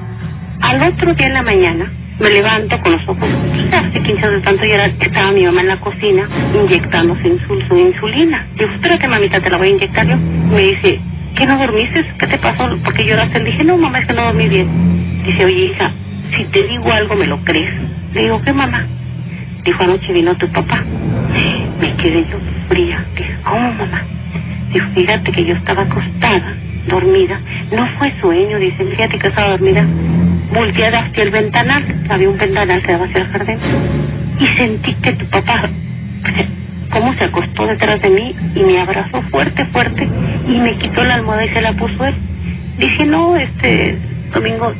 [0.62, 3.28] Al otro día en la mañana, me levanto con los ojos,
[3.74, 7.78] hace 15 de tanto, y era, estaba mi mamá en la cocina inyectándose insul, su
[7.78, 8.48] insulina.
[8.58, 10.18] Digo, espérate mamita, te la voy a inyectar yo.
[10.18, 11.02] Me dice,
[11.42, 12.06] ¿qué no dormiste?
[12.20, 12.78] ¿Qué te pasó?
[12.78, 13.40] ¿Por qué lloraste?
[13.40, 15.24] Le dije, no mamá, es que no dormí bien.
[15.26, 15.92] Dice, oye hija,
[16.36, 17.74] si te digo algo me lo crees.
[18.14, 18.88] Le digo, ¿qué mamá?
[19.64, 20.86] Dijo, anoche vino tu papá.
[21.80, 22.38] Me quedé yo
[22.70, 23.04] fría.
[23.16, 24.06] Dije, ¿cómo mamá?
[24.72, 26.56] Dijo, fíjate que yo estaba acostada,
[26.86, 27.42] dormida.
[27.76, 29.84] No fue sueño, dice, fíjate que estaba dormida.
[30.54, 33.58] Volteada hacia el ventanal, había un ventanal que daba hacia el jardín.
[34.40, 35.72] Y sentí que tu papá,
[36.92, 40.08] cómo se acostó detrás de mí y me abrazó fuerte, fuerte
[40.48, 42.16] y me quitó la almohada y se la puso él.
[42.78, 43.98] Dije, no, este,
[44.34, 44.74] Domingo,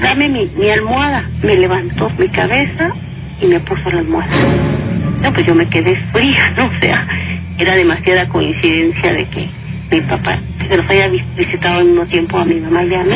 [0.00, 1.28] dame mi, mi almohada.
[1.42, 2.92] Me levantó mi cabeza
[3.40, 4.30] y me puso la almohada.
[5.22, 6.66] No, pues yo me quedé fría, ¿no?
[6.66, 7.06] O sea,
[7.58, 9.48] era demasiada coincidencia de que
[9.90, 13.04] mi papá, que los haya vis- visitado al mismo tiempo a mi mamá y a
[13.04, 13.14] mí.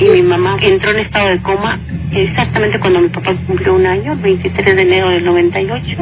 [0.00, 1.78] Y mi mamá entró en estado de coma
[2.12, 5.96] exactamente cuando mi papá cumplió un año, el 23 de enero del 98.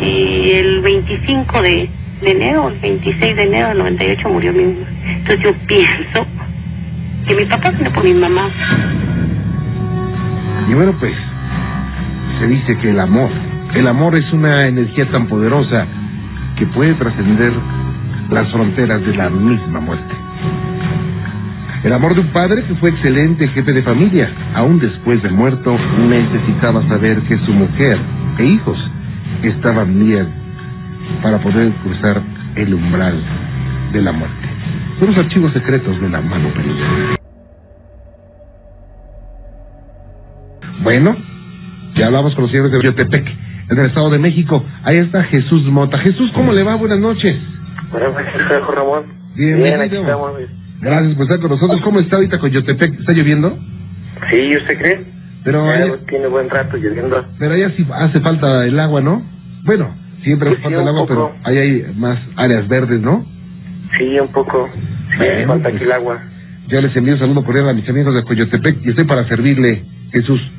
[0.00, 1.90] Y el 25 de,
[2.22, 4.86] de enero, el 26 de enero del 98 murió mi mamá.
[5.04, 6.26] Entonces yo pienso
[7.26, 8.48] que mi papá vino por mi mamá.
[10.68, 11.14] Y bueno, pues,
[12.38, 13.30] se dice que el amor,
[13.74, 15.86] el amor es una energía tan poderosa
[16.56, 17.52] que puede trascender
[18.30, 20.14] las fronteras de la misma muerte.
[21.84, 25.76] El amor de un padre que fue excelente jefe de familia, aún después de muerto,
[26.08, 27.98] necesitaba saber que su mujer
[28.36, 28.90] e hijos
[29.42, 30.28] estaban bien
[31.22, 32.22] para poder cruzar
[32.56, 33.22] el umbral
[33.92, 34.48] de la muerte.
[34.98, 37.16] Son los archivos secretos de la mano peluda.
[40.82, 41.16] Bueno,
[41.94, 43.28] ya hablamos con los señores de Biotepec,
[43.70, 44.64] en el Estado de México.
[44.82, 45.98] Ahí está Jesús Mota.
[45.98, 46.76] Jesús, ¿cómo le va?
[46.76, 47.36] Buenas noches.
[47.90, 49.04] Buenas noches, Jorge Ramón.
[49.34, 49.64] Bienvenido.
[49.64, 50.32] Bien, aquí estamos.
[50.80, 51.80] Gracias por estar con nosotros.
[51.80, 53.00] ¿Cómo está ahorita con Yotepec?
[53.00, 53.58] ¿Está lloviendo?
[54.30, 55.17] Sí, ¿usted cree?
[55.48, 57.24] Pero Ya allá, tiene buen rato lloviendo.
[57.38, 59.22] pero allá sí hace falta el agua, ¿no?
[59.64, 61.08] Bueno, siempre hace falta el agua, poco.
[61.08, 63.24] pero ahí hay más áreas verdes, ¿no?
[63.92, 64.68] Sí, un poco.
[65.12, 65.74] Sí, Bueno, falta pues.
[65.76, 66.22] aquí el agua.
[66.68, 69.86] Yo les envío un saludo cordial a mis amigos de Coyotepec y estoy para servirle,
[70.12, 70.52] Jesús.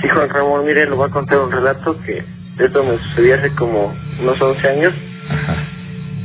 [0.00, 2.24] Sí, Juan Ramón, mire, le voy a contar un relato que
[2.58, 4.92] esto me sucedió hace como unos 11 años
[5.30, 5.54] Ajá.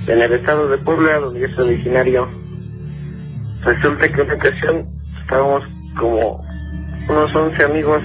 [0.07, 2.27] en el estado de Puebla, donde yo soy originario.
[3.63, 4.85] Resulta que en una ocasión
[5.21, 5.61] estábamos
[5.95, 6.43] como
[7.07, 8.01] unos 11 amigos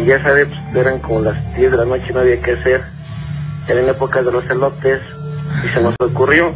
[0.00, 2.84] y ya sabes, pues, eran como las 10 de la noche, no había que hacer.
[3.68, 5.00] Era en época de los elotes
[5.64, 6.54] y se nos ocurrió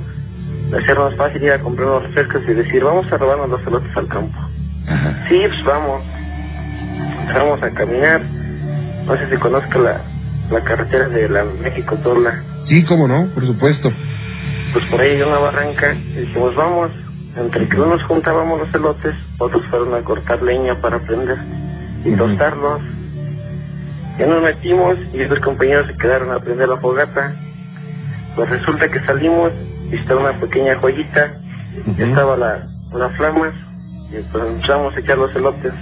[0.77, 4.09] hacernos fácil ir a comprar unos refrescos y decir, vamos a robarnos los elotes al
[4.09, 4.39] campo.
[4.87, 5.25] Ajá.
[5.29, 6.03] Sí, pues vamos.
[7.21, 8.23] Empezamos a caminar.
[9.07, 10.03] No sé si conozco la,
[10.51, 12.45] la carretera de la México-Torla.
[12.69, 13.91] Sí, cómo no, por supuesto.
[14.73, 16.91] Pues por ahí hay una barranca y dijimos, vamos.
[17.39, 21.39] Entre que unos juntábamos los elotes, otros fueron a cortar leña para prender
[22.05, 22.81] y tostarlos.
[24.19, 27.35] Ya nos metimos y los compañeros se quedaron a prender la fogata.
[28.35, 29.53] Pues resulta que salimos
[29.91, 31.39] y estaba una pequeña joyita
[31.99, 33.53] estaba la, las flamas
[34.11, 35.73] y pues empezamos a echar los elotes.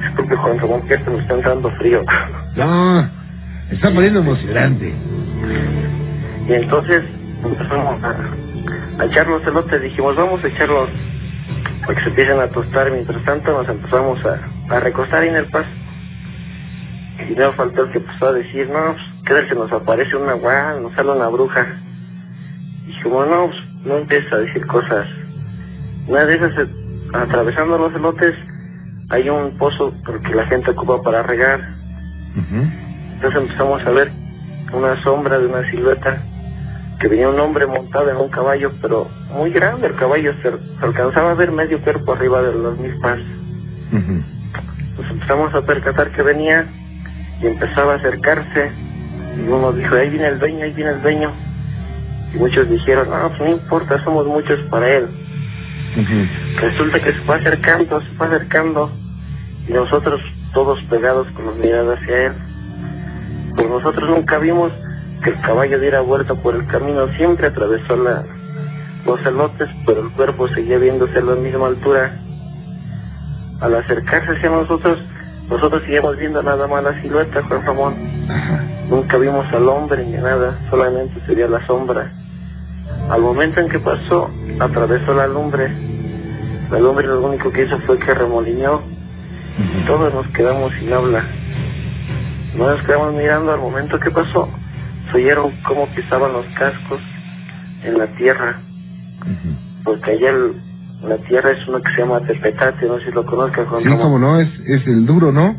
[0.00, 2.04] Disculpe Juan Ramón, que esto me está entrando frío.
[2.56, 3.10] No,
[3.70, 4.94] está poniendo emocionante.
[6.48, 7.02] Y entonces
[7.44, 8.16] empezamos a,
[9.00, 10.90] a echar los elotes, dijimos vamos a echarlos
[11.80, 12.90] para que se empiecen a tostar.
[12.92, 15.68] Mientras tanto nos empezamos a, a recostar ahí en el paso.
[17.28, 20.34] Y no faltó el que empezó a decir, no, pues, ¿qué tal nos aparece una
[20.34, 21.80] guay, nos sale una bruja?
[22.86, 25.06] Y como no, pues, no empieza a decir cosas.
[26.06, 26.52] Una de esas,
[27.14, 28.34] atravesando los elotes,
[29.08, 31.60] hay un pozo porque la gente ocupa para regar.
[33.14, 34.12] Entonces empezamos a ver
[34.72, 36.22] una sombra de una silueta
[37.00, 40.84] que venía un hombre montado en un caballo, pero muy grande el caballo, se, se
[40.84, 43.18] alcanzaba a ver medio cuerpo arriba de las mismas.
[43.90, 44.22] Ujú.
[44.98, 46.70] Nos empezamos a percatar que venía
[47.40, 48.70] y empezaba a acercarse
[49.34, 51.32] y uno dijo, ahí viene el dueño, ahí viene el dueño.
[52.34, 55.08] Y muchos dijeron, no, pues no importa, somos muchos para él.
[56.60, 58.92] Resulta que se fue acercando, se fue acercando
[59.66, 60.20] y nosotros
[60.52, 62.32] todos pegados con los miradas hacia él.
[63.56, 64.70] Pues nosotros nunca vimos
[65.22, 68.24] que el caballo diera vuelta por el camino, siempre atravesó la,
[69.04, 72.20] los elotes, pero el cuerpo seguía viéndose a la misma altura.
[73.60, 74.98] Al acercarse hacia nosotros,
[75.48, 78.26] nosotros seguíamos viendo nada más la silueta, Juan Ramón.
[78.30, 78.64] Ajá.
[78.88, 82.12] Nunca vimos al hombre ni nada, solamente sería la sombra.
[83.08, 85.68] Al momento en que pasó, atravesó la lumbre.
[86.70, 88.82] La lumbre lo único que hizo fue que remolineó
[89.86, 91.24] todos nos quedamos sin habla.
[92.54, 94.48] No nos quedamos mirando al momento que pasó.
[95.10, 97.00] Se oyeron cómo pisaban los cascos
[97.82, 98.60] en la tierra,
[99.84, 100.62] porque allá el-
[101.02, 104.18] la tierra es uno que se llama Tepetate, no sé si lo conozcas, Sí, como
[104.18, 105.56] no, es, es el duro, ¿no?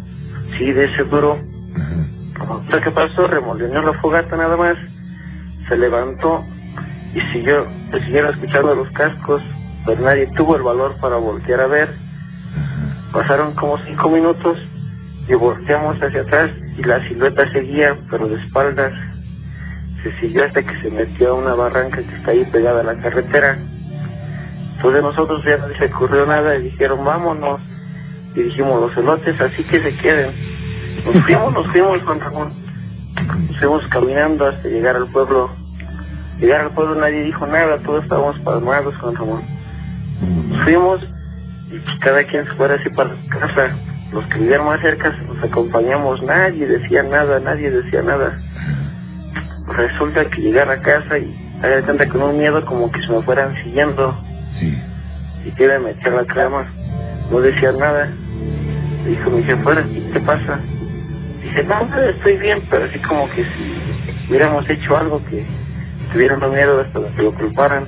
[0.58, 1.40] Sí, de ese duro.
[2.40, 3.28] Entonces, ¿qué pasó?
[3.28, 4.76] Remolineó la fogata nada más,
[5.68, 6.46] se levantó
[7.16, 9.42] y siguió, se siguieron escuchando los cascos,
[9.86, 11.96] pero nadie tuvo el valor para voltear a ver.
[13.12, 14.58] Pasaron como cinco minutos
[15.28, 18.92] y volteamos hacia atrás y la silueta seguía, pero de espaldas.
[20.04, 22.96] Se siguió hasta que se metió a una barranca que está ahí pegada a la
[23.00, 23.58] carretera.
[24.76, 27.60] Entonces nosotros ya no se ocurrió nada y dijeron vámonos.
[28.36, 30.34] Y dijimos los elotes así que se queden.
[31.06, 32.54] Nos fuimos, nos fuimos Juan Ramón.
[33.48, 35.56] Nos fuimos caminando hasta llegar al pueblo.
[36.40, 39.44] Llegar al pueblo nadie dijo nada, todos estábamos palmados Juan Ramón.
[40.50, 41.00] Nos fuimos
[41.72, 43.78] y pues cada quien se fuera así para su casa.
[44.12, 48.42] Los que vivían más cerca nos acompañamos, nadie decía nada, nadie decía nada.
[49.78, 53.22] Resulta que llegar a casa y haga cuenta con un miedo como que se me
[53.24, 54.22] fueran siguiendo
[54.60, 54.78] Sí.
[55.46, 56.68] y que me a la cama.
[57.32, 58.12] No decía nada.
[59.06, 59.84] Dijo mi jefe, "Ahora,
[60.14, 60.60] ¿qué pasa?
[61.42, 65.46] Dice, no, nada, estoy bien, pero así como que si hubiéramos hecho algo que
[66.14, 67.88] tuvieran miedo hasta que lo culparan.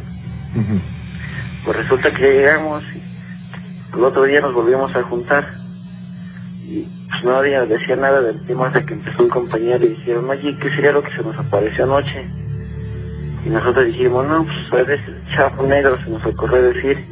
[1.66, 5.46] Pues resulta que ya llegamos y el otro día nos volvimos a juntar
[6.64, 10.58] y pues nadie decía nada del tema hasta que empezó un compañero y dijeron, oye,
[10.58, 12.28] ¿qué sería lo que se nos apareció anoche?
[13.46, 17.06] Y nosotros dijimos, no, pues veces el chapo negro se nos ocurrió decir.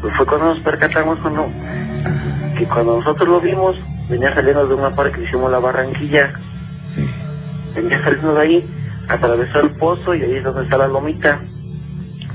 [0.00, 1.50] Pues fue cuando nos percatamos cuando,
[2.56, 3.76] que cuando nosotros lo vimos,
[4.08, 6.32] venía saliendo de una parte que hicimos la barranquilla,
[7.74, 8.70] venía saliendo de ahí,
[9.08, 11.40] atravesó el pozo y ahí es donde está la lomita.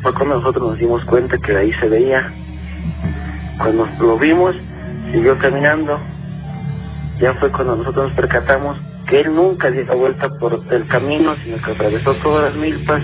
[0.02, 2.34] Fue cuando nosotros nos dimos cuenta que de ahí se veía.
[3.58, 4.54] Cuando lo vimos,
[5.14, 6.00] siguió caminando.
[7.20, 8.78] Ya fue cuando nosotros nos percatamos
[9.08, 13.02] que él nunca dio la vuelta por el camino, sino que atravesó todas las milpas,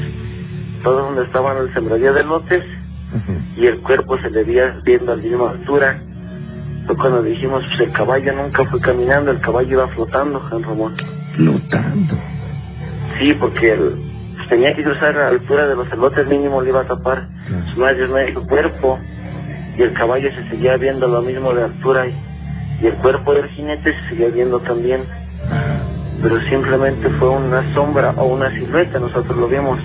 [0.83, 2.63] todo donde estaban el sembradío de lotes,
[3.55, 6.01] y el cuerpo se le veía viendo a la misma altura.
[6.87, 10.95] Fue cuando dijimos, pues el caballo nunca fue caminando, el caballo iba flotando, Juan Ramón.
[11.35, 12.17] Flotando.
[13.17, 14.11] Sí, porque él
[14.49, 17.67] tenía que cruzar a la altura de los elotes, mínimo le iba a tapar Claro.
[17.73, 18.99] su de medio cuerpo.
[19.77, 22.15] Y el caballo se seguía viendo lo mismo de altura y,
[22.83, 25.05] y el cuerpo del jinete se seguía viendo también.
[26.21, 29.79] Pero simplemente fue una sombra o una silueta, nosotros lo vimos.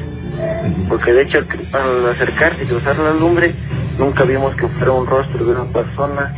[0.88, 1.38] Porque de hecho
[1.72, 3.54] al, acercarse y cruzar la lumbre,
[3.98, 6.34] nunca vimos que fuera un rostro de una persona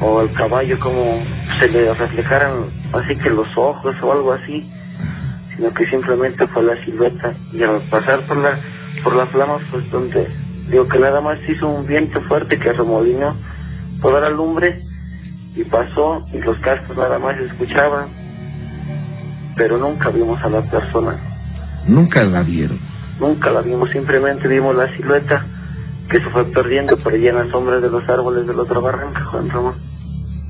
[0.00, 1.24] o el caballo como
[1.58, 4.68] se le reflejaran así que los ojos o algo así,
[5.54, 8.60] sino que simplemente fue la silueta y al pasar por la
[9.02, 10.28] por la flama pues donde
[10.68, 13.36] digo que nada más hizo un viento fuerte que remolinó
[14.02, 14.83] toda la lumbre
[15.54, 18.08] y pasó y los cascos nada más se escuchaban
[19.56, 21.34] pero nunca vimos a la persona
[21.86, 22.80] Nunca la vieron.
[23.20, 25.46] Nunca la vimos, simplemente vimos la silueta
[26.08, 28.80] que se fue perdiendo por allá en las sombras de los árboles de la otra
[28.80, 29.74] barranca, Juan Ramón.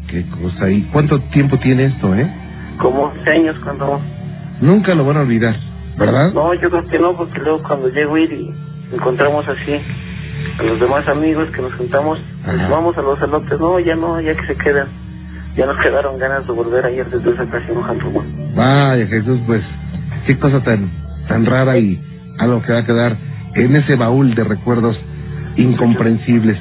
[0.08, 0.70] Qué cosa.
[0.70, 2.32] ¿Y cuánto tiempo tiene esto, eh?
[2.78, 4.02] Como 11 años, Juan Ramón.
[4.60, 5.56] Nunca lo van a olvidar,
[5.98, 6.32] ¿verdad?
[6.32, 8.54] No, yo creo que no, porque luego cuando llego a ir y
[8.92, 9.80] encontramos así
[10.58, 12.68] a los demás amigos que nos juntamos, Ajá.
[12.68, 14.88] vamos a los elotes, no, ya no, ya que se quedan.
[15.56, 18.52] Ya nos quedaron ganas de volver ayer desde esa ocasión, Juan Ramón.
[18.56, 19.62] Vaya Jesús, pues
[20.26, 20.90] qué cosa tan,
[21.28, 22.02] tan rara y
[22.38, 23.16] algo que va a quedar
[23.54, 24.98] en ese baúl de recuerdos
[25.56, 26.58] incomprensibles.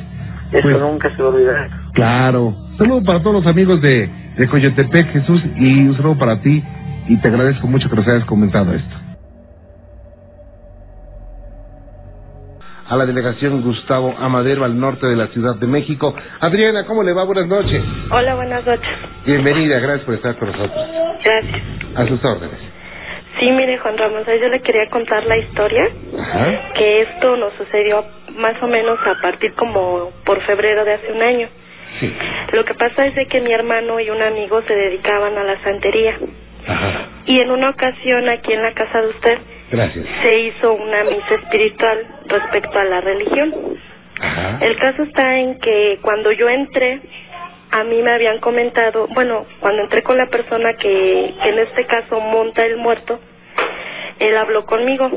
[0.51, 1.69] Eso Pues- nunca se va a olvidar.
[1.93, 2.55] Claro.
[2.77, 6.63] Saludo para todos los amigos de, de Coyotepec, Jesús, y un saludo para ti
[7.07, 8.95] y te agradezco mucho que nos hayas comentado esto.
[12.93, 16.13] A la delegación Gustavo Amadero al norte de la Ciudad de México.
[16.39, 17.23] Adriana, ¿cómo le va?
[17.23, 17.83] Buenas noches.
[18.11, 18.87] Hola, buenas noches.
[19.25, 20.85] Bienvenida, gracias por estar con nosotros.
[21.25, 21.61] Gracias.
[21.95, 22.59] A sus órdenes.
[23.39, 25.89] Sí, mire, Juan Ramón, yo le quería contar la historia,
[26.19, 26.73] Ajá.
[26.75, 28.05] que esto nos sucedió
[28.37, 31.47] más o menos a partir como por febrero de hace un año.
[31.99, 32.13] Sí.
[32.51, 35.59] Lo que pasa es de que mi hermano y un amigo se dedicaban a la
[35.63, 36.15] santería.
[36.67, 37.07] Ajá.
[37.25, 39.37] Y en una ocasión aquí en la casa de usted
[39.73, 40.05] Gracias.
[40.23, 43.53] se hizo una misa espiritual respecto a la religión.
[44.21, 44.59] Ajá.
[44.61, 47.01] El caso está en que cuando yo entré,
[47.71, 51.85] a mí me habían comentado, bueno, cuando entré con la persona que, que en este
[51.87, 53.19] caso monta el muerto,
[54.19, 55.09] él habló conmigo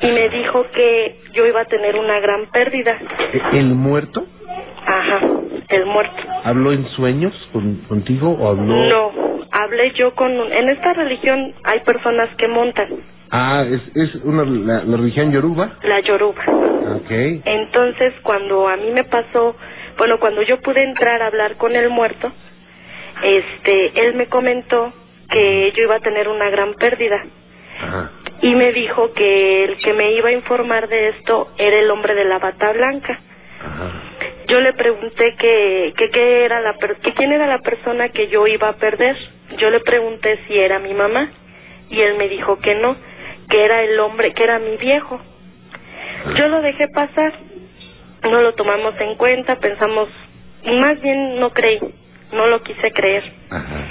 [0.00, 2.98] y me dijo que yo iba a tener una gran pérdida.
[3.32, 4.26] ¿E- ¿El muerto
[4.86, 5.20] Ajá,
[5.68, 6.22] el muerto.
[6.42, 8.74] habló en sueños con- contigo o habló?
[8.74, 9.12] No,
[9.62, 10.38] hablé yo con...
[10.38, 12.88] un- En esta religión hay personas que montan,
[13.30, 15.78] Ah, es, es una, la, la religión yoruba.
[15.82, 16.42] la yoruba.
[16.96, 17.10] Ok.
[17.44, 19.56] Entonces, cuando a mí me pasó,
[19.98, 22.30] bueno, cuando yo pude entrar a hablar con el muerto,
[23.22, 24.92] este, él me comentó
[25.30, 27.24] que yo iba a tener una gran pérdida
[27.80, 28.10] Ajá.
[28.42, 32.14] y me dijo que el que me iba a informar de esto era el hombre
[32.14, 33.18] de la bata blanca.
[33.60, 33.90] Ajá.
[34.46, 38.28] Yo le pregunté que, que, qué era la per- que quién era la persona que
[38.28, 39.16] yo iba a perder.
[39.58, 41.30] Yo le pregunté si era mi mamá
[41.90, 42.96] y él me dijo que no,
[43.48, 45.20] que era el hombre, que era mi viejo.
[46.36, 47.32] Yo lo dejé pasar,
[48.22, 50.08] no lo tomamos en cuenta, pensamos,
[50.64, 51.78] más bien no creí,
[52.32, 53.24] no lo quise creer.
[53.50, 53.84] Ajá.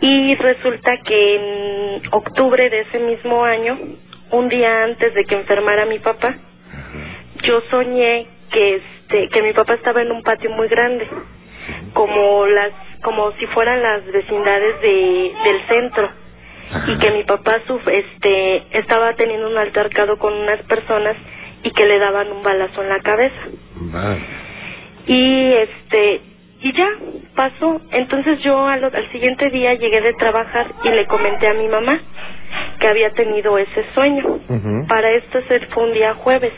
[0.00, 3.78] Y resulta que en octubre de ese mismo año,
[4.30, 6.36] un día antes de que enfermara mi papá,
[7.42, 11.06] yo soñé que este que mi papá estaba en un patio muy grande,
[11.92, 12.72] como las
[13.02, 16.10] como si fueran las vecindades de del centro.
[16.86, 21.16] Y que mi papá suf- este estaba teniendo un altercado con unas personas
[21.64, 23.40] y que le daban un balazo en la cabeza.
[25.06, 26.20] Y este
[26.62, 26.88] y ya
[27.34, 27.80] pasó.
[27.90, 31.98] Entonces yo al, al siguiente día llegué de trabajar y le comenté a mi mamá
[32.78, 34.38] que había tenido ese sueño.
[34.86, 35.40] Para esto
[35.70, 36.52] fue un día jueves.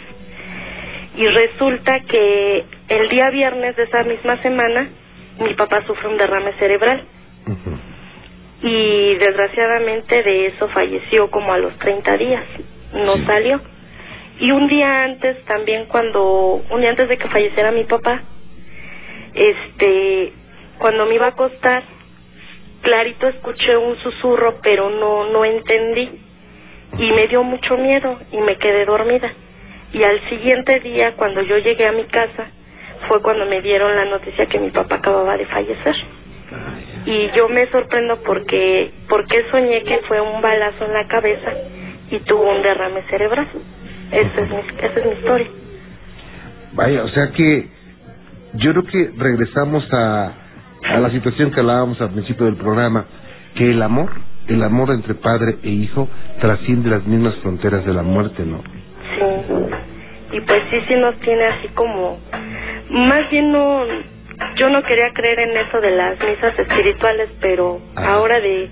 [1.16, 4.88] Y resulta que el día viernes de esa misma semana
[5.38, 7.04] mi papá sufre un derrame cerebral.
[8.62, 12.44] Y desgraciadamente de eso falleció como a los 30 días.
[12.94, 13.60] No salió.
[14.38, 18.22] Y un día antes también cuando un día antes de que falleciera mi papá
[19.34, 20.32] este
[20.78, 21.82] cuando me iba a acostar
[22.82, 26.20] clarito escuché un susurro pero no no entendí.
[26.98, 29.32] Y me dio mucho miedo y me quedé dormida.
[29.92, 32.48] Y al siguiente día cuando yo llegué a mi casa
[33.08, 35.94] fue cuando me dieron la noticia que mi papá acababa de fallecer
[37.06, 41.52] y yo me sorprendo porque porque soñé que fue un balazo en la cabeza
[42.10, 43.48] y tuvo un derrame cerebral
[44.10, 45.48] esa es mi, esa es mi historia
[46.74, 47.68] Vaya, o sea que
[48.54, 50.32] yo creo que regresamos a,
[50.88, 53.04] a la situación que hablábamos al principio del programa,
[53.54, 54.10] que el amor,
[54.48, 56.08] el amor entre padre e hijo
[56.40, 58.62] trasciende las mismas fronteras de la muerte, ¿no?
[58.62, 60.36] Sí.
[60.36, 62.18] Y pues sí, sí nos tiene así como...
[62.92, 63.84] Más bien no...
[64.56, 68.68] Yo no quería creer en eso de las misas espirituales, pero ahora de...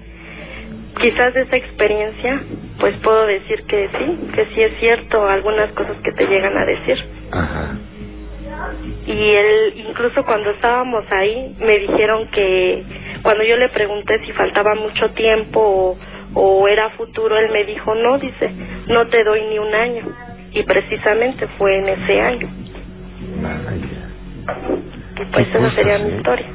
[1.01, 2.43] Quizás de esa experiencia,
[2.79, 6.67] pues puedo decir que sí, que sí es cierto algunas cosas que te llegan a
[6.67, 6.99] decir.
[7.31, 7.77] Ajá.
[9.07, 12.83] Y él, incluso cuando estábamos ahí, me dijeron que
[13.23, 15.99] cuando yo le pregunté si faltaba mucho tiempo o,
[16.35, 18.51] o era futuro, él me dijo, no, dice,
[18.89, 20.05] no te doy ni un año.
[20.53, 22.49] Y precisamente fue en ese año.
[24.59, 26.17] Y pues Qué esa sería cosas, mi ¿eh?
[26.17, 26.47] historia.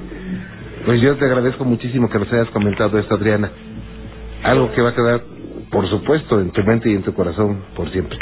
[0.85, 3.51] Pues yo te agradezco muchísimo que nos hayas comentado esto, Adriana.
[4.43, 5.21] Algo que va a quedar,
[5.71, 8.19] por supuesto, en tu mente y en tu corazón por siempre.